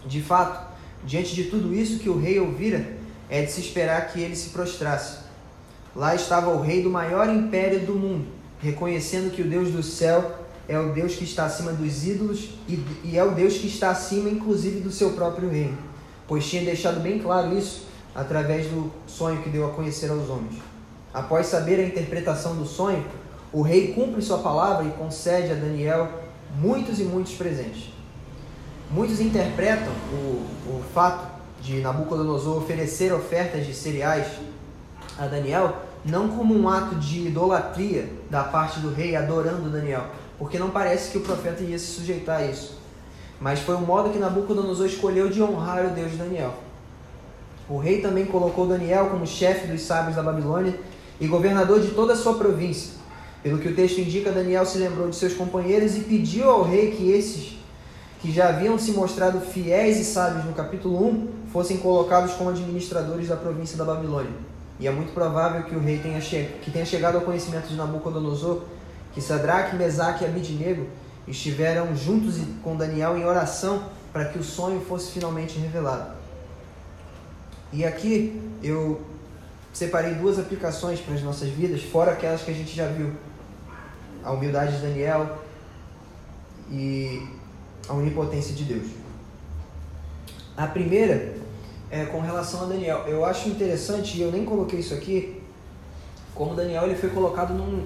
De 0.06 0.22
fato, 0.22 0.70
Diante 1.04 1.34
de 1.34 1.46
tudo 1.46 1.74
isso 1.74 2.00
que 2.00 2.10
o 2.10 2.20
rei 2.20 2.40
ouvira, 2.40 2.86
é 3.30 3.42
de 3.44 3.52
se 3.52 3.62
esperar 3.62 4.08
que 4.12 4.20
ele 4.20 4.36
se 4.36 4.50
prostrasse. 4.50 5.20
Lá 5.96 6.14
estava 6.14 6.50
o 6.50 6.62
rei 6.62 6.84
do 6.84 6.90
maior 6.90 7.30
império 7.30 7.80
do 7.80 7.94
mundo, 7.94 8.28
reconhecendo 8.62 9.32
que 9.32 9.42
o 9.42 9.48
Deus 9.48 9.72
do 9.72 9.82
céu 9.82 10.46
é 10.68 10.78
o 10.80 10.94
Deus 10.94 11.16
que 11.16 11.24
está 11.24 11.46
acima 11.46 11.72
dos 11.72 12.06
ídolos 12.06 12.50
e, 12.68 12.84
e 13.04 13.18
é 13.18 13.24
o 13.24 13.32
Deus 13.32 13.58
que 13.58 13.68
está 13.68 13.92
acima, 13.92 14.30
inclusive, 14.30 14.82
do 14.82 14.92
seu 14.92 15.12
próprio 15.12 15.50
reino, 15.50 15.78
pois 16.28 16.48
tinha 16.48 16.64
deixado 16.64 17.00
bem 17.00 17.20
claro 17.20 17.58
isso 17.58 17.88
através 18.20 18.68
do 18.68 18.92
sonho 19.08 19.42
que 19.42 19.50
deu 19.50 19.66
a 19.66 19.72
conhecer 19.72 20.12
aos 20.12 20.30
homens. 20.30 20.62
Após 21.14 21.48
saber 21.48 21.80
a 21.80 21.84
interpretação 21.84 22.54
do 22.56 22.66
sonho, 22.66 23.06
o 23.52 23.62
rei 23.62 23.94
cumpre 23.94 24.22
sua 24.22 24.40
palavra 24.40 24.86
e 24.86 24.92
concede 24.92 25.52
a 25.54 25.56
Daniel 25.56 26.10
muitos 26.60 27.00
e 27.00 27.04
muitos 27.04 27.34
presentes. 27.34 27.94
Muitos 28.92 29.22
interpretam 29.22 29.94
o, 30.12 30.46
o 30.68 30.84
fato 30.94 31.30
de 31.62 31.80
Nabucodonosor 31.80 32.58
oferecer 32.58 33.14
ofertas 33.14 33.66
de 33.66 33.74
cereais 33.74 34.28
a 35.18 35.26
Daniel 35.26 35.78
não 36.04 36.30
como 36.30 36.54
um 36.54 36.68
ato 36.68 36.96
de 36.96 37.28
idolatria 37.28 38.10
da 38.30 38.44
parte 38.44 38.80
do 38.80 38.94
rei 38.94 39.16
adorando 39.16 39.70
Daniel, 39.70 40.06
porque 40.38 40.60
não 40.60 40.70
parece 40.70 41.12
que 41.12 41.18
o 41.18 41.22
profeta 41.22 41.64
ia 41.64 41.80
se 41.80 41.88
sujeitar 41.88 42.42
a 42.42 42.46
isso. 42.46 42.78
Mas 43.40 43.60
foi 43.60 43.76
o 43.76 43.82
modo 43.82 44.10
que 44.10 44.20
Nabucodonosor 44.20 44.88
escolheu 44.88 45.30
de 45.30 45.42
honrar 45.42 45.86
o 45.86 45.90
Deus 45.90 46.12
de 46.12 46.18
Daniel. 46.18 46.54
O 47.70 47.78
rei 47.78 48.02
também 48.02 48.26
colocou 48.26 48.66
Daniel 48.66 49.08
como 49.08 49.28
chefe 49.28 49.68
dos 49.68 49.82
sábios 49.82 50.16
da 50.16 50.24
Babilônia 50.24 50.80
e 51.20 51.28
governador 51.28 51.80
de 51.80 51.92
toda 51.92 52.14
a 52.14 52.16
sua 52.16 52.34
província. 52.34 52.94
Pelo 53.44 53.60
que 53.60 53.70
o 53.70 53.76
texto 53.76 54.00
indica, 54.00 54.32
Daniel 54.32 54.66
se 54.66 54.80
lembrou 54.80 55.10
de 55.10 55.16
seus 55.16 55.34
companheiros 55.34 55.96
e 55.96 56.02
pediu 56.02 56.50
ao 56.50 56.64
rei 56.64 56.92
que 56.92 57.12
esses 57.12 57.60
que 58.22 58.32
já 58.32 58.50
haviam 58.50 58.78
se 58.78 58.92
mostrado 58.92 59.40
fiéis 59.40 59.98
e 59.98 60.04
sábios 60.04 60.44
no 60.44 60.52
capítulo 60.52 61.08
1, 61.08 61.28
fossem 61.54 61.78
colocados 61.78 62.34
como 62.34 62.50
administradores 62.50 63.30
da 63.30 63.38
província 63.38 63.78
da 63.78 63.86
Babilônia. 63.86 64.34
E 64.78 64.88
é 64.88 64.92
muito 64.92 65.14
provável 65.14 65.64
que 65.64 65.76
o 65.76 65.80
rei 65.80 66.00
tenha, 66.00 66.20
che 66.20 66.50
que 66.62 66.70
tenha 66.70 66.86
chegado 66.86 67.16
ao 67.16 67.22
conhecimento 67.22 67.68
de 67.68 67.76
Nabucodonosor 67.76 68.62
que 69.14 69.22
Sadraque, 69.22 69.76
Mesaque 69.76 70.24
e 70.24 70.28
Abidnego 70.28 70.88
estiveram 71.28 71.96
juntos 71.96 72.36
com 72.64 72.76
Daniel 72.76 73.18
em 73.18 73.26
oração 73.26 73.84
para 74.12 74.26
que 74.26 74.38
o 74.38 74.44
sonho 74.44 74.82
fosse 74.82 75.12
finalmente 75.12 75.58
revelado. 75.58 76.19
E 77.72 77.86
aqui 77.86 78.42
eu 78.64 79.02
separei 79.72 80.16
duas 80.16 80.40
aplicações 80.40 81.00
para 81.00 81.14
as 81.14 81.22
nossas 81.22 81.50
vidas, 81.50 81.84
fora 81.84 82.12
aquelas 82.12 82.42
que 82.42 82.52
a 82.52 82.54
gente 82.54 82.76
já 82.76 82.88
viu. 82.88 83.12
A 84.24 84.32
humildade 84.32 84.76
de 84.76 84.82
Daniel 84.82 85.40
e 86.70 87.26
a 87.88 87.94
onipotência 87.94 88.54
de 88.54 88.64
Deus. 88.64 88.88
A 90.58 90.68
primeira 90.68 91.36
é 91.90 92.06
com 92.06 92.20
relação 92.20 92.64
a 92.64 92.66
Daniel. 92.66 93.06
Eu 93.08 93.24
acho 93.24 93.48
interessante, 93.50 94.18
e 94.18 94.22
eu 94.22 94.32
nem 94.32 94.44
coloquei 94.44 94.80
isso 94.80 94.94
aqui, 94.94 95.42
como 96.36 96.56
Daniel 96.56 96.84
ele 96.84 96.96
foi 96.96 97.10
colocado 97.10 97.54
num, 97.54 97.86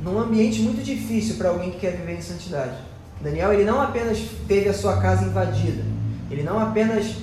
num 0.00 0.18
ambiente 0.18 0.60
muito 0.60 0.82
difícil 0.82 1.36
para 1.36 1.48
alguém 1.48 1.72
que 1.72 1.80
quer 1.80 1.96
viver 1.96 2.14
em 2.14 2.22
santidade. 2.22 2.76
Daniel 3.20 3.52
ele 3.52 3.64
não 3.64 3.80
apenas 3.80 4.18
teve 4.46 4.68
a 4.68 4.74
sua 4.74 5.00
casa 5.00 5.24
invadida, 5.24 5.82
ele 6.30 6.42
não 6.42 6.58
apenas 6.58 7.16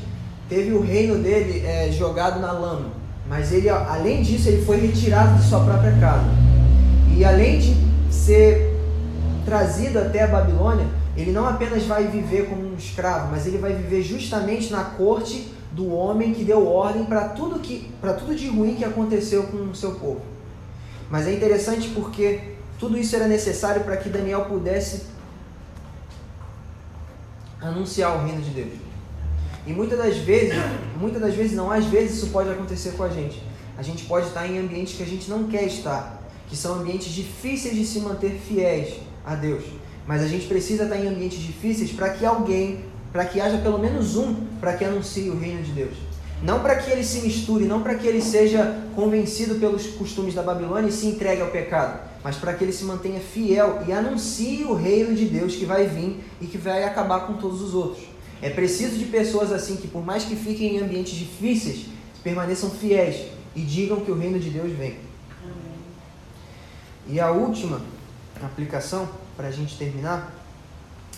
teve 0.49 0.71
o 0.73 0.81
reino 0.81 1.17
dele 1.17 1.65
é, 1.65 1.91
jogado 1.91 2.39
na 2.39 2.51
lama, 2.51 2.91
mas 3.27 3.51
ele, 3.51 3.69
além 3.69 4.21
disso, 4.21 4.49
ele 4.49 4.63
foi 4.65 4.77
retirado 4.77 5.37
de 5.37 5.47
sua 5.47 5.63
própria 5.63 5.91
casa. 5.99 6.29
E 7.15 7.23
além 7.23 7.59
de 7.59 7.75
ser 8.11 8.75
trazido 9.45 9.99
até 9.99 10.23
a 10.23 10.27
Babilônia, 10.27 10.85
ele 11.15 11.31
não 11.31 11.47
apenas 11.47 11.83
vai 11.83 12.07
viver 12.07 12.49
como 12.49 12.61
um 12.67 12.75
escravo, 12.75 13.31
mas 13.31 13.47
ele 13.47 13.57
vai 13.57 13.73
viver 13.73 14.03
justamente 14.03 14.71
na 14.71 14.83
corte 14.83 15.51
do 15.71 15.93
homem 15.93 16.33
que 16.33 16.43
deu 16.43 16.67
ordem 16.67 17.05
para 17.05 17.29
tudo 17.29 17.59
que 17.59 17.91
para 17.99 18.13
tudo 18.13 18.35
de 18.35 18.47
ruim 18.47 18.75
que 18.75 18.85
aconteceu 18.85 19.43
com 19.43 19.57
o 19.57 19.75
seu 19.75 19.95
povo. 19.95 20.21
Mas 21.09 21.27
é 21.27 21.33
interessante 21.33 21.89
porque 21.89 22.55
tudo 22.79 22.97
isso 22.97 23.15
era 23.15 23.27
necessário 23.27 23.83
para 23.83 23.97
que 23.97 24.09
Daniel 24.09 24.45
pudesse 24.45 25.03
anunciar 27.61 28.15
o 28.17 28.25
reino 28.25 28.41
de 28.41 28.49
Deus. 28.49 28.84
E 29.67 29.73
muitas 29.73 29.97
das 29.97 30.17
vezes, 30.17 30.53
muitas 30.99 31.21
das 31.21 31.33
vezes 31.33 31.53
não, 31.53 31.71
às 31.71 31.85
vezes 31.85 32.17
isso 32.17 32.27
pode 32.27 32.49
acontecer 32.49 32.91
com 32.91 33.03
a 33.03 33.09
gente. 33.09 33.41
A 33.77 33.81
gente 33.81 34.05
pode 34.05 34.27
estar 34.27 34.47
em 34.47 34.59
ambientes 34.59 34.95
que 34.95 35.03
a 35.03 35.05
gente 35.05 35.29
não 35.29 35.45
quer 35.45 35.63
estar, 35.63 36.21
que 36.47 36.55
são 36.55 36.75
ambientes 36.75 37.11
difíceis 37.11 37.75
de 37.75 37.85
se 37.85 37.99
manter 37.99 38.39
fiéis 38.47 38.95
a 39.25 39.33
Deus. 39.33 39.63
Mas 40.05 40.21
a 40.21 40.27
gente 40.27 40.45
precisa 40.45 40.83
estar 40.83 40.97
em 40.97 41.07
ambientes 41.07 41.39
difíceis 41.39 41.91
para 41.91 42.09
que 42.11 42.23
alguém, 42.23 42.85
para 43.11 43.25
que 43.25 43.41
haja 43.41 43.57
pelo 43.57 43.79
menos 43.79 44.15
um, 44.15 44.35
para 44.61 44.73
que 44.73 44.85
anuncie 44.85 45.29
o 45.29 45.37
reino 45.37 45.63
de 45.63 45.71
Deus. 45.71 45.95
Não 46.43 46.59
para 46.59 46.75
que 46.75 46.91
ele 46.91 47.03
se 47.03 47.21
misture, 47.21 47.65
não 47.65 47.81
para 47.81 47.95
que 47.95 48.05
ele 48.05 48.21
seja 48.21 48.83
convencido 48.95 49.55
pelos 49.55 49.87
costumes 49.87 50.35
da 50.35 50.43
Babilônia 50.43 50.89
e 50.89 50.91
se 50.91 51.07
entregue 51.07 51.41
ao 51.41 51.49
pecado, 51.49 51.99
mas 52.23 52.35
para 52.35 52.53
que 52.53 52.63
ele 52.63 52.73
se 52.73 52.83
mantenha 52.83 53.19
fiel 53.19 53.81
e 53.87 53.91
anuncie 53.91 54.63
o 54.63 54.75
reino 54.75 55.15
de 55.15 55.25
Deus 55.25 55.55
que 55.55 55.65
vai 55.65 55.87
vir 55.87 56.23
e 56.39 56.45
que 56.45 56.57
vai 56.57 56.83
acabar 56.83 57.21
com 57.21 57.33
todos 57.33 57.61
os 57.61 57.73
outros. 57.73 58.14
É 58.41 58.49
preciso 58.49 58.97
de 58.97 59.05
pessoas 59.05 59.51
assim 59.51 59.77
que, 59.77 59.87
por 59.87 60.05
mais 60.05 60.23
que 60.25 60.35
fiquem 60.35 60.75
em 60.75 60.79
ambientes 60.79 61.13
difíceis, 61.13 61.87
permaneçam 62.23 62.69
fiéis 62.69 63.27
e 63.55 63.61
digam 63.61 64.01
que 64.01 64.11
o 64.11 64.17
reino 64.17 64.39
de 64.39 64.49
Deus 64.49 64.71
vem. 64.71 64.97
E 67.07 67.19
a 67.19 67.31
última 67.31 67.81
aplicação 68.43 69.07
para 69.35 69.47
a 69.47 69.51
gente 69.51 69.77
terminar, 69.77 70.33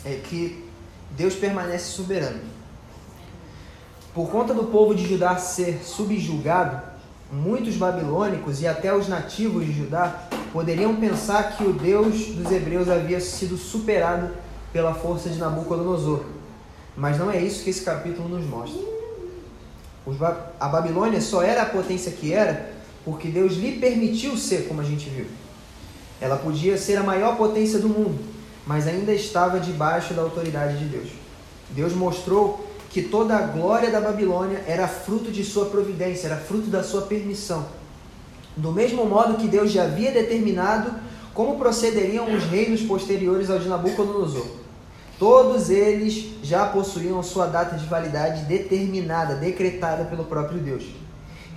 é 0.04 0.16
que 0.16 0.64
Deus 1.12 1.36
permanece 1.36 1.92
soberano. 1.92 2.40
Por 4.14 4.30
conta 4.30 4.54
do 4.54 4.66
povo 4.66 4.96
de 4.96 5.08
Judá 5.08 5.38
ser 5.38 5.84
subjugado, 5.84 6.82
muitos 7.32 7.76
babilônicos 7.76 8.62
e 8.62 8.68
até 8.68 8.94
os 8.94 9.08
nativos 9.08 9.66
de 9.66 9.74
Judá 9.74 10.28
poderiam 10.52 10.96
pensar 10.96 11.56
que 11.56 11.64
o 11.64 11.74
Deus 11.74 12.28
dos 12.28 12.52
hebreus 12.52 12.90
havia 12.90 13.20
sido 13.20 13.58
superado 13.58 14.32
pela 14.74 14.94
força 14.94 15.30
de 15.30 15.38
Nabucodonosor. 15.38 16.26
Mas 16.98 17.20
não 17.20 17.30
é 17.30 17.40
isso 17.40 17.64
que 17.64 17.70
esse 17.70 17.84
capítulo 17.84 18.28
nos 18.28 18.46
mostra. 18.46 18.82
A 20.60 20.68
Babilônia 20.68 21.22
só 21.22 21.44
era 21.44 21.62
a 21.62 21.66
potência 21.66 22.12
que 22.12 22.34
era 22.34 22.76
porque 23.06 23.30
Deus 23.30 23.54
lhe 23.54 23.80
permitiu 23.80 24.36
ser, 24.36 24.68
como 24.68 24.82
a 24.82 24.84
gente 24.84 25.08
viu. 25.10 25.28
Ela 26.20 26.36
podia 26.36 26.78
ser 26.78 26.98
a 26.98 27.04
maior 27.04 27.38
potência 27.38 27.80
do 27.80 27.88
mundo, 27.88 28.20
mas 28.66 28.88
ainda 28.88 29.14
estava 29.14 29.60
debaixo 29.60 30.14
da 30.14 30.24
autoridade 30.24 30.78
de 30.80 30.86
Deus. 30.86 31.10
Deus 31.70 31.94
mostrou 31.94 32.68
que 32.90 33.04
toda 33.04 33.38
a 33.38 33.42
glória 33.42 33.92
da 33.92 34.02
Babilônia 34.02 34.64
era 34.68 34.88
fruto 34.88 35.32
de 35.32 35.44
sua 35.46 35.68
providência, 35.68 36.28
era 36.28 36.38
fruto 36.38 36.68
da 36.68 36.84
sua 36.84 37.04
permissão. 37.04 37.66
Do 38.58 38.72
mesmo 38.72 39.06
modo 39.06 39.38
que 39.38 39.48
Deus 39.48 39.72
já 39.72 39.84
havia 39.84 40.12
determinado 40.12 40.92
como 41.34 41.60
procederiam 41.60 42.34
os 42.34 42.44
reinos 42.46 42.82
posteriores 42.82 43.50
ao 43.50 43.60
de 43.60 43.70
Nabucodonosor. 43.70 44.48
Todos 45.20 45.70
eles 45.70 46.34
já 46.44 46.68
possuíam 46.68 47.22
sua 47.24 47.48
data 47.48 47.76
de 47.76 47.86
validade 47.86 48.46
determinada, 48.46 49.36
decretada 49.36 50.06
pelo 50.06 50.26
próprio 50.26 50.60
Deus 50.60 50.84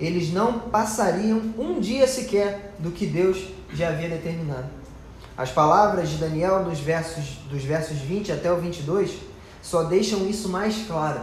eles 0.01 0.33
não 0.33 0.59
passariam 0.59 1.39
um 1.57 1.79
dia 1.79 2.07
sequer 2.07 2.73
do 2.79 2.89
que 2.89 3.05
Deus 3.05 3.49
já 3.71 3.89
havia 3.89 4.09
determinado. 4.09 4.65
As 5.37 5.51
palavras 5.51 6.09
de 6.09 6.17
Daniel 6.17 6.63
dos 6.63 6.79
versos, 6.79 7.37
dos 7.49 7.63
versos 7.63 7.99
20 7.99 8.31
até 8.31 8.51
o 8.51 8.57
22 8.57 9.11
só 9.61 9.83
deixam 9.83 10.27
isso 10.27 10.49
mais 10.49 10.87
claro. 10.87 11.21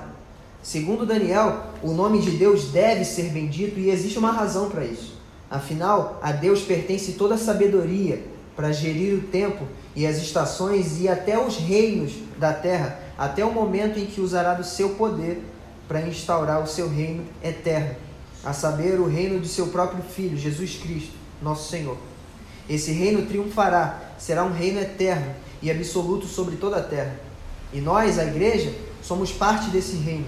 Segundo 0.62 1.04
Daniel, 1.04 1.64
o 1.82 1.92
nome 1.92 2.20
de 2.20 2.30
Deus 2.32 2.70
deve 2.70 3.04
ser 3.04 3.30
bendito 3.30 3.78
e 3.80 3.90
existe 3.90 4.18
uma 4.18 4.30
razão 4.30 4.70
para 4.70 4.84
isso. 4.84 5.18
Afinal, 5.50 6.18
a 6.22 6.30
Deus 6.30 6.62
pertence 6.62 7.12
toda 7.12 7.34
a 7.34 7.38
sabedoria 7.38 8.22
para 8.58 8.72
gerir 8.72 9.14
o 9.14 9.20
tempo 9.20 9.68
e 9.94 10.04
as 10.04 10.16
estações 10.16 11.00
e 11.00 11.08
até 11.08 11.38
os 11.38 11.58
reinos 11.58 12.14
da 12.40 12.52
terra, 12.52 12.98
até 13.16 13.44
o 13.44 13.52
momento 13.52 14.00
em 14.00 14.06
que 14.06 14.20
usará 14.20 14.52
do 14.52 14.64
seu 14.64 14.96
poder 14.96 15.40
para 15.86 16.02
instaurar 16.02 16.60
o 16.60 16.66
seu 16.66 16.88
reino 16.88 17.22
eterno 17.40 17.94
a 18.44 18.52
saber, 18.52 18.98
o 18.98 19.06
reino 19.06 19.38
de 19.38 19.46
seu 19.46 19.68
próprio 19.68 20.02
Filho, 20.02 20.36
Jesus 20.36 20.74
Cristo, 20.74 21.12
nosso 21.40 21.70
Senhor. 21.70 21.96
Esse 22.68 22.90
reino 22.90 23.26
triunfará, 23.26 24.14
será 24.18 24.42
um 24.42 24.52
reino 24.52 24.80
eterno 24.80 25.36
e 25.62 25.70
absoluto 25.70 26.26
sobre 26.26 26.56
toda 26.56 26.78
a 26.78 26.82
terra. 26.82 27.14
E 27.72 27.80
nós, 27.80 28.18
a 28.18 28.24
igreja, 28.24 28.74
somos 29.00 29.30
parte 29.30 29.70
desse 29.70 29.94
reino. 29.98 30.26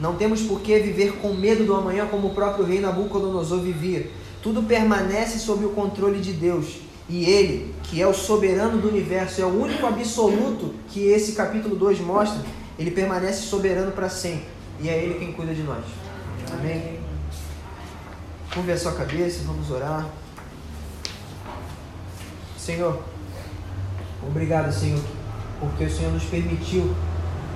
Não 0.00 0.16
temos 0.16 0.42
por 0.42 0.62
que 0.62 0.76
viver 0.80 1.18
com 1.18 1.32
medo 1.32 1.64
do 1.64 1.76
amanhã 1.76 2.08
como 2.08 2.26
o 2.26 2.34
próprio 2.34 2.64
rei 2.64 2.80
Nabucodonosor 2.80 3.60
vivia. 3.60 4.10
Tudo 4.42 4.64
permanece 4.64 5.38
sob 5.38 5.64
o 5.64 5.70
controle 5.70 6.20
de 6.20 6.32
Deus. 6.32 6.87
E 7.08 7.24
Ele, 7.24 7.74
que 7.84 8.02
é 8.02 8.06
o 8.06 8.12
soberano 8.12 8.78
do 8.78 8.88
universo, 8.88 9.40
é 9.40 9.44
o 9.44 9.62
único 9.62 9.86
absoluto 9.86 10.74
que 10.88 11.06
esse 11.06 11.32
capítulo 11.32 11.74
2 11.74 12.00
mostra, 12.00 12.42
ele 12.78 12.90
permanece 12.90 13.42
soberano 13.42 13.92
para 13.92 14.08
sempre. 14.08 14.46
E 14.80 14.88
é 14.88 15.02
Ele 15.02 15.18
quem 15.18 15.32
cuida 15.32 15.54
de 15.54 15.62
nós. 15.62 15.84
Amém? 16.52 17.00
Curve 18.52 18.72
a 18.72 18.78
sua 18.78 18.92
cabeça, 18.92 19.42
vamos 19.46 19.70
orar. 19.70 20.06
Senhor, 22.56 23.02
obrigado, 24.26 24.70
Senhor, 24.72 25.00
porque 25.58 25.84
o 25.84 25.90
Senhor 25.90 26.12
nos 26.12 26.24
permitiu 26.24 26.94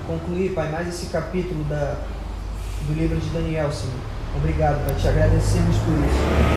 concluir, 0.07 0.53
Pai, 0.53 0.71
mais 0.71 0.87
esse 0.87 1.07
capítulo 1.07 1.63
da, 1.65 1.95
do 2.87 2.93
livro 2.93 3.19
de 3.19 3.29
Daniel, 3.29 3.71
Senhor. 3.71 3.93
Obrigado, 4.35 4.83
Pai, 4.85 4.95
te 4.95 5.07
agradecemos 5.07 5.77
por 5.77 5.93
isso. 5.93 6.43